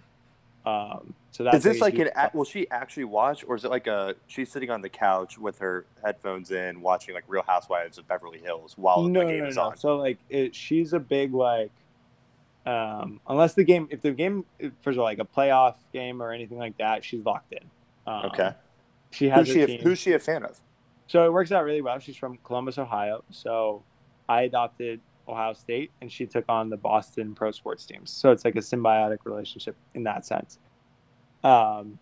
Um, 0.66 1.14
so 1.32 1.44
that's 1.44 1.58
Is 1.58 1.64
this 1.64 1.82
like 1.82 1.98
an? 2.00 2.10
act- 2.16 2.36
Will 2.36 2.46
she 2.46 2.70
actually 2.70 3.04
watch, 3.06 3.44
or 3.48 3.56
is 3.56 3.66
it 3.66 3.72
like 3.72 3.88
a? 3.88 4.16
She's 4.28 4.52
sitting 4.52 4.70
on 4.70 4.82
the 4.82 4.90
couch 4.90 5.38
with 5.38 5.60
her 5.60 5.86
headphones 6.04 6.52
in, 6.52 6.80
watching 6.82 7.16
like 7.16 7.26
Real 7.28 7.44
Housewives 7.44 7.98
of 7.98 8.08
Beverly 8.08 8.40
Hills 8.40 8.78
while 8.78 9.04
no, 9.04 9.22
the 9.22 9.26
game 9.26 9.44
no, 9.44 9.50
is 9.50 9.56
no. 9.56 9.64
on. 9.64 9.78
So 9.78 9.98
like, 9.98 10.20
it, 10.30 10.56
she's 10.56 10.94
a 10.94 11.00
big 11.00 11.34
like, 11.34 11.72
um, 12.66 13.20
unless 13.28 13.56
the 13.56 13.64
game, 13.64 13.88
if 13.90 14.02
the 14.02 14.12
game, 14.12 14.46
first 14.82 14.96
of 14.96 15.00
all, 15.00 15.06
like 15.06 15.20
a 15.20 15.26
playoff 15.26 15.76
game 15.92 16.22
or 16.22 16.32
anything 16.32 16.58
like 16.58 16.78
that, 16.78 17.04
she's 17.04 17.26
locked 17.26 17.52
in. 17.52 17.64
Um, 18.08 18.26
Okay. 18.28 18.54
She 19.12 19.30
has 19.30 19.48
Who's 19.48 19.54
she? 19.54 19.62
A, 19.62 19.82
who's 19.82 20.00
she 20.00 20.14
a 20.14 20.20
fan 20.20 20.44
of? 20.44 20.60
So 21.08 21.26
it 21.26 21.32
works 21.32 21.52
out 21.52 21.64
really 21.66 21.82
well. 21.82 22.00
She's 22.00 22.16
from 22.18 22.40
Columbus, 22.44 22.78
Ohio. 22.80 23.24
So 23.30 23.84
I 24.28 24.44
adopted 24.44 25.02
Ohio 25.28 25.54
State, 25.54 25.92
and 26.02 26.12
she 26.12 26.26
took 26.26 26.46
on 26.50 26.70
the 26.70 26.78
Boston 26.78 27.34
pro 27.34 27.52
sports 27.52 27.86
teams. 27.86 28.12
So 28.12 28.32
it's 28.32 28.44
like 28.46 28.56
a 28.56 28.60
symbiotic 28.60 29.20
relationship 29.24 29.76
in 29.94 30.04
that 30.04 30.26
sense. 30.26 30.60
Um, 31.44 31.98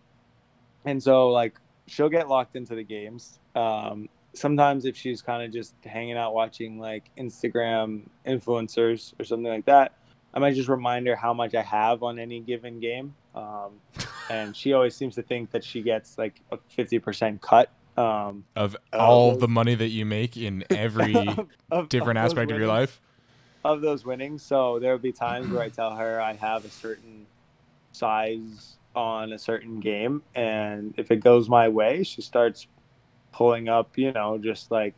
and 0.84 1.02
so 1.02 1.28
like 1.30 1.58
she'll 1.86 2.08
get 2.08 2.28
locked 2.28 2.56
into 2.56 2.74
the 2.74 2.82
games. 2.84 3.38
Um, 3.54 4.08
sometimes 4.34 4.84
if 4.84 4.96
she's 4.96 5.20
kind 5.22 5.42
of 5.42 5.52
just 5.52 5.74
hanging 5.84 6.16
out 6.16 6.34
watching 6.34 6.78
like 6.78 7.10
Instagram 7.18 8.02
influencers 8.26 9.12
or 9.20 9.24
something 9.24 9.50
like 9.50 9.66
that, 9.66 9.92
I 10.34 10.38
might 10.38 10.54
just 10.54 10.68
remind 10.68 11.06
her 11.06 11.16
how 11.16 11.34
much 11.34 11.54
I 11.54 11.62
have 11.62 12.02
on 12.02 12.18
any 12.18 12.40
given 12.40 12.80
game. 12.80 13.14
Um, 13.34 13.72
and 14.30 14.56
she 14.56 14.72
always 14.72 14.94
seems 14.96 15.14
to 15.16 15.22
think 15.22 15.50
that 15.50 15.62
she 15.64 15.82
gets 15.82 16.18
like 16.18 16.40
a 16.50 16.58
fifty 16.68 16.98
percent 16.98 17.40
cut. 17.42 17.70
Um, 17.96 18.44
Of 18.56 18.74
all 18.94 19.32
those- 19.32 19.40
the 19.40 19.48
money 19.48 19.74
that 19.74 19.88
you 19.88 20.06
make 20.06 20.36
in 20.38 20.64
every 20.70 21.14
of- 21.14 21.46
of 21.70 21.88
different 21.90 22.18
those 22.18 22.30
aspect 22.32 22.50
of 22.50 22.58
your 22.58 22.66
life? 22.68 23.00
Of 23.64 23.80
those 23.80 24.04
winnings. 24.04 24.42
So 24.42 24.78
there 24.78 24.92
will 24.92 24.98
be 24.98 25.12
times 25.12 25.50
where 25.50 25.62
I 25.62 25.68
tell 25.68 25.94
her 25.94 26.20
I 26.20 26.34
have 26.34 26.64
a 26.64 26.70
certain 26.70 27.26
size 27.92 28.76
on 28.94 29.32
a 29.32 29.38
certain 29.38 29.80
game, 29.80 30.22
and 30.34 30.94
if 30.98 31.10
it 31.10 31.16
goes 31.16 31.48
my 31.48 31.68
way, 31.68 32.02
she 32.02 32.20
starts 32.22 32.66
pulling 33.32 33.68
up, 33.68 33.96
you 33.96 34.12
know, 34.12 34.38
just 34.38 34.70
like 34.70 34.94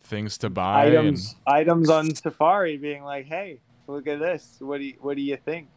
Things 0.00 0.38
to 0.38 0.50
buy. 0.50 0.86
items 0.86 1.36
items 1.46 1.90
on 1.90 2.14
Safari, 2.14 2.76
being 2.78 3.04
like, 3.04 3.26
"Hey, 3.26 3.60
look 3.86 4.06
at 4.06 4.18
this. 4.18 4.56
What 4.58 4.78
do 4.78 4.84
you, 4.84 4.94
what 5.00 5.16
do 5.16 5.22
you 5.22 5.36
think?" 5.36 5.68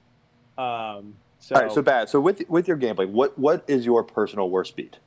Um, 0.58 1.16
so, 1.40 1.56
All 1.56 1.62
right, 1.62 1.72
so 1.72 1.82
bad. 1.82 2.10
So 2.10 2.20
with 2.22 2.44
with 2.50 2.68
your 2.68 2.78
gambling, 2.78 3.14
what 3.14 3.38
what 3.38 3.64
is 3.68 3.86
your 3.86 4.04
personal 4.04 4.50
worst 4.50 4.76
beat? 4.76 5.00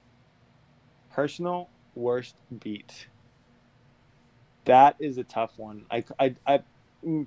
personal 1.14 1.70
worst 1.94 2.34
beat. 2.60 3.08
That 4.66 4.96
is 4.98 5.18
a 5.18 5.24
tough 5.24 5.52
one. 5.56 5.87
I, 5.90 6.04
I, 6.18 6.34
I 6.46 6.60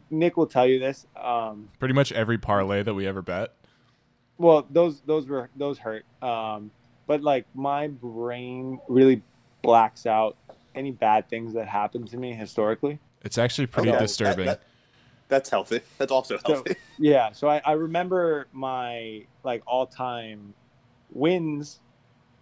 Nick 0.09 0.37
will 0.37 0.47
tell 0.47 0.65
you 0.67 0.79
this. 0.79 1.05
Um, 1.15 1.69
pretty 1.79 1.93
much 1.93 2.11
every 2.11 2.37
parlay 2.37 2.83
that 2.83 2.93
we 2.93 3.05
ever 3.07 3.21
bet. 3.21 3.53
well 4.37 4.65
those 4.69 5.01
those 5.01 5.27
were 5.27 5.49
those 5.55 5.77
hurt 5.79 6.05
um 6.21 6.69
but 7.07 7.21
like 7.23 7.45
my 7.55 7.87
brain 7.87 8.79
really 8.87 9.21
blacks 9.63 10.05
out 10.05 10.37
any 10.75 10.91
bad 10.91 11.27
things 11.29 11.53
that 11.53 11.67
happened 11.67 12.07
to 12.09 12.17
me 12.17 12.33
historically 12.33 12.99
It's 13.23 13.37
actually 13.39 13.65
pretty 13.67 13.89
Okay, 13.89 13.99
disturbing. 13.99 14.45
that- 14.45 14.61
that's 15.29 15.49
healthy. 15.49 15.81
That's 15.97 16.11
also 16.11 16.37
So- 16.37 16.53
healthy. 16.53 16.75
yeah 16.99 17.31
so 17.33 17.49
i, 17.49 17.61
I 17.65 17.71
remember 17.73 18.47
my 18.53 19.25
like 19.43 19.61
all-time 19.65 20.53
wins 21.11 21.79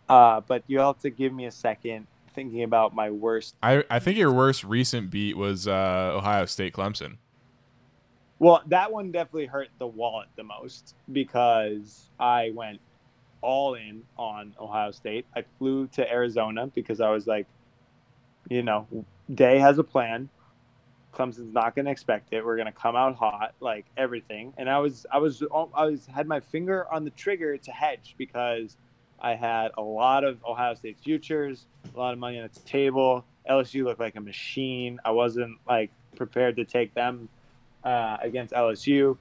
uh 0.10 0.41
but 0.41 0.64
you 0.68 0.80
have 0.80 0.99
to 0.99 1.10
give 1.10 1.34
me 1.34 1.45
a 1.45 1.51
second 1.51 2.07
thinking 2.34 2.64
about 2.64 2.93
my 2.93 3.10
worst 3.10 3.55
I, 3.64 3.84
I 3.89 3.99
think 3.99 4.18
your 4.18 4.32
worst 4.32 4.64
recent 4.66 5.10
beat 5.10 5.38
was 5.38 5.68
uh, 5.68 6.12
Ohio 6.14 6.45
State 6.45 6.74
Clemson. 6.74 7.18
Well 8.40 8.62
that 8.68 8.92
one 8.92 9.12
definitely 9.12 9.46
hurt 9.46 9.70
the 9.80 9.88
wallet 9.88 10.28
the 10.36 10.44
most 10.44 10.96
because 11.12 12.10
i 12.20 12.52
went 12.54 12.80
all 13.42 13.76
in 13.76 14.02
on 14.18 14.56
ohio 14.60 14.90
state. 14.92 15.26
I 15.36 15.44
flew 15.60 15.88
to 15.88 16.12
arizona 16.12 16.68
because 16.68 17.02
i 17.02 17.10
was 17.10 17.28
like 17.28 17.48
you 18.50 18.64
know 18.64 18.88
day 19.34 19.60
has 19.60 19.78
a 19.78 19.84
plan. 19.84 20.30
Clemson's 21.14 21.54
not 21.54 21.76
going 21.76 21.86
to 21.86 21.92
expect 21.92 22.34
it. 22.34 22.46
We're 22.46 22.58
going 22.58 22.66
to 22.66 22.74
come 22.74 22.96
out 22.96 23.16
hot 23.16 23.56
like 23.62 23.86
everything. 23.98 24.54
And 24.58 24.70
i 24.70 24.80
was 24.80 25.06
i 25.12 25.18
was 25.18 25.42
oh, 25.44 25.70
i 25.74 25.86
was 25.86 26.06
had 26.06 26.28
my 26.28 26.40
finger 26.40 26.86
on 26.92 27.04
the 27.04 27.12
trigger 27.12 27.58
to 27.58 27.72
hedge 27.72 28.16
because 28.18 28.78
i 29.20 29.34
had 29.34 29.72
a 29.78 29.82
lot 29.82 30.24
of 30.24 30.44
ohio 30.44 30.74
state 30.74 30.98
futures 31.02 31.68
a 31.96 31.98
lot 31.98 32.14
of 32.14 32.20
money 32.20 32.40
on 32.40 32.50
the 32.52 32.60
table. 32.62 33.26
Lsu 33.50 33.84
looked 33.84 34.00
like 34.00 34.16
a 34.16 34.22
machine. 34.22 35.00
I 35.06 35.12
wasn't 35.12 35.58
like 35.68 35.92
prepared 36.16 36.56
to 36.58 36.66
take 36.66 36.94
them 36.94 37.30
uh, 37.86 38.18
against 38.22 38.54
LSU. 38.54 39.18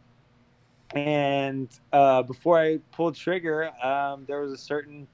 and 0.95 1.69
uh, 1.93 2.23
before 2.23 2.59
I 2.59 2.79
pulled 2.93 3.15
trigger, 3.15 3.71
um, 3.85 4.25
there 4.27 4.41
was 4.41 4.53
a 4.53 4.59
certain 4.59 5.07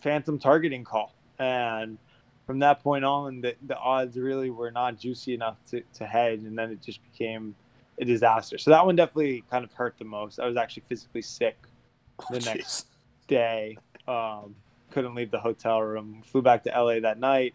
phantom 0.00 0.38
targeting 0.38 0.84
call, 0.84 1.14
and 1.38 1.98
from 2.46 2.60
that 2.60 2.82
point 2.82 3.04
on, 3.04 3.40
the, 3.42 3.54
the 3.66 3.76
odds 3.76 4.16
really 4.16 4.50
were 4.50 4.70
not 4.70 4.98
juicy 4.98 5.34
enough 5.34 5.56
to, 5.70 5.82
to 5.94 6.06
hedge, 6.06 6.44
and 6.44 6.56
then 6.58 6.70
it 6.70 6.82
just 6.82 7.00
became 7.12 7.54
a 8.00 8.04
disaster. 8.04 8.58
So 8.58 8.70
that 8.70 8.84
one 8.86 8.96
definitely 8.96 9.44
kind 9.50 9.64
of 9.64 9.72
hurt 9.72 9.96
the 9.98 10.04
most. 10.04 10.40
I 10.40 10.46
was 10.46 10.56
actually 10.56 10.84
physically 10.88 11.22
sick 11.22 11.56
the 12.30 12.36
Oh, 12.36 12.54
next 12.54 12.86
day. 13.26 13.76
Um, 14.06 14.54
couldn't 14.90 15.14
leave 15.14 15.30
the 15.30 15.38
hotel 15.38 15.82
room. 15.82 16.22
Flew 16.24 16.40
back 16.40 16.64
to 16.64 16.70
LA 16.70 17.00
that 17.00 17.18
night. 17.18 17.54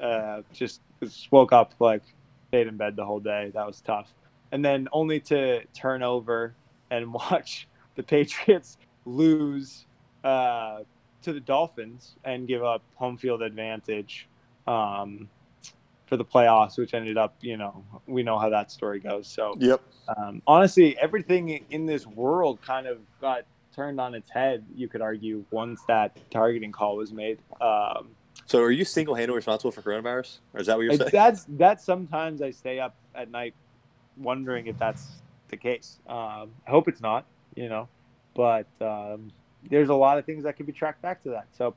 Uh, 0.00 0.42
just, 0.52 0.80
just 1.02 1.30
woke 1.32 1.52
up 1.52 1.74
like 1.80 2.02
stayed 2.48 2.68
in 2.68 2.76
bed 2.76 2.94
the 2.96 3.04
whole 3.04 3.20
day. 3.20 3.50
That 3.54 3.66
was 3.66 3.80
tough. 3.80 4.12
And 4.52 4.64
then 4.64 4.88
only 4.92 5.20
to 5.20 5.64
turn 5.74 6.02
over 6.02 6.54
and 6.90 7.12
watch 7.12 7.68
the 7.96 8.02
Patriots 8.02 8.78
lose 9.04 9.86
uh, 10.24 10.80
to 11.22 11.32
the 11.32 11.40
Dolphins 11.40 12.14
and 12.24 12.46
give 12.46 12.62
up 12.62 12.82
home 12.94 13.16
field 13.18 13.42
advantage 13.42 14.28
um, 14.66 15.28
for 16.06 16.16
the 16.16 16.24
playoffs, 16.24 16.78
which 16.78 16.94
ended 16.94 17.18
up, 17.18 17.34
you 17.40 17.56
know, 17.56 17.84
we 18.06 18.22
know 18.22 18.38
how 18.38 18.48
that 18.50 18.70
story 18.70 19.00
goes. 19.00 19.28
So 19.28 19.54
Yep. 19.58 19.80
um, 20.16 20.42
honestly, 20.46 20.96
everything 20.98 21.64
in 21.70 21.86
this 21.86 22.06
world 22.06 22.60
kind 22.62 22.86
of 22.86 22.98
got 23.20 23.42
turned 23.74 24.00
on 24.00 24.14
its 24.14 24.30
head. 24.30 24.64
You 24.74 24.88
could 24.88 25.02
argue 25.02 25.44
once 25.50 25.82
that 25.88 26.16
targeting 26.30 26.72
call 26.72 26.96
was 26.96 27.12
made. 27.12 27.38
Um, 27.60 28.10
So 28.46 28.60
are 28.62 28.70
you 28.70 28.84
single 28.84 29.14
handedly 29.14 29.36
responsible 29.36 29.70
for 29.70 29.82
coronavirus? 29.82 30.38
Or 30.54 30.60
is 30.60 30.66
that 30.66 30.76
what 30.76 30.84
you're 30.84 30.94
saying? 30.94 31.10
that's 31.12 31.44
that's 31.50 31.84
sometimes 31.84 32.40
I 32.42 32.50
stay 32.50 32.80
up 32.80 32.96
at 33.14 33.30
night 33.30 33.54
wondering 34.18 34.66
if 34.66 34.78
that's 34.78 35.22
the 35.48 35.56
case. 35.56 35.98
Um, 36.06 36.50
I 36.66 36.70
hope 36.70 36.88
it's 36.88 37.00
not, 37.00 37.24
you 37.54 37.68
know, 37.68 37.88
but 38.34 38.66
um, 38.80 39.30
there's 39.68 39.88
a 39.88 39.94
lot 39.94 40.18
of 40.18 40.24
things 40.24 40.44
that 40.44 40.56
could 40.56 40.66
be 40.66 40.72
tracked 40.72 41.02
back 41.02 41.22
to 41.24 41.30
that. 41.30 41.46
So 41.52 41.74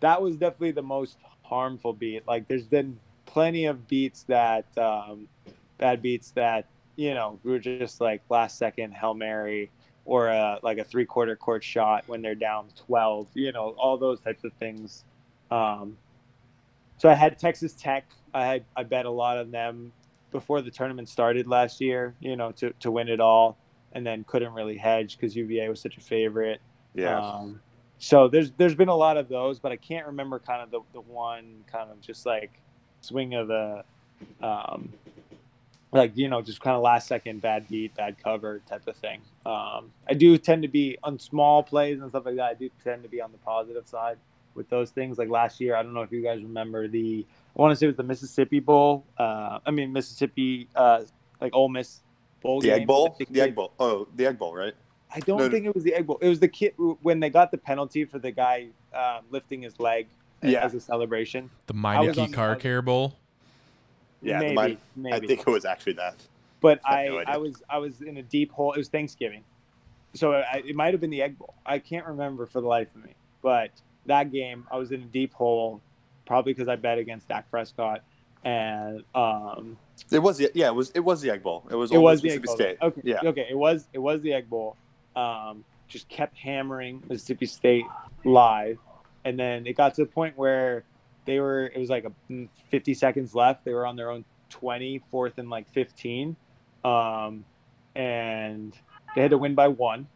that 0.00 0.20
was 0.20 0.36
definitely 0.36 0.72
the 0.72 0.82
most 0.82 1.18
harmful 1.42 1.92
beat. 1.92 2.26
Like 2.26 2.48
there's 2.48 2.66
been 2.66 2.98
plenty 3.26 3.66
of 3.66 3.88
beats 3.88 4.24
that 4.24 4.66
um, 4.78 5.28
bad 5.78 6.02
beats 6.02 6.30
that 6.32 6.66
you 6.96 7.14
know 7.14 7.38
were 7.42 7.58
just 7.58 8.00
like 8.00 8.22
last 8.28 8.58
second 8.58 8.92
hail 8.92 9.14
mary 9.14 9.70
or 10.04 10.28
a, 10.28 10.58
like 10.62 10.78
a 10.78 10.84
three 10.84 11.04
quarter 11.04 11.34
court 11.34 11.64
shot 11.64 12.04
when 12.06 12.22
they're 12.22 12.34
down 12.34 12.68
12 12.86 13.26
you 13.34 13.52
know 13.52 13.70
all 13.78 13.96
those 13.96 14.20
types 14.20 14.44
of 14.44 14.52
things 14.54 15.04
um, 15.50 15.96
so 16.98 17.08
i 17.08 17.14
had 17.14 17.38
texas 17.38 17.72
tech 17.72 18.04
i 18.32 18.44
had 18.44 18.64
i 18.76 18.82
bet 18.82 19.06
a 19.06 19.10
lot 19.10 19.38
on 19.38 19.50
them 19.50 19.92
before 20.34 20.60
the 20.60 20.70
tournament 20.70 21.08
started 21.08 21.46
last 21.46 21.80
year 21.80 22.14
you 22.20 22.36
know 22.36 22.52
to, 22.52 22.72
to 22.80 22.90
win 22.90 23.08
it 23.08 23.20
all 23.20 23.56
and 23.92 24.04
then 24.04 24.24
couldn't 24.24 24.52
really 24.52 24.76
hedge 24.76 25.16
because 25.16 25.34
uva 25.34 25.68
was 25.68 25.80
such 25.80 25.96
a 25.96 26.00
favorite 26.00 26.60
yeah. 26.94 27.18
um, 27.18 27.60
so 27.98 28.28
there's 28.28 28.50
there's 28.58 28.74
been 28.74 28.88
a 28.88 28.94
lot 28.94 29.16
of 29.16 29.28
those, 29.28 29.58
but 29.58 29.72
I 29.72 29.76
can't 29.76 30.06
remember 30.06 30.38
kind 30.38 30.62
of 30.62 30.70
the, 30.70 30.80
the 30.92 31.00
one 31.00 31.64
kind 31.70 31.90
of 31.90 32.00
just 32.00 32.26
like 32.26 32.50
swing 33.00 33.34
of 33.34 33.48
the 33.48 33.84
um, 34.42 34.92
like 35.90 36.12
you 36.14 36.28
know 36.28 36.42
just 36.42 36.60
kind 36.60 36.76
of 36.76 36.82
last 36.82 37.08
second 37.08 37.40
bad 37.40 37.66
beat, 37.68 37.94
bad 37.94 38.22
cover 38.22 38.60
type 38.68 38.86
of 38.86 38.96
thing. 38.96 39.20
Um, 39.46 39.92
I 40.08 40.14
do 40.14 40.36
tend 40.36 40.62
to 40.62 40.68
be 40.68 40.98
on 41.02 41.18
small 41.18 41.62
plays 41.62 42.00
and 42.00 42.10
stuff 42.10 42.26
like 42.26 42.36
that. 42.36 42.44
I 42.44 42.54
do 42.54 42.68
tend 42.82 43.04
to 43.04 43.08
be 43.08 43.22
on 43.22 43.32
the 43.32 43.38
positive 43.38 43.88
side 43.88 44.18
with 44.54 44.68
those 44.68 44.90
things. 44.90 45.16
Like 45.16 45.30
last 45.30 45.58
year, 45.58 45.74
I 45.74 45.82
don't 45.82 45.94
know 45.94 46.02
if 46.02 46.12
you 46.12 46.22
guys 46.22 46.42
remember 46.42 46.88
the 46.88 47.24
I 47.56 47.60
want 47.62 47.72
to 47.72 47.76
say 47.76 47.86
it 47.86 47.88
was 47.88 47.96
the 47.96 48.02
Mississippi 48.02 48.60
Bowl. 48.60 49.04
Uh, 49.18 49.58
I 49.64 49.70
mean 49.70 49.92
Mississippi, 49.92 50.68
uh, 50.74 51.02
like 51.40 51.54
Ole 51.54 51.68
Miss 51.68 52.00
bowl. 52.42 52.60
the 52.60 52.68
game. 52.68 52.80
Egg 52.82 52.86
Bowl? 52.86 53.16
The 53.30 53.40
Egg 53.40 53.54
Bowl. 53.54 53.72
Oh, 53.78 54.08
the 54.16 54.26
Egg 54.26 54.38
Bowl, 54.38 54.54
right? 54.54 54.74
I 55.14 55.20
don't 55.20 55.38
No, 55.38 55.44
no. 55.46 55.50
think 55.50 55.64
it 55.66 55.74
was 55.74 55.84
the 55.84 55.94
egg 55.94 56.08
bowl. 56.08 56.18
It 56.20 56.28
was 56.28 56.40
the 56.40 56.48
kid 56.48 56.74
when 57.02 57.20
they 57.20 57.30
got 57.30 57.52
the 57.52 57.58
penalty 57.58 58.04
for 58.04 58.18
the 58.18 58.32
guy 58.32 58.66
um, 58.92 59.20
lifting 59.30 59.62
his 59.62 59.78
leg 59.78 60.08
Yeah. 60.42 60.64
as 60.64 60.74
a 60.74 60.80
celebration. 60.80 61.50
The 61.66 61.72
was 61.72 61.80
Meineke 61.82 62.18
on 62.24 62.30
the 62.32 62.36
Car 62.36 62.56
Care 62.56 62.82
Bowl. 62.82 63.14
Yeah, 64.22 64.40
maybe, 64.40 64.54
Min- 64.56 64.78
maybe. 64.96 65.14
I 65.14 65.20
think 65.20 65.40
it 65.40 65.46
was 65.46 65.64
actually 65.64 65.92
that. 65.94 66.16
but 66.60 66.80
I 66.84 67.04
I, 67.04 67.08
no. 67.08 67.22
I 67.28 67.36
was 67.36 67.62
I 67.70 67.78
was 67.78 68.00
in 68.00 68.16
a 68.16 68.22
deep 68.22 68.50
hole. 68.50 68.72
It 68.72 68.78
was 68.78 68.88
Thanksgiving, 68.88 69.44
so 70.14 70.32
I, 70.32 70.62
it 70.66 70.74
might 70.74 70.94
have 70.94 71.00
been 71.00 71.10
the 71.10 71.22
egg 71.22 71.38
bowl. 71.38 71.54
I 71.64 71.78
can't 71.78 72.06
remember 72.06 72.46
for 72.46 72.60
the 72.60 72.66
life 72.66 72.88
of 72.96 73.04
me. 73.04 73.14
But 73.42 73.70
that 74.06 74.32
game, 74.32 74.66
I 74.70 74.78
was 74.78 74.90
in 74.90 75.02
a 75.02 75.06
deep 75.06 75.32
hole, 75.34 75.80
probably 76.26 76.52
because 76.54 76.68
I 76.68 76.76
bet 76.76 76.98
against 76.98 77.28
Dak 77.28 77.50
Prescott, 77.50 78.02
and 78.44 79.02
um, 79.14 79.76
It 80.10 80.18
was 80.18 80.38
the 80.38 80.50
yeah, 80.54 80.66
it 80.68 80.74
was 80.74 80.90
it 80.90 81.00
was 81.00 81.20
the 81.20 81.30
Egg 81.30 81.42
Bowl. 81.42 81.64
It 81.70 81.74
was 81.74 81.90
it 81.92 81.98
was 81.98 82.22
Miss, 82.22 82.32
the 82.32 82.36
egg 82.36 82.42
Mississippi 82.42 82.46
bowl. 82.46 82.56
State. 82.56 82.78
Okay, 82.82 83.00
Yeah. 83.22 83.28
okay, 83.30 83.46
it 83.50 83.56
was 83.56 83.88
it 83.92 83.98
was 83.98 84.20
the 84.22 84.32
egg 84.34 84.48
bowl. 84.50 84.76
Um, 85.16 85.64
just 85.88 86.08
kept 86.08 86.36
hammering 86.36 87.02
Mississippi 87.08 87.46
State 87.46 87.84
live, 88.24 88.78
and 89.24 89.38
then 89.38 89.66
it 89.66 89.76
got 89.76 89.94
to 89.94 90.02
the 90.02 90.10
point 90.10 90.36
where 90.36 90.84
they 91.24 91.40
were. 91.40 91.66
It 91.66 91.78
was 91.78 91.88
like 91.90 92.04
a 92.04 92.12
mm, 92.32 92.48
50 92.70 92.94
seconds 92.94 93.34
left. 93.34 93.64
They 93.64 93.72
were 93.72 93.86
on 93.86 93.96
their 93.96 94.10
own 94.10 94.24
20, 94.50 95.02
fourth 95.10 95.38
and 95.38 95.48
like 95.50 95.70
15, 95.72 96.36
um, 96.84 97.44
and 97.94 98.72
they 99.14 99.22
had 99.22 99.30
to 99.30 99.38
win 99.38 99.54
by 99.54 99.68
one. 99.68 100.06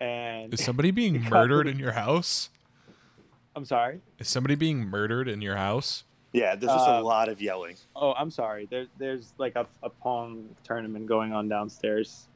And 0.00 0.52
Is 0.52 0.62
somebody 0.64 0.90
being 0.90 1.22
murdered 1.30 1.64
pretty- 1.64 1.70
in 1.70 1.78
your 1.78 1.92
house? 1.92 2.50
I'm 3.56 3.64
sorry. 3.64 4.00
Is 4.18 4.28
somebody 4.28 4.54
being 4.54 4.84
murdered 4.88 5.28
in 5.28 5.40
your 5.42 5.56
house? 5.56 6.04
Yeah, 6.32 6.56
there's 6.56 6.72
just 6.72 6.88
a 6.88 6.94
Uh, 6.98 7.02
lot 7.02 7.28
of 7.28 7.40
yelling. 7.40 7.76
Oh, 7.94 8.12
I'm 8.14 8.30
sorry. 8.30 8.66
There, 8.68 8.86
there's 8.98 9.32
like 9.38 9.54
a, 9.54 9.66
a 9.82 9.90
pong 9.90 10.48
tournament 10.64 11.06
going 11.06 11.32
on 11.32 11.48
downstairs. 11.48 12.26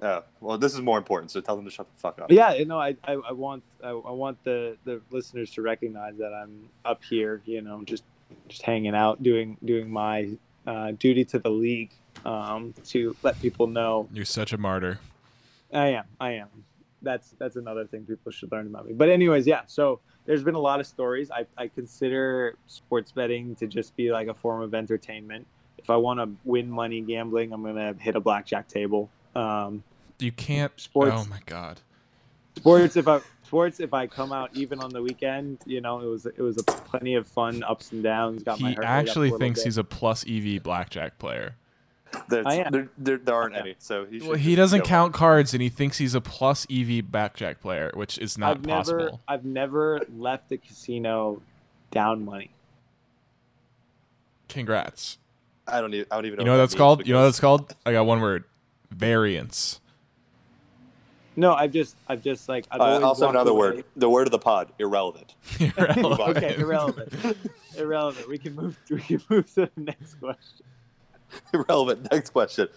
Oh, 0.00 0.22
well, 0.40 0.58
this 0.58 0.74
is 0.74 0.80
more 0.80 0.96
important, 0.96 1.32
so 1.32 1.40
tell 1.40 1.56
them 1.56 1.64
to 1.64 1.70
shut 1.72 1.92
the 1.92 1.98
fuck 1.98 2.20
up. 2.20 2.30
Yeah, 2.30 2.54
you 2.54 2.64
know, 2.66 2.78
I, 2.78 2.94
I, 3.02 3.14
I 3.14 3.32
want 3.32 3.64
I, 3.82 3.88
I 3.88 4.12
want 4.12 4.42
the, 4.44 4.76
the 4.84 5.00
listeners 5.10 5.50
to 5.54 5.62
recognize 5.62 6.16
that 6.18 6.32
I'm 6.32 6.68
up 6.84 7.02
here, 7.02 7.42
you 7.46 7.60
know, 7.62 7.82
just 7.84 8.04
just 8.46 8.62
hanging 8.62 8.94
out, 8.94 9.20
doing 9.24 9.56
doing 9.64 9.90
my 9.90 10.30
uh, 10.68 10.92
duty 10.92 11.24
to 11.24 11.40
the 11.40 11.50
league 11.50 11.90
um, 12.24 12.74
to 12.86 13.16
let 13.24 13.40
people 13.40 13.66
know 13.66 14.08
You're 14.12 14.24
such 14.24 14.52
a 14.52 14.58
martyr. 14.58 15.00
I 15.72 15.88
am, 15.88 16.04
I 16.20 16.30
am. 16.34 16.48
That's 17.02 17.34
that's 17.40 17.56
another 17.56 17.84
thing 17.84 18.04
people 18.04 18.30
should 18.30 18.52
learn 18.52 18.68
about 18.68 18.86
me. 18.86 18.92
But 18.92 19.08
anyways, 19.08 19.48
yeah. 19.48 19.62
So 19.66 19.98
there's 20.28 20.42
been 20.44 20.54
a 20.54 20.60
lot 20.60 20.78
of 20.78 20.86
stories. 20.86 21.30
I, 21.30 21.46
I 21.56 21.68
consider 21.68 22.54
sports 22.66 23.10
betting 23.12 23.54
to 23.56 23.66
just 23.66 23.96
be 23.96 24.12
like 24.12 24.28
a 24.28 24.34
form 24.34 24.60
of 24.60 24.74
entertainment. 24.74 25.46
If 25.78 25.88
I 25.88 25.96
want 25.96 26.20
to 26.20 26.28
win 26.44 26.70
money 26.70 27.00
gambling, 27.00 27.50
I'm 27.50 27.62
gonna 27.64 27.94
hit 27.98 28.14
a 28.14 28.20
blackjack 28.20 28.68
table. 28.68 29.08
Um, 29.34 29.82
You 30.18 30.30
can't. 30.30 30.70
Sports. 30.78 31.12
Oh 31.16 31.24
my 31.30 31.40
god. 31.46 31.80
sports 32.58 32.96
if 32.96 33.08
I 33.08 33.20
sports 33.44 33.80
if 33.80 33.94
I 33.94 34.06
come 34.06 34.30
out 34.30 34.50
even 34.52 34.80
on 34.80 34.90
the 34.90 35.00
weekend, 35.00 35.60
you 35.64 35.80
know, 35.80 36.00
it 36.00 36.06
was 36.06 36.26
it 36.26 36.38
was 36.40 36.58
a 36.58 36.62
plenty 36.62 37.14
of 37.14 37.26
fun 37.26 37.62
ups 37.62 37.92
and 37.92 38.02
downs. 38.02 38.42
Got 38.42 38.60
my 38.60 38.68
He 38.68 38.74
heart 38.74 38.84
rate 38.84 38.84
up 38.90 38.94
a 38.94 38.98
actually 38.98 39.30
thinks 39.38 39.60
bit. 39.60 39.64
he's 39.66 39.78
a 39.78 39.84
plus 39.84 40.26
EV 40.28 40.62
blackjack 40.62 41.18
player. 41.18 41.54
There's, 42.28 42.46
I 42.46 42.54
am. 42.54 42.72
there, 42.72 42.88
there, 42.96 43.18
there 43.18 43.34
aren't 43.34 43.54
I 43.54 43.58
am. 43.58 43.64
any, 43.66 43.74
so 43.78 44.04
he, 44.06 44.20
Well, 44.20 44.34
he 44.36 44.54
doesn't 44.54 44.80
go 44.80 44.84
count 44.86 45.12
cards, 45.14 45.52
and 45.52 45.62
he 45.62 45.68
thinks 45.68 45.98
he's 45.98 46.14
a 46.14 46.20
plus 46.20 46.66
EV 46.70 47.10
blackjack 47.10 47.60
player, 47.60 47.90
which 47.94 48.18
is 48.18 48.38
not 48.38 48.56
I've 48.56 48.64
never 48.64 48.76
possible. 48.98 49.20
I've 49.28 49.44
never 49.44 50.00
left 50.16 50.48
the 50.48 50.56
casino 50.58 51.42
down 51.90 52.24
money. 52.24 52.50
Congrats. 54.48 55.18
I 55.66 55.80
don't 55.80 55.92
even. 55.92 56.06
I 56.10 56.14
don't 56.16 56.26
even 56.26 56.36
know. 56.38 56.42
You 56.42 56.46
know 56.46 56.52
what 56.52 56.56
that's 56.58 56.72
means 56.72 56.78
called? 56.78 57.06
You 57.06 57.12
know 57.12 57.20
what 57.20 57.24
that's 57.26 57.40
called? 57.40 57.74
I 57.84 57.92
got 57.92 58.06
one 58.06 58.20
word. 58.20 58.44
Variance. 58.90 59.80
No, 61.36 61.52
I've 61.54 61.72
just 61.72 61.94
I've 62.08 62.22
just 62.22 62.48
like 62.48 62.66
I've 62.70 62.80
Uh, 62.80 63.06
also, 63.06 63.26
walked 63.26 63.34
another 63.36 63.50
away- 63.50 63.58
word. 63.76 63.84
The 63.96 64.08
word 64.08 64.26
of 64.26 64.30
the 64.32 64.38
pod. 64.38 64.72
Irrelevant. 64.78 65.34
Irrelevant. 65.60 66.36
Okay, 66.38 66.56
irrelevant. 66.56 67.12
irrelevant. 67.76 68.28
We 68.28 68.38
can 68.38 68.54
move. 68.54 68.78
We 68.90 69.00
can 69.00 69.20
move 69.28 69.52
to 69.54 69.68
the 69.74 69.80
next 69.80 70.14
question. 70.14 70.64
Irrelevant. 71.54 72.10
Next 72.10 72.30
question. 72.30 72.68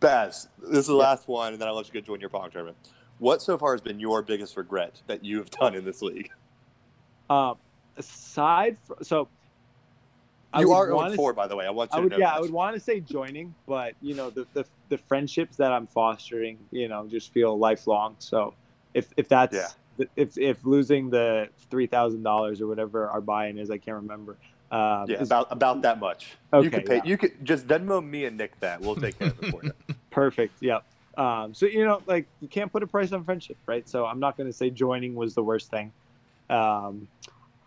Baz, 0.00 0.48
this 0.58 0.80
is 0.80 0.86
the 0.86 0.94
last 0.94 1.28
one, 1.28 1.52
and 1.52 1.60
then 1.60 1.68
I'll 1.68 1.74
let 1.74 1.86
you 1.86 1.94
go 1.94 2.00
join 2.00 2.20
your 2.20 2.30
pong 2.30 2.50
tournament. 2.50 2.76
What 3.18 3.40
so 3.42 3.56
far 3.56 3.72
has 3.72 3.80
been 3.80 3.98
your 3.98 4.22
biggest 4.22 4.56
regret 4.56 5.02
that 5.06 5.24
you 5.24 5.38
have 5.38 5.50
done 5.50 5.74
in 5.74 5.84
this 5.84 6.02
league? 6.02 6.30
Um, 7.30 7.56
aside 7.96 8.76
from 8.86 8.96
so, 9.02 9.28
I 10.52 10.60
you 10.60 10.68
would 10.68 10.74
are 10.74 10.86
0 10.86 11.16
4, 11.16 11.32
by 11.32 11.46
the 11.46 11.56
way. 11.56 11.66
I 11.66 11.70
want 11.70 11.92
you 11.92 11.98
I 11.98 12.02
to 12.02 12.08
know 12.08 12.16
yeah, 12.18 12.26
that. 12.26 12.36
I 12.36 12.40
would 12.40 12.50
want 12.52 12.74
to 12.74 12.80
say 12.80 13.00
joining, 13.00 13.54
but 13.66 13.94
you 14.00 14.14
know, 14.14 14.30
the, 14.30 14.46
the 14.52 14.64
the 14.88 14.98
friendships 14.98 15.56
that 15.56 15.72
I'm 15.72 15.86
fostering, 15.86 16.58
you 16.70 16.88
know, 16.88 17.06
just 17.06 17.32
feel 17.32 17.58
lifelong. 17.58 18.16
So, 18.18 18.54
if 18.94 19.12
if 19.16 19.28
that's 19.28 19.54
Yeah. 19.54 20.06
if 20.16 20.36
if 20.36 20.64
losing 20.64 21.10
the 21.10 21.48
three 21.70 21.86
thousand 21.86 22.22
dollars 22.22 22.60
or 22.60 22.66
whatever 22.66 23.08
our 23.08 23.20
buy-in 23.20 23.58
is, 23.58 23.70
I 23.70 23.78
can't 23.78 23.96
remember. 23.96 24.36
Um, 24.70 25.06
Yeah, 25.08 25.22
about 25.22 25.46
about 25.50 25.82
that 25.82 26.00
much. 26.00 26.36
you 26.52 26.58
Okay, 26.60 26.70
could 26.70 26.86
pay. 26.86 26.96
yeah. 26.96 27.02
You 27.04 27.16
could 27.16 27.44
just 27.44 27.66
Venmo 27.66 28.04
me 28.04 28.24
and 28.24 28.36
Nick 28.36 28.58
that. 28.60 28.80
We'll 28.80 28.96
take 28.96 29.18
care 29.18 29.28
of 29.28 29.42
it 29.42 29.50
for 29.50 29.62
you. 29.64 29.72
perfect. 30.10 30.54
Yep. 30.60 30.84
Um, 31.16 31.54
so 31.54 31.66
you 31.66 31.84
know, 31.84 32.02
like 32.06 32.26
you 32.40 32.48
can't 32.48 32.70
put 32.72 32.82
a 32.82 32.86
price 32.86 33.12
on 33.12 33.24
friendship, 33.24 33.56
right? 33.66 33.88
So 33.88 34.04
I'm 34.04 34.20
not 34.20 34.36
going 34.36 34.48
to 34.48 34.52
say 34.52 34.70
joining 34.70 35.14
was 35.14 35.34
the 35.34 35.42
worst 35.42 35.70
thing. 35.70 35.92
Um, 36.50 37.08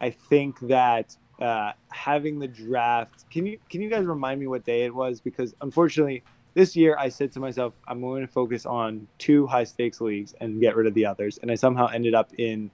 I 0.01 0.09
think 0.11 0.59
that 0.61 1.15
uh, 1.41 1.71
having 1.89 2.39
the 2.39 2.47
draft. 2.47 3.25
Can 3.31 3.45
you 3.45 3.59
can 3.69 3.81
you 3.81 3.89
guys 3.89 4.05
remind 4.05 4.39
me 4.39 4.47
what 4.47 4.65
day 4.65 4.83
it 4.83 4.93
was? 4.93 5.21
Because 5.21 5.55
unfortunately, 5.61 6.23
this 6.53 6.75
year 6.75 6.95
I 6.99 7.09
said 7.09 7.31
to 7.33 7.39
myself, 7.39 7.73
I'm 7.87 8.01
going 8.01 8.21
to 8.25 8.31
focus 8.31 8.65
on 8.65 9.07
two 9.17 9.47
high 9.47 9.63
stakes 9.63 10.01
leagues 10.01 10.33
and 10.41 10.59
get 10.59 10.75
rid 10.75 10.87
of 10.87 10.93
the 10.93 11.05
others. 11.05 11.39
And 11.41 11.49
I 11.51 11.55
somehow 11.55 11.87
ended 11.87 12.13
up 12.13 12.31
in 12.37 12.71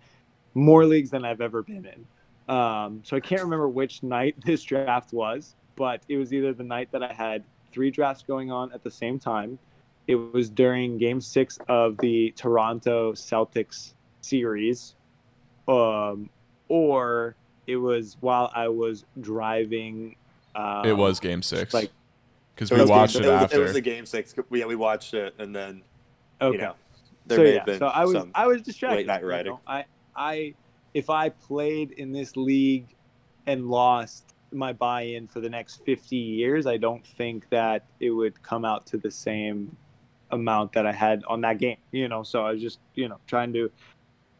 more 0.56 0.86
leagues 0.86 1.10
than 1.12 1.24
I've 1.26 1.42
ever 1.42 1.62
been 1.62 1.86
in. 1.86 2.06
Um, 2.48 3.02
so 3.04 3.16
I 3.18 3.20
can't 3.20 3.42
remember 3.42 3.68
which 3.68 4.04
night 4.04 4.36
this 4.46 4.64
draft 4.64 5.14
was, 5.14 5.56
but 5.76 6.02
it 6.08 6.18
was 6.18 6.34
either 6.34 6.54
the 6.54 6.64
night 6.64 6.90
that 6.92 7.02
I 7.04 7.12
had 7.14 7.44
three 7.72 7.92
drafts 7.92 8.24
going 8.24 8.52
on 8.52 8.72
at 8.72 8.84
the 8.84 8.92
same 8.92 9.20
time. 9.20 9.58
It 10.08 10.16
was 10.16 10.50
during 10.50 10.98
game 11.00 11.20
six 11.20 11.58
of 11.68 11.98
the 11.98 12.32
Toronto 12.38 13.14
Celtics 13.14 13.94
series, 14.22 14.94
um, 15.68 16.30
or 16.68 17.36
it 17.68 17.78
was 17.78 18.18
while 18.20 18.52
I 18.54 18.68
was 18.68 19.06
driving. 19.22 20.16
Um, 20.56 20.86
it 20.86 20.96
was 20.96 21.20
game 21.20 21.42
six. 21.42 21.74
like- 21.74 21.92
because 22.54 22.72
It 22.72 22.76
we 22.76 22.82
was 22.82 22.90
game- 22.90 22.98
watched 22.98 23.16
it, 23.18 23.26
it 23.26 23.30
was, 23.32 23.42
after. 23.44 23.60
It 23.60 23.64
was 23.64 23.76
a 23.76 23.82
game 23.82 24.06
six. 24.06 24.34
We, 24.50 24.60
yeah, 24.62 24.66
we 24.66 24.76
watched 24.78 25.14
it, 25.14 25.34
and 25.40 25.54
then 25.54 25.82
Okay. 26.42 26.56
you 26.58 26.62
know 26.64 26.76
there 27.26 27.38
so 27.38 27.44
may 27.44 27.50
yeah, 27.52 27.58
have 27.58 27.66
been 27.66 27.80
so 27.80 27.88
I 27.88 28.06
was 28.06 28.14
some. 28.14 28.32
I 28.34 28.48
was 28.48 28.62
distracted. 28.62 28.96
late 28.98 29.08
night 29.08 29.22
you 29.24 29.28
writing. 29.28 29.52
know. 29.54 29.60
I 29.68 29.84
I 30.16 30.54
if 30.96 31.10
I 31.12 31.30
played 31.30 31.92
in 31.92 32.12
this 32.12 32.36
league 32.36 32.96
and 33.46 33.68
lost 33.68 34.34
my 34.52 34.72
buy-in 34.74 35.28
for 35.28 35.42
the 35.42 35.50
next 35.50 35.84
50 35.86 36.16
years, 36.16 36.66
I 36.66 36.78
don't 36.78 37.06
think 37.06 37.48
that 37.50 37.86
it 38.00 38.10
would 38.10 38.42
come 38.42 38.64
out 38.66 38.86
to 38.88 38.98
the 38.98 39.12
same 39.12 39.76
amount 40.32 40.72
that 40.74 40.86
I 40.88 40.92
had 40.92 41.24
on 41.28 41.42
that 41.42 41.58
game. 41.60 41.78
You 41.92 42.08
know, 42.08 42.24
so 42.24 42.46
I 42.46 42.52
was 42.54 42.62
just 42.62 42.80
you 42.96 43.08
know 43.10 43.20
trying 43.28 43.54
to 43.54 43.70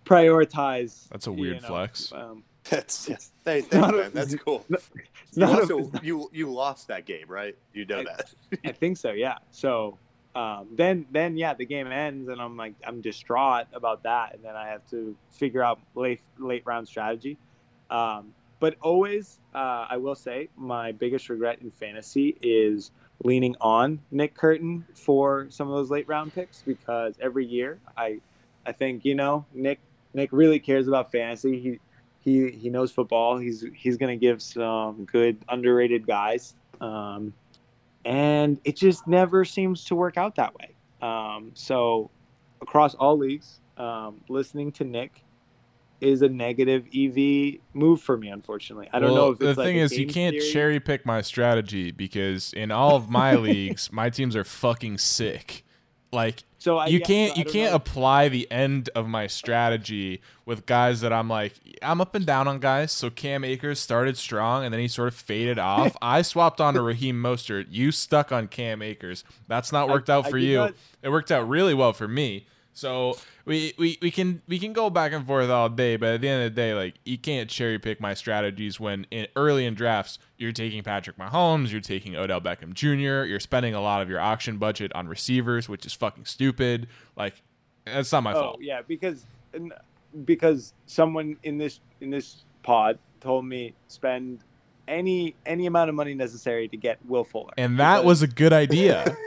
prioritize. 0.06 1.08
That's 1.10 1.28
a 1.28 1.32
you 1.32 1.36
weird 1.38 1.62
know, 1.62 1.68
flex. 1.68 2.12
Um, 2.14 2.44
That's 2.70 3.10
Yes. 3.10 3.32
hey, 3.46 3.62
thanks, 3.62 3.76
not 3.76 3.94
a- 3.94 3.98
man. 3.98 4.12
That's 4.14 4.36
cool. 4.46 4.66
it's 4.70 4.90
You 5.34 5.42
not 5.46 5.50
a- 5.60 5.62
also 5.62 5.80
it's 5.80 5.90
you 6.04 6.30
you 6.34 6.52
lost 6.52 6.88
that 6.88 7.06
game, 7.06 7.26
right? 7.28 7.56
You 7.74 7.86
know 7.86 8.00
I- 8.00 8.04
that. 8.06 8.34
I 8.66 8.72
think 8.72 8.98
so, 8.98 9.12
yeah. 9.12 9.38
So 9.52 9.98
um, 10.36 10.68
then, 10.74 11.06
then 11.12 11.38
yeah, 11.38 11.54
the 11.54 11.66
game 11.66 11.92
ends, 11.92 12.28
and 12.28 12.42
I'm 12.42 12.58
like, 12.58 12.74
I'm 12.86 13.00
distraught 13.00 13.68
about 13.74 14.04
that, 14.04 14.36
and 14.36 14.44
then 14.44 14.56
I 14.56 14.68
have 14.68 14.88
to 14.90 15.16
figure 15.32 15.64
out 15.64 15.80
late 15.96 16.20
late 16.38 16.64
round 16.66 16.88
strategy. 16.88 17.38
Um, 17.90 18.34
but 18.60 18.76
always, 18.82 19.40
uh, 19.54 19.86
I 19.90 19.98
will 19.98 20.16
say, 20.16 20.50
my 20.58 20.92
biggest 20.92 21.30
regret 21.30 21.60
in 21.62 21.72
fantasy 21.72 22.38
is 22.42 22.92
leaning 23.24 23.56
on 23.62 24.00
Nick 24.12 24.36
Curtin 24.36 24.86
for 24.94 25.48
some 25.50 25.70
of 25.70 25.76
those 25.76 25.90
late 25.90 26.08
round 26.08 26.34
picks 26.34 26.62
because 26.62 27.16
every 27.22 27.46
year 27.46 27.80
I, 27.96 28.20
I 28.66 28.74
think 28.74 29.06
you 29.06 29.16
know 29.16 29.46
Nick 29.54 29.80
Nick 30.14 30.30
really 30.34 30.60
cares 30.60 30.88
about 30.90 31.12
fantasy. 31.14 31.60
He 31.60 31.80
he 32.20 32.52
he 32.52 32.70
knows 32.70 32.92
football. 32.92 33.38
He's 33.38 33.66
he's 33.74 33.96
gonna 33.96 34.18
give 34.18 34.42
some 34.42 35.06
good 35.06 35.38
underrated 35.48 36.06
guys. 36.06 36.56
Um, 36.82 37.34
and 38.06 38.60
it 38.64 38.76
just 38.76 39.08
never 39.08 39.44
seems 39.44 39.84
to 39.86 39.96
work 39.96 40.18
out 40.18 40.36
that 40.36 40.54
way. 40.56 40.76
Um, 41.02 41.52
so, 41.54 42.12
across 42.62 42.96
all 42.96 43.18
leagues, 43.18 43.60
um, 43.78 44.22
listening 44.30 44.72
to 44.74 44.84
Nick 44.84 45.24
is 46.02 46.22
a 46.22 46.30
negative 46.30 46.86
EV 46.96 47.60
move 47.74 48.02
for 48.02 48.18
me. 48.18 48.30
Unfortunately, 48.30 48.88
I 48.94 49.00
don't 49.00 49.12
well, 49.12 49.26
know 49.28 49.32
if 49.32 49.40
the 49.40 49.50
it's 49.50 49.58
like 49.58 49.66
thing 49.66 49.80
a 49.80 49.84
is, 49.84 49.98
you 49.98 50.08
can't 50.08 50.36
theory. 50.36 50.52
cherry 50.52 50.80
pick 50.80 51.06
my 51.06 51.22
strategy 51.22 51.92
because 51.92 52.54
in 52.54 52.72
all 52.72 52.96
of 52.96 53.10
my 53.10 53.36
leagues, 53.36 53.92
my 53.92 54.10
teams 54.10 54.36
are 54.36 54.44
fucking 54.44 55.00
sick. 55.00 55.64
Like 56.16 56.44
So 56.58 56.78
I, 56.80 56.88
you 56.88 57.00
yeah, 57.00 57.06
can't 57.06 57.36
so 57.36 57.42
I 57.42 57.44
you 57.46 57.52
can't 57.52 57.72
know. 57.72 57.76
apply 57.76 58.30
the 58.30 58.50
end 58.52 58.90
of 58.96 59.08
my 59.08 59.28
strategy 59.28 60.22
with 60.46 60.66
guys 60.66 61.02
that 61.02 61.14
I'm 61.14 61.30
like 61.30 61.54
I'm 61.84 62.02
up 62.02 62.16
and 62.16 62.26
down 62.26 62.48
on 62.48 62.60
guys. 62.60 62.92
So 62.92 63.10
Cam 63.10 63.44
Akers 63.44 63.80
started 63.80 64.18
strong 64.18 64.64
and 64.64 64.74
then 64.74 64.82
he 64.82 64.88
sort 64.88 65.10
of 65.10 65.14
faded 65.16 65.60
off. 65.74 65.96
I 66.02 66.22
swapped 66.24 66.60
on 66.60 66.74
to 66.74 66.82
Raheem 66.82 67.22
Mostert. 67.22 67.68
You 67.70 67.92
stuck 67.92 68.32
on 68.32 68.48
Cam 68.48 68.82
Akers. 68.82 69.24
That's 69.48 69.72
not 69.72 69.90
I- 69.90 69.94
worked 69.94 70.10
out 70.10 70.30
for 70.30 70.38
you. 70.38 70.58
not- 70.58 70.74
It 71.04 71.10
worked 71.10 71.32
out 71.32 71.48
really 71.48 71.74
well 71.76 71.94
for 71.94 72.08
me. 72.08 72.48
So 72.76 73.18
we, 73.46 73.74
we, 73.80 73.98
we 74.02 74.12
can 74.12 74.42
we 74.50 74.60
can 74.60 74.74
go 74.74 74.90
back 74.90 75.14
and 75.14 75.26
forth 75.26 75.50
all 75.50 75.70
day, 75.70 75.96
but 75.96 76.16
at 76.16 76.22
the 76.22 76.28
end 76.28 76.44
of 76.44 76.54
the 76.54 76.62
day, 76.62 76.74
like 76.74 76.96
you 77.06 77.18
can't 77.18 77.50
cherry 77.50 77.80
pick 77.80 78.02
my 78.02 78.14
strategies 78.14 78.82
when 78.82 79.08
in 79.12 79.28
early 79.38 79.66
in 79.66 79.76
drafts 79.76 80.20
you're 80.38 80.52
taking 80.52 80.84
Patrick 80.84 81.18
Mahomes, 81.18 81.72
you're 81.72 81.80
taking 81.80 82.18
Odell 82.18 82.42
Beckham 82.42 82.74
Jr., 82.74 83.26
you're 83.26 83.40
spending 83.40 83.74
a 83.74 83.82
lot 83.82 84.02
of 84.02 84.10
your 84.10 84.20
auction 84.20 84.58
budget 84.58 84.92
on 84.94 85.08
receivers, 85.08 85.70
which 85.70 85.86
is 85.86 85.94
fucking 85.94 86.26
stupid. 86.26 86.88
Like 87.16 87.42
that's 87.86 88.12
not 88.12 88.24
my 88.24 88.34
oh 88.34 88.42
fault. 88.42 88.58
yeah, 88.62 88.82
because 88.86 89.26
because 90.26 90.74
someone 90.86 91.38
in 91.44 91.58
this 91.58 91.80
in 92.02 92.10
this 92.10 92.44
pod 92.62 93.00
told 93.22 93.46
me 93.46 93.74
spend 93.88 94.40
any 94.88 95.34
any 95.46 95.66
amount 95.66 95.88
of 95.90 95.96
money 95.96 96.14
necessary 96.14 96.68
to 96.68 96.76
get 96.76 96.98
Will 97.06 97.24
Fuller, 97.24 97.54
And 97.58 97.80
that 97.80 97.98
Because 97.98 98.06
was 98.06 98.22
a 98.22 98.28
good 98.28 98.52
idea. 98.54 99.16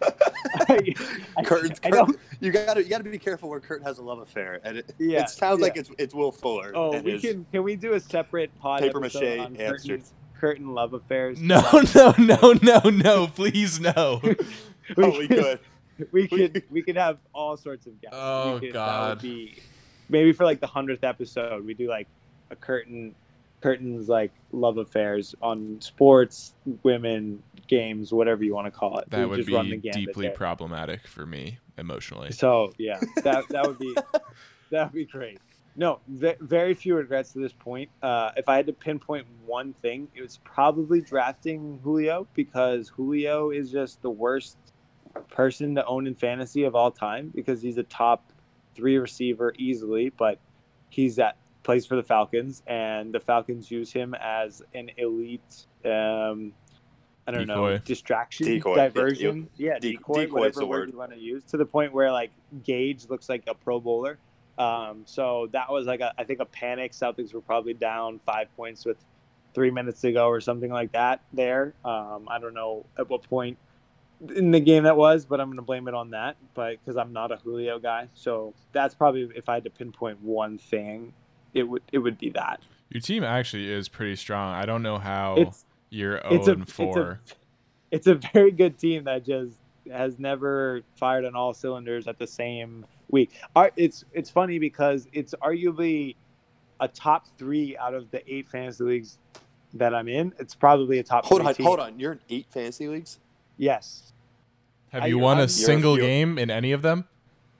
I, 1.36 1.40
I, 1.40 1.42
Curtin's, 1.42 1.80
I 1.84 1.90
don't- 1.90 2.06
Curtin, 2.06 2.20
you 2.40 2.50
gotta 2.52 2.82
you 2.82 2.88
gotta 2.88 3.04
be 3.04 3.18
careful 3.18 3.48
where 3.48 3.60
Kurt 3.60 3.82
has 3.82 3.98
a 3.98 4.02
love 4.02 4.18
affair, 4.20 4.60
and 4.64 4.78
it, 4.78 4.94
Yeah, 4.98 5.22
it 5.22 5.30
sounds 5.30 5.60
like 5.60 5.76
it's 5.76 5.90
it's 5.98 6.14
Will 6.14 6.32
Fuller. 6.32 6.72
Oh, 6.74 7.00
we 7.00 7.18
can 7.18 7.44
can 7.52 7.62
we 7.62 7.76
do 7.76 7.94
a 7.94 8.00
separate 8.00 8.50
pod 8.60 8.80
Paper 8.80 8.98
episode 9.04 9.20
mache 9.22 9.38
on 9.46 9.56
answers. 9.56 9.86
Curtin, 9.86 10.04
Curtin 10.40 10.74
love 10.74 10.94
affairs? 10.94 11.40
no, 11.40 11.60
no, 11.94 12.14
no, 12.18 12.54
no, 12.62 12.80
no, 12.90 13.26
please 13.26 13.78
no. 13.80 14.20
we, 14.24 14.36
Oh, 14.96 15.18
we 15.18 15.28
could, 15.28 15.60
could. 15.98 16.08
we 16.12 16.26
could 16.28 16.62
we 16.70 16.82
could 16.82 16.96
have 16.96 17.18
all 17.34 17.56
sorts 17.56 17.86
of 17.86 18.00
guests. 18.00 18.16
Oh, 18.18 18.54
we 18.54 18.60
could, 18.60 18.68
That 18.70 18.74
God. 18.74 19.08
would 19.16 19.22
be 19.22 19.58
maybe 20.08 20.32
for 20.32 20.44
like 20.44 20.60
the 20.60 20.66
hundredth 20.66 21.04
episode, 21.04 21.64
we 21.64 21.74
do 21.74 21.88
like 21.88 22.08
a 22.50 22.56
Curtin 22.56 23.14
Curtin's 23.62 24.08
like 24.08 24.32
love 24.52 24.78
affairs 24.78 25.34
on 25.42 25.76
sports, 25.80 26.54
women, 26.82 27.42
games, 27.66 28.12
whatever 28.12 28.42
you 28.42 28.54
want 28.54 28.66
to 28.66 28.70
call 28.70 28.98
it. 28.98 29.10
That 29.10 29.20
We 29.20 29.26
would 29.26 29.36
just 29.38 29.50
run 29.50 29.68
the 29.70 29.76
be 29.76 29.90
deeply 29.90 30.26
there. 30.26 30.34
problematic 30.36 31.06
for 31.06 31.26
me 31.26 31.58
emotionally. 31.78 32.32
So 32.32 32.72
yeah, 32.78 32.98
that 33.22 33.48
that 33.50 33.66
would 33.66 33.78
be 33.78 33.94
that 34.70 34.84
would 34.84 34.92
be 34.92 35.04
great. 35.04 35.38
No, 35.76 36.00
ve- 36.08 36.34
very 36.40 36.74
few 36.74 36.96
regrets 36.96 37.32
to 37.32 37.38
this 37.38 37.52
point. 37.52 37.88
Uh, 38.02 38.32
if 38.36 38.48
I 38.48 38.56
had 38.56 38.66
to 38.66 38.72
pinpoint 38.72 39.26
one 39.46 39.72
thing, 39.74 40.08
it 40.14 40.20
was 40.20 40.38
probably 40.42 41.00
drafting 41.00 41.78
Julio 41.82 42.26
because 42.34 42.88
Julio 42.88 43.50
is 43.50 43.70
just 43.70 44.02
the 44.02 44.10
worst 44.10 44.58
person 45.30 45.74
to 45.76 45.84
own 45.86 46.06
in 46.06 46.14
fantasy 46.14 46.64
of 46.64 46.74
all 46.74 46.90
time 46.90 47.30
because 47.34 47.62
he's 47.62 47.78
a 47.78 47.82
top 47.84 48.32
three 48.74 48.98
receiver 48.98 49.54
easily, 49.58 50.10
but 50.10 50.38
he's 50.90 51.18
at 51.18 51.36
plays 51.70 51.86
for 51.86 51.94
the 51.94 52.02
Falcons 52.02 52.64
and 52.66 53.14
the 53.14 53.20
Falcons 53.20 53.70
use 53.70 53.92
him 53.92 54.12
as 54.20 54.60
an 54.74 54.90
elite. 54.96 55.66
Um, 55.84 56.52
I 57.28 57.30
don't 57.30 57.46
know 57.46 57.78
distraction, 57.78 58.46
Decoy. 58.46 58.74
Yeah, 58.74 58.88
diversion. 58.88 59.48
Yeah, 59.56 59.78
de- 59.78 59.92
decoy, 59.92 60.24
decoy 60.24 60.40
whatever 60.40 60.60
the 60.60 60.66
word 60.66 60.80
word. 60.80 60.90
you 60.90 60.98
want 60.98 61.12
to 61.12 61.18
use, 61.18 61.44
to 61.44 61.56
the 61.56 61.64
point 61.64 61.92
where 61.92 62.10
like 62.10 62.32
Gage 62.64 63.08
looks 63.08 63.28
like 63.28 63.44
a 63.46 63.54
Pro 63.54 63.78
Bowler. 63.78 64.18
Um, 64.58 65.02
so 65.04 65.48
that 65.52 65.70
was 65.70 65.86
like 65.86 66.00
a, 66.00 66.12
I 66.18 66.24
think 66.24 66.40
a 66.40 66.44
panic. 66.44 66.90
Celtics 66.90 67.32
were 67.32 67.40
probably 67.40 67.72
down 67.72 68.18
five 68.26 68.48
points 68.56 68.84
with 68.84 68.96
three 69.54 69.70
minutes 69.70 70.00
to 70.00 70.10
go 70.10 70.26
or 70.26 70.40
something 70.40 70.72
like 70.72 70.90
that. 70.90 71.20
There, 71.32 71.74
um, 71.84 72.26
I 72.28 72.40
don't 72.40 72.54
know 72.54 72.84
at 72.98 73.08
what 73.08 73.22
point 73.22 73.58
in 74.34 74.50
the 74.50 74.60
game 74.60 74.82
that 74.84 74.96
was, 74.96 75.24
but 75.24 75.40
I'm 75.40 75.46
going 75.46 75.56
to 75.56 75.62
blame 75.62 75.86
it 75.86 75.94
on 75.94 76.10
that. 76.10 76.36
But 76.54 76.78
because 76.84 76.96
I'm 76.96 77.12
not 77.12 77.30
a 77.30 77.36
Julio 77.36 77.78
guy, 77.78 78.08
so 78.14 78.54
that's 78.72 78.96
probably 78.96 79.30
if 79.36 79.48
I 79.48 79.54
had 79.54 79.64
to 79.64 79.70
pinpoint 79.70 80.20
one 80.20 80.58
thing, 80.58 81.12
it 81.54 81.64
would 81.64 81.82
it 81.92 81.98
would 81.98 82.18
be 82.18 82.30
that. 82.30 82.60
Your 82.90 83.00
team 83.00 83.22
actually 83.24 83.70
is 83.70 83.88
pretty 83.88 84.16
strong. 84.16 84.54
I 84.54 84.66
don't 84.66 84.82
know 84.82 84.98
how 84.98 85.36
It's 85.38 85.64
you're 85.90 86.16
it's 86.16 86.44
0 86.44 86.46
a 86.46 86.50
and 86.52 86.62
it's 86.62 86.72
4. 86.72 87.00
a 87.10 87.20
it's 87.90 88.06
a 88.06 88.14
very 88.32 88.50
good 88.52 88.78
team 88.78 89.04
that 89.04 89.24
just 89.24 89.56
has 89.92 90.18
never 90.18 90.82
fired 90.96 91.24
on 91.24 91.34
all 91.34 91.52
cylinders 91.54 92.06
at 92.06 92.18
the 92.18 92.26
same 92.26 92.84
week. 93.10 93.30
It's 93.76 94.04
it's 94.12 94.30
funny 94.30 94.58
because 94.58 95.08
it's 95.12 95.34
arguably 95.42 96.16
a 96.80 96.88
top 96.88 97.26
three 97.38 97.76
out 97.76 97.94
of 97.94 98.10
the 98.10 98.22
eight 98.32 98.48
fantasy 98.48 98.84
leagues 98.84 99.18
that 99.74 99.94
I'm 99.94 100.08
in. 100.08 100.32
It's 100.38 100.54
probably 100.54 100.98
a 100.98 101.02
top. 101.02 101.24
Hold 101.26 101.40
three 101.42 101.48
on, 101.48 101.54
team. 101.54 101.66
hold 101.66 101.80
on. 101.80 101.98
You're 102.00 102.12
in 102.12 102.20
eight 102.30 102.46
fantasy 102.50 102.88
leagues. 102.88 103.18
Yes. 103.56 104.12
Have 104.90 105.02
I- 105.04 105.06
you 105.06 105.18
won 105.18 105.36
a 105.38 105.40
I'm- 105.42 105.48
single 105.48 105.96
game 105.96 106.38
in 106.38 106.50
any 106.50 106.72
of 106.72 106.82
them? 106.82 107.06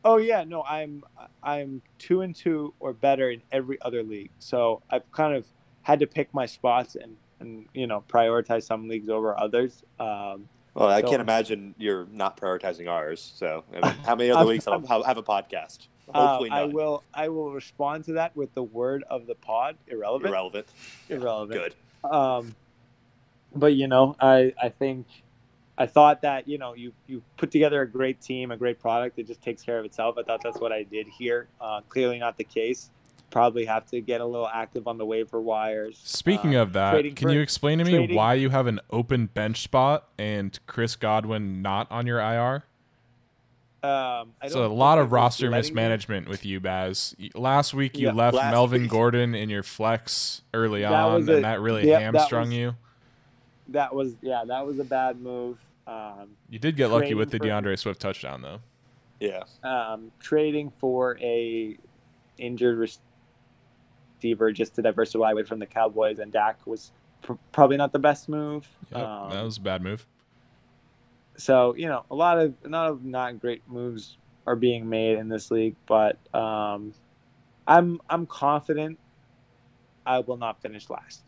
Oh 0.05 0.17
yeah, 0.17 0.45
no, 0.45 0.63
I'm 0.63 1.05
I'm 1.43 1.83
two 1.99 2.23
and 2.23 2.35
two 2.35 2.73
or 2.81 2.93
better 2.93 3.31
in 3.31 3.43
every 3.53 3.79
other 3.83 4.03
league. 4.03 4.31
So 4.39 4.83
I've 4.91 5.11
kind 5.13 5.35
of 5.35 5.45
had 5.83 6.01
to 6.01 6.07
pick 6.07 6.33
my 6.33 6.47
spots 6.47 6.95
and 6.97 7.17
and 7.41 7.67
you 7.75 7.87
know 7.87 8.03
prioritize 8.09 8.63
some 8.65 8.89
leagues 8.89 9.09
over 9.09 9.39
others. 9.39 9.83
Um, 9.99 10.49
Well, 10.75 10.89
I 10.89 11.01
So- 11.01 11.09
can't 11.09 11.21
imagine 11.23 11.75
you're 11.79 12.07
not 12.13 12.37
prioritizing 12.37 12.89
ours. 12.89 13.21
So, 13.37 13.65
I 13.75 13.81
mean, 13.91 13.97
how 14.05 14.15
many 14.15 14.31
other 14.31 14.45
leagues 14.53 14.67
have, 14.67 14.87
have, 14.87 15.05
have 15.05 15.17
a 15.19 15.23
podcast? 15.23 15.89
uh, 16.15 16.39
I 16.51 16.67
not. 16.67 16.73
will 16.73 17.03
I 17.13 17.29
will 17.29 17.53
respond 17.53 18.05
to 18.05 18.13
that 18.15 18.35
with 18.37 18.55
the 18.55 18.63
word 18.63 19.05
of 19.11 19.27
the 19.27 19.35
pod 19.35 19.77
irrelevant. 19.89 20.31
Irrelevant. 20.31 20.67
Irrelevant. 21.09 21.61
Good. 22.03 22.11
Um, 22.11 22.55
but 23.55 23.75
you 23.75 23.87
know, 23.89 24.17
I 24.21 24.55
I 24.63 24.69
think 24.71 25.07
I 25.81 25.87
thought 25.87 26.21
that 26.23 26.47
you 26.47 26.59
know 26.59 26.75
you 26.75 26.93
you 27.07 27.23
put 27.39 27.51
together 27.51 27.81
a 27.81 27.89
great 27.89 28.21
team, 28.21 28.51
a 28.51 28.57
great 28.57 28.79
product. 28.79 29.19
It 29.19 29.27
just 29.27 29.41
takes 29.43 29.63
care 29.63 29.79
of 29.79 29.87
itself. 29.87 30.17
I 30.19 30.23
thought 30.23 30.43
that's 30.43 30.61
what 30.61 30.73
I 30.73 30.83
did 30.83 31.09
here. 31.09 31.49
Uh, 31.61 31.81
clearly 31.89 32.19
not 32.19 32.37
the 32.37 32.45
case. 32.45 32.91
probably 33.31 33.65
have 33.65 33.87
to 33.87 34.01
get 34.01 34.21
a 34.21 34.25
little 34.27 34.49
active 34.49 34.89
on 34.89 34.99
the 34.99 35.07
waiver 35.07 35.41
wires. 35.41 36.01
Speaking 36.03 36.57
Uh, 36.57 36.63
of 36.63 36.73
that, 36.73 37.01
can 37.15 37.29
for- 37.29 37.31
you 37.33 37.39
explain 37.41 37.79
to 37.79 37.85
me 37.85 37.93
trading- 37.93 38.17
why 38.17 38.35
you 38.35 38.51
have 38.51 38.67
an 38.67 38.81
open 38.91 39.27
bench 39.27 39.61
spot 39.63 40.09
and 40.19 40.59
Chris 40.67 40.97
Godwin 40.97 41.63
not 41.63 41.87
on 41.93 42.09
your 42.09 42.19
IR? 42.19 42.65
Um, 43.85 44.33
don't 44.49 44.57
a 44.57 44.67
lot 44.75 44.99
of 44.99 45.13
roster 45.13 45.49
mismanagement 45.49 46.29
with 46.29 46.45
you, 46.45 46.59
Baz. 46.59 47.15
Last 47.37 47.73
week 47.73 47.97
you 47.97 48.09
Yeah, 48.09 48.15
left 48.15 48.35
Melvin 48.37 48.83
week- 48.83 48.91
Gordon 48.91 49.37
in 49.37 49.49
your 49.49 49.63
flex 49.63 50.43
early 50.53 50.83
That 50.83 50.93
on, 50.93 51.15
was 51.15 51.29
and 51.29 51.45
that 51.45 51.61
really 51.61 51.87
yep, 51.87 52.01
that 52.01 52.03
hamstrung 52.03 52.49
was- 52.49 52.55
you. 52.57 52.75
That 53.69 53.95
was 53.95 54.17
yeah, 54.23 54.43
that 54.49 54.67
was 54.67 54.81
a 54.81 54.85
bad 54.85 55.21
move. 55.21 55.57
Um, 55.91 56.31
You 56.49 56.59
did 56.59 56.77
get 56.77 56.89
lucky 56.91 57.15
with 57.15 57.31
the 57.31 57.39
for- 57.39 57.45
D'Andre 57.47 57.75
Swift 57.77 58.01
touchdown, 58.01 58.43
though. 58.43 58.61
Yeah. 59.19 59.43
um, 59.63 60.13
trading 60.21 60.71
for 60.79 61.19
a 61.21 61.77
injured 62.39 62.79
receiver 62.79 64.51
just 64.53 64.75
to 64.77 64.83
diversify 64.83 65.33
away 65.33 65.43
from 65.43 65.59
the 65.59 65.67
Cowboys 65.67 66.19
and 66.21 66.33
Dak 66.33 66.67
was 66.67 66.93
pr- 67.23 67.35
probably 67.53 67.77
not 67.77 67.93
the 67.93 67.99
best 67.99 68.29
move. 68.29 68.67
Yep, 68.93 69.01
Um, 69.07 69.31
that 69.31 69.43
was 69.45 69.59
a 69.59 69.61
bad 69.61 69.83
move. 69.83 70.07
so 71.37 71.75
you 71.75 71.87
know 71.87 72.05
a 72.11 72.15
lot 72.15 72.39
of 72.39 72.55
a 72.65 72.69
lot 72.69 72.91
of 72.91 73.05
not 73.05 73.41
great 73.41 73.63
moves 73.69 74.17
are 74.47 74.57
being 74.57 74.89
made 74.89 75.19
in 75.19 75.29
this 75.29 75.51
league, 75.51 75.77
but 75.87 76.17
um, 76.35 76.95
I'm 77.67 78.01
I'm 78.09 78.27
confident 78.27 78.99
I 80.07 80.21
will 80.21 80.37
not 80.39 80.63
finish 80.63 80.89
last. 80.89 81.23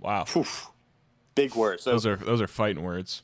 Wow, 0.00 0.24
Phew. 0.24 0.46
Big 1.34 1.54
words. 1.54 1.82
So 1.82 1.90
those 1.92 2.06
are 2.06 2.16
those 2.16 2.40
are 2.40 2.46
fighting 2.46 2.82
words. 2.82 3.22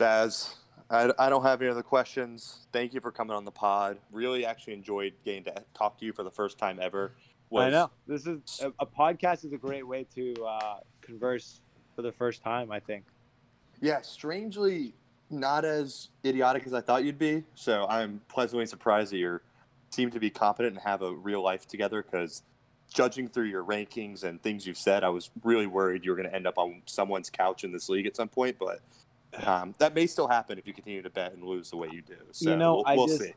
Baz, 0.00 0.56
I, 0.88 1.12
I 1.18 1.28
don't 1.28 1.42
have 1.42 1.60
any 1.60 1.70
other 1.70 1.82
questions. 1.82 2.66
Thank 2.72 2.94
you 2.94 3.00
for 3.00 3.12
coming 3.12 3.36
on 3.36 3.44
the 3.44 3.50
pod. 3.50 3.98
Really, 4.10 4.46
actually 4.46 4.72
enjoyed 4.72 5.12
getting 5.26 5.44
to 5.44 5.54
talk 5.74 5.98
to 5.98 6.06
you 6.06 6.14
for 6.14 6.22
the 6.22 6.30
first 6.30 6.58
time 6.58 6.78
ever. 6.80 7.12
I 7.54 7.68
know 7.68 7.90
this 8.06 8.26
is 8.26 8.62
a, 8.62 8.72
a 8.80 8.86
podcast 8.86 9.44
is 9.44 9.52
a 9.52 9.58
great 9.58 9.86
way 9.86 10.06
to 10.14 10.34
uh, 10.42 10.76
converse 11.02 11.60
for 11.94 12.00
the 12.00 12.12
first 12.12 12.42
time. 12.42 12.72
I 12.72 12.80
think. 12.80 13.04
Yeah, 13.82 14.00
strangely 14.00 14.94
not 15.28 15.64
as 15.66 16.08
idiotic 16.24 16.66
as 16.66 16.72
I 16.72 16.80
thought 16.80 17.04
you'd 17.04 17.18
be. 17.18 17.44
So 17.54 17.86
I'm 17.88 18.22
pleasantly 18.28 18.66
surprised 18.66 19.12
that 19.12 19.18
you 19.18 19.40
seem 19.90 20.10
to 20.12 20.18
be 20.18 20.30
competent 20.30 20.76
and 20.76 20.82
have 20.82 21.02
a 21.02 21.12
real 21.12 21.42
life 21.42 21.66
together. 21.66 22.02
Because 22.02 22.42
judging 22.92 23.28
through 23.28 23.46
your 23.46 23.64
rankings 23.64 24.24
and 24.24 24.42
things 24.42 24.66
you've 24.66 24.78
said, 24.78 25.04
I 25.04 25.10
was 25.10 25.30
really 25.44 25.66
worried 25.66 26.06
you 26.06 26.10
were 26.10 26.16
going 26.16 26.28
to 26.28 26.34
end 26.34 26.46
up 26.46 26.56
on 26.56 26.80
someone's 26.86 27.28
couch 27.28 27.64
in 27.64 27.72
this 27.72 27.90
league 27.90 28.06
at 28.06 28.16
some 28.16 28.28
point. 28.28 28.56
But 28.58 28.80
um, 29.46 29.74
that 29.78 29.94
may 29.94 30.06
still 30.06 30.28
happen 30.28 30.58
if 30.58 30.66
you 30.66 30.72
continue 30.72 31.02
to 31.02 31.10
bet 31.10 31.32
and 31.32 31.42
lose 31.44 31.70
the 31.70 31.76
way 31.76 31.88
you 31.92 32.02
do. 32.02 32.16
So 32.32 32.50
You 32.50 32.56
know, 32.56 32.76
we'll, 32.76 32.84
I 32.86 32.94
we'll 32.96 33.06
just- 33.06 33.20
see. 33.20 33.34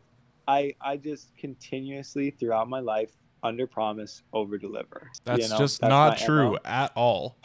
I 0.47 0.73
I 0.81 0.97
just 0.97 1.35
continuously 1.37 2.31
throughout 2.31 2.67
my 2.67 2.79
life 2.81 3.11
under 3.43 3.65
promise 3.65 4.23
over 4.33 4.57
deliver. 4.57 5.09
That's 5.23 5.43
you 5.43 5.49
know? 5.49 5.57
just 5.57 5.79
That's 5.81 5.89
not 5.89 6.17
true 6.17 6.51
MO. 6.51 6.57
at 6.65 6.91
all. 6.95 7.37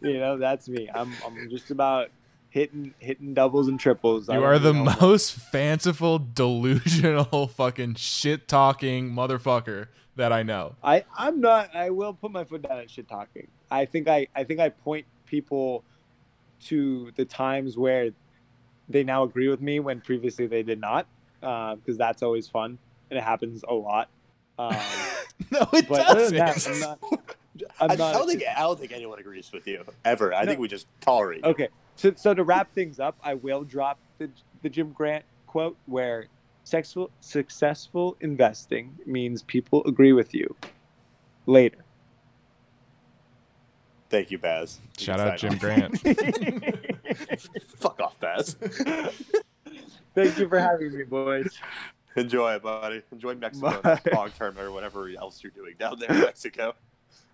you 0.01 0.19
know, 0.19 0.37
that's 0.37 0.67
me. 0.69 0.89
I'm 0.93 1.13
I'm 1.25 1.49
just 1.49 1.71
about 1.71 2.09
hitting 2.49 2.93
hitting 2.99 3.33
doubles 3.33 3.67
and 3.67 3.79
triples. 3.79 4.27
You 4.29 4.43
are 4.43 4.59
the 4.59 4.73
do 4.73 4.83
no- 4.83 4.95
most 5.01 5.33
fanciful, 5.33 6.19
delusional, 6.19 7.47
fucking 7.55 7.95
shit 7.95 8.47
talking 8.47 9.11
motherfucker 9.11 9.87
that 10.15 10.31
I 10.33 10.43
know. 10.43 10.75
I 10.83 11.03
I'm 11.17 11.41
not. 11.41 11.75
I 11.75 11.89
will 11.89 12.13
put 12.13 12.31
my 12.31 12.43
foot 12.43 12.61
down 12.63 12.79
at 12.79 12.89
shit 12.89 13.07
talking. 13.07 13.47
I 13.71 13.85
think 13.85 14.07
I 14.07 14.27
I 14.35 14.43
think 14.43 14.59
I 14.59 14.69
point 14.69 15.05
people 15.25 15.83
to 16.65 17.11
the 17.15 17.25
times 17.25 17.77
where 17.77 18.11
they 18.89 19.03
now 19.03 19.23
agree 19.23 19.47
with 19.47 19.61
me 19.61 19.79
when 19.79 20.01
previously 20.01 20.45
they 20.45 20.61
did 20.63 20.79
not, 20.79 21.07
because 21.39 21.97
that's 21.97 22.21
always 22.21 22.47
fun 22.47 22.77
and 23.09 23.17
it 23.17 23.23
happens 23.23 23.63
a 23.67 23.73
lot. 23.73 24.09
Um, 24.59 24.75
No, 25.51 25.67
it 25.73 25.87
but 25.89 26.05
other 26.05 26.29
than 26.29 26.35
doesn't. 26.45 26.79
that, 26.79 26.99
I'm 27.01 27.11
not. 27.11 27.35
I'm 27.79 27.91
I, 27.91 27.95
not 27.95 28.15
I 28.15 28.17
don't 28.19 28.27
think 28.27 28.43
I 28.55 28.59
don't 28.61 28.79
think 28.79 28.91
anyone 28.91 29.17
agrees 29.19 29.49
with 29.51 29.67
you 29.67 29.83
ever. 30.05 30.33
I 30.33 30.43
No. 30.43 30.49
think 30.51 30.59
we 30.59 30.67
just 30.67 30.85
tolerate. 31.01 31.43
Okay, 31.43 31.67
so 31.95 32.13
so 32.15 32.33
to 32.35 32.43
wrap 32.43 32.71
things 32.73 32.99
up, 32.99 33.17
I 33.23 33.33
will 33.33 33.63
drop 33.63 33.97
the 34.19 34.29
the 34.61 34.69
Jim 34.69 34.91
Grant 34.91 35.25
quote 35.47 35.77
where 35.87 36.27
sexual 36.63 37.09
successful 37.21 38.15
investing 38.21 38.95
means 39.07 39.41
people 39.41 39.83
agree 39.85 40.13
with 40.13 40.33
you 40.33 40.55
later. 41.47 41.79
Thank 44.11 44.29
you, 44.29 44.37
Baz. 44.37 44.81
You 44.99 45.05
Shout 45.05 45.19
can 45.19 45.27
out 45.29 45.37
Jim 45.37 45.51
sign 45.51 45.59
Grant. 45.59 45.99
Fuck 47.77 48.01
off, 48.01 48.19
Baz. 48.19 48.55
Thank 50.13 50.37
you 50.37 50.49
for 50.49 50.59
having 50.59 50.97
me, 50.97 51.05
boys. 51.05 51.57
Enjoy 52.17 52.55
it, 52.55 52.61
buddy. 52.61 53.03
Enjoy 53.13 53.35
Mexico 53.35 53.97
long 54.13 54.31
term 54.31 54.59
or 54.59 54.69
whatever 54.69 55.09
else 55.17 55.41
you're 55.41 55.53
doing 55.53 55.75
down 55.79 55.97
there 55.97 56.11
in 56.11 56.19
Mexico. 56.19 56.75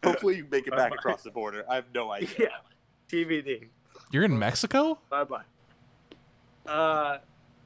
Hopefully, 0.04 0.38
you 0.38 0.46
make 0.52 0.68
it 0.68 0.76
back 0.76 0.94
across 0.94 1.24
the 1.24 1.32
border. 1.32 1.66
I 1.68 1.74
have 1.74 1.86
no 1.96 2.12
idea. 2.12 2.30
Yeah. 2.38 2.48
TBD. 3.12 3.70
You're 4.12 4.26
in 4.26 4.38
Mexico? 4.38 5.00
Bye 5.10 5.24
bye. 5.24 5.42
Uh, 6.72 7.18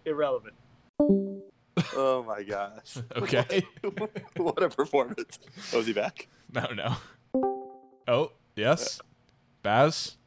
irrelevant. 0.05 0.53
Oh 1.93 2.23
my 2.25 2.43
gosh. 2.43 2.95
Okay. 3.17 3.65
what 4.37 4.63
a 4.63 4.69
performance. 4.69 5.37
Oh, 5.73 5.79
is 5.79 5.87
he 5.87 5.91
back? 5.91 6.29
No, 6.53 6.67
no. 6.73 6.95
Oh, 8.07 8.31
yes. 8.61 8.99
Baz? 9.63 10.17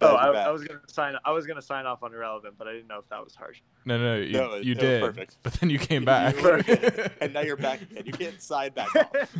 Oh, 0.00 0.14
I. 0.14 0.28
I 0.32 0.50
was 0.50 0.62
gonna 0.64 0.80
sign. 0.86 1.14
I 1.24 1.32
was 1.32 1.46
gonna 1.46 1.62
sign 1.62 1.84
off 1.86 2.02
on 2.02 2.12
irrelevant, 2.14 2.54
but 2.58 2.68
I 2.68 2.72
didn't 2.72 2.86
know 2.88 2.98
if 2.98 3.08
that 3.08 3.22
was 3.24 3.34
harsh. 3.34 3.60
No, 3.84 3.98
no, 3.98 4.16
you, 4.16 4.32
No, 4.32 4.54
you 4.56 4.72
it 4.72 4.78
did. 4.78 5.00
perfect. 5.02 5.38
But 5.42 5.54
then 5.54 5.70
you 5.70 5.78
came 5.78 6.04
back. 6.04 6.36
You 6.36 6.42
were- 6.42 7.10
and 7.20 7.32
now 7.32 7.40
you're 7.40 7.56
back 7.56 7.82
again. 7.82 8.04
You 8.06 8.12
can't 8.12 8.40
sign 8.40 8.72
back 8.72 8.94
off. 8.96 9.08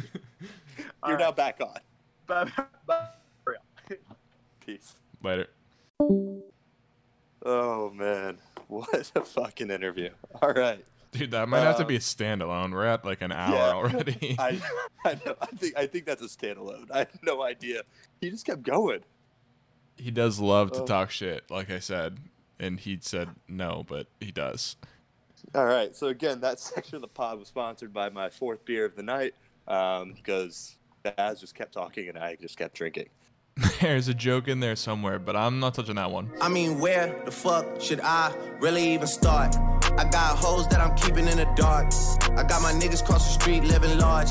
You're 1.07 1.17
right. 1.17 1.19
now 1.21 1.33
back 1.33 1.61
on. 1.61 1.77
Bye 2.27 2.51
bye. 2.87 3.09
Peace. 4.65 4.95
Later. 5.23 5.47
Oh 7.45 7.91
man, 7.95 8.39
what 8.67 9.11
a 9.15 9.21
fucking 9.23 9.71
interview! 9.71 10.11
All 10.43 10.53
right, 10.53 10.85
Dude, 11.13 11.31
that 11.31 11.49
might 11.49 11.61
have 11.61 11.77
to 11.79 11.85
Uh, 11.85 11.87
be 11.87 11.97
a 11.97 12.01
standalone. 12.01 12.73
We're 12.73 12.85
at 12.87 13.05
like 13.05 13.23
an 13.23 13.33
hour 13.33 13.55
yeah. 13.55 13.73
already. 13.75 14.37
I, 14.39 14.61
I, 15.05 15.15
know, 15.25 15.35
I 15.41 15.47
think 15.47 15.79
I 15.79 15.87
think 15.87 16.05
that's 16.07 16.23
a 16.23 16.27
standalone. 16.27 16.91
I 16.93 16.99
had 16.99 17.09
no 17.23 17.43
idea. 17.43 17.83
He 18.21 18.31
just 18.31 18.45
kept 18.47 18.63
going. 18.63 19.01
he 19.97 20.11
does 20.11 20.39
love 20.39 20.71
to 20.73 20.83
Oh. 20.83 20.87
talk 20.87 21.11
shit, 21.11 21.51
like 21.51 21.71
I 21.71 21.79
said. 21.81 22.19
And 22.61 22.79
he 22.81 22.99
said 23.01 23.31
no, 23.49 23.85
but 23.89 24.09
he 24.21 24.33
does. 24.33 24.77
All 25.55 25.65
right, 25.65 25.95
so 25.95 26.09
again, 26.09 26.41
that 26.41 26.59
section 26.61 26.97
of 26.97 27.01
the 27.03 27.09
pod 27.09 27.39
was 27.39 27.49
sponsored 27.49 27.93
by 27.93 28.09
my 28.11 28.29
fourth 28.29 28.65
beer 28.65 28.85
of 28.85 28.95
the 28.97 29.03
night 29.03 29.35
um, 29.69 30.13
because 30.15 30.77
Baz 31.05 31.41
just 31.41 31.55
kept 31.55 31.73
talking 31.73 32.09
and 32.09 32.19
I 32.19 32.37
just 32.37 32.59
kept 32.59 32.75
drinking. 32.75 33.09
There's 33.81 34.09
a 34.09 34.15
joke 34.15 34.47
in 34.47 34.61
there 34.61 34.77
somewhere, 34.77 35.19
but 35.19 35.35
I'm 35.35 35.59
not 35.59 35.75
touching 35.75 35.97
that 35.97 36.11
one. 36.11 36.31
I 36.41 36.49
mean, 36.49 36.79
where 36.79 37.21
the 37.25 37.31
fuck 37.31 37.81
should 37.81 38.01
I 38.01 38.33
really 38.61 38.93
even 38.95 39.09
start? 39.09 39.57
I 39.57 40.05
got 40.05 40.39
hoes 40.39 40.69
that 40.69 40.81
I'm 40.81 40.95
keeping 40.97 41.27
in 41.27 41.39
the 41.39 41.49
dark. 41.57 41.93
I 42.37 42.45
got 42.45 42.63
my 42.63 42.73
niggas 42.73 43.05
cross 43.05 43.27
the 43.27 43.41
street 43.41 43.65
living 43.65 43.99
large. 43.99 44.29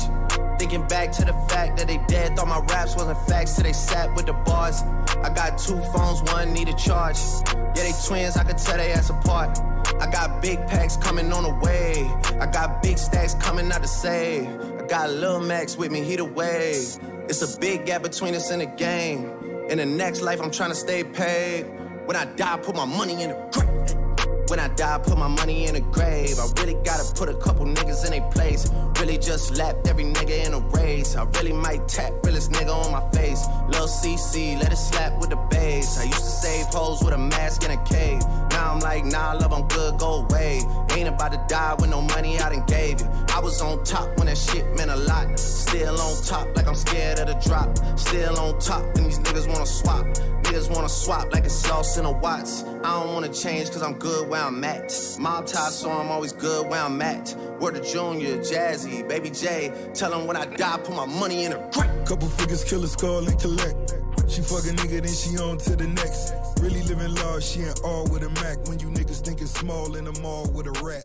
Thinking 0.58 0.86
back 0.88 1.12
to 1.12 1.24
the 1.24 1.34
fact 1.50 1.76
that 1.76 1.88
they 1.88 1.98
dead, 2.08 2.36
thought 2.36 2.48
my 2.48 2.60
raps 2.72 2.96
wasn't 2.96 3.18
facts 3.28 3.54
till 3.56 3.64
they 3.64 3.72
sat 3.74 4.14
with 4.16 4.26
the 4.26 4.32
bars. 4.32 4.82
I 5.22 5.30
got 5.34 5.58
two 5.58 5.78
phones, 5.92 6.22
one 6.32 6.54
need 6.54 6.68
a 6.68 6.74
charge. 6.74 7.18
Yeah, 7.46 7.72
they 7.74 7.92
twins, 8.06 8.36
I 8.36 8.44
could 8.44 8.56
tell 8.56 8.78
they 8.78 8.92
ass 8.92 9.10
apart. 9.10 9.58
I 10.00 10.10
got 10.10 10.40
big 10.40 10.58
packs 10.66 10.96
coming 10.96 11.30
on 11.32 11.42
the 11.42 11.54
way. 11.54 12.10
I 12.40 12.46
got 12.46 12.82
big 12.82 12.96
stacks 12.96 13.34
coming 13.34 13.70
out 13.72 13.82
to 13.82 13.88
save. 13.88 14.48
I 14.78 14.86
got 14.86 15.10
Lil 15.10 15.40
Max 15.40 15.76
with 15.76 15.90
me, 15.90 16.02
he 16.02 16.16
the 16.16 16.24
wave. 16.24 16.98
It's 17.28 17.42
a 17.42 17.60
big 17.60 17.84
gap 17.84 18.02
between 18.02 18.34
us 18.34 18.50
and 18.50 18.62
the 18.62 18.66
game. 18.66 19.30
In 19.68 19.76
the 19.76 19.84
next 19.84 20.22
life, 20.22 20.40
I'm 20.40 20.50
trying 20.50 20.70
to 20.70 20.74
stay 20.74 21.04
paid. 21.04 21.64
When 22.06 22.16
I 22.16 22.24
die, 22.24 22.56
put 22.56 22.74
my 22.74 22.86
money 22.86 23.22
in 23.22 23.28
the 23.28 23.48
grave. 23.52 24.48
When 24.48 24.58
I 24.58 24.68
die, 24.68 24.98
put 25.04 25.18
my 25.18 25.28
money 25.28 25.66
in 25.66 25.74
the 25.74 25.80
grave. 25.80 26.38
I 26.38 26.46
really 26.58 26.82
gotta 26.84 27.04
put 27.14 27.28
a 27.28 27.34
couple 27.34 27.66
niggas 27.66 28.06
in 28.06 28.12
their 28.12 28.30
place. 28.30 28.70
Really 29.00 29.16
just 29.18 29.56
lapped 29.56 29.86
every 29.86 30.04
nigga 30.04 30.44
in 30.46 30.54
a 30.54 30.58
race. 30.58 31.14
I 31.14 31.22
really 31.36 31.52
might 31.52 31.86
tap 31.86 32.12
realest 32.24 32.50
nigga 32.50 32.74
on 32.74 32.90
my 32.90 33.08
face. 33.10 33.46
Lil 33.68 33.86
CC, 33.86 34.60
let 34.60 34.72
it 34.72 34.76
slap 34.76 35.20
with 35.20 35.30
the 35.30 35.36
bass. 35.50 35.98
I 35.98 36.04
used 36.04 36.18
to 36.18 36.30
save 36.42 36.66
hoes 36.66 37.02
with 37.02 37.14
a 37.14 37.18
mask 37.18 37.64
in 37.64 37.70
a 37.70 37.84
cave. 37.84 38.20
Now 38.50 38.72
I'm 38.72 38.80
like, 38.80 39.04
nah, 39.04 39.34
love, 39.34 39.52
I'm 39.52 39.68
good, 39.68 39.98
go 39.98 40.26
away. 40.26 40.62
Ain't 40.96 41.08
about 41.08 41.30
to 41.32 41.44
die 41.48 41.74
with 41.74 41.90
no 41.90 42.02
money 42.02 42.40
I 42.40 42.48
done 42.48 42.66
gave 42.66 43.00
you. 43.00 43.08
I 43.32 43.40
was 43.40 43.62
on 43.62 43.84
top 43.84 44.16
when 44.18 44.26
that 44.26 44.36
shit 44.36 44.64
meant 44.76 44.90
a 44.90 44.96
lot. 44.96 45.38
Still 45.38 46.00
on 46.00 46.22
top, 46.24 46.56
like 46.56 46.66
I'm 46.66 46.74
scared 46.74 47.20
of 47.20 47.28
the 47.28 47.48
drop. 47.48 47.78
Still 47.96 48.36
on 48.36 48.58
top, 48.58 48.82
and 48.96 49.06
these 49.06 49.20
niggas 49.20 49.46
wanna 49.46 49.66
swap. 49.66 50.06
Niggas 50.42 50.74
wanna 50.74 50.88
swap 50.88 51.30
like 51.32 51.44
it's 51.44 51.54
sauce 51.54 51.98
in 51.98 52.06
a 52.06 52.10
Watts. 52.10 52.64
I 52.82 52.98
don't 52.98 53.12
wanna 53.12 53.32
change 53.32 53.70
cause 53.70 53.82
I'm 53.82 53.98
good 53.98 54.28
where 54.30 54.40
I'm 54.40 54.64
at. 54.64 54.92
Mob 55.20 55.46
tie, 55.46 55.68
so 55.68 55.90
I'm 55.90 56.10
always 56.10 56.32
good 56.32 56.66
where 56.68 56.80
I'm 56.80 57.00
at. 57.02 57.36
Word 57.60 57.74
to 57.74 57.82
Junior, 57.82 58.38
Jazzy, 58.38 58.87
Baby 59.08 59.30
J. 59.30 59.72
tell 59.94 60.12
'em 60.14 60.26
when 60.26 60.36
I 60.36 60.46
die, 60.46 60.78
put 60.78 60.94
my 60.94 61.06
money 61.06 61.44
in 61.44 61.52
a 61.52 61.58
grave. 61.72 61.90
Couple 62.06 62.28
figures, 62.28 62.64
kill 62.64 62.84
a 62.84 62.88
skull 62.88 63.26
and 63.26 63.38
collect. 63.40 63.94
She 64.28 64.42
fuck 64.42 64.64
a 64.64 64.72
nigga, 64.80 65.00
then 65.02 65.14
she 65.22 65.38
on 65.38 65.58
to 65.58 65.76
the 65.76 65.86
next. 65.86 66.34
Really 66.60 66.82
living 66.82 67.14
large, 67.14 67.44
she 67.44 67.60
ain't 67.60 67.80
all 67.84 68.04
with 68.08 68.22
a 68.22 68.30
Mac. 68.40 68.56
When 68.68 68.78
you 68.78 68.88
niggas 68.88 69.24
thinking 69.24 69.46
small 69.46 69.96
in 69.96 70.04
the 70.04 70.20
mall 70.20 70.46
with 70.52 70.66
a 70.66 70.72
rat. 70.84 71.04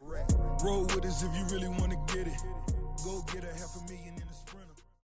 Roll 0.63 0.83
with 0.83 1.05
us 1.05 1.23
if 1.23 1.31
you 1.37 1.45
really 1.53 1.69
wanna 1.79 1.97
get 2.07 2.27
it. 2.27 2.41
Go 3.03 3.21
get 3.31 3.43
a. 3.43 3.72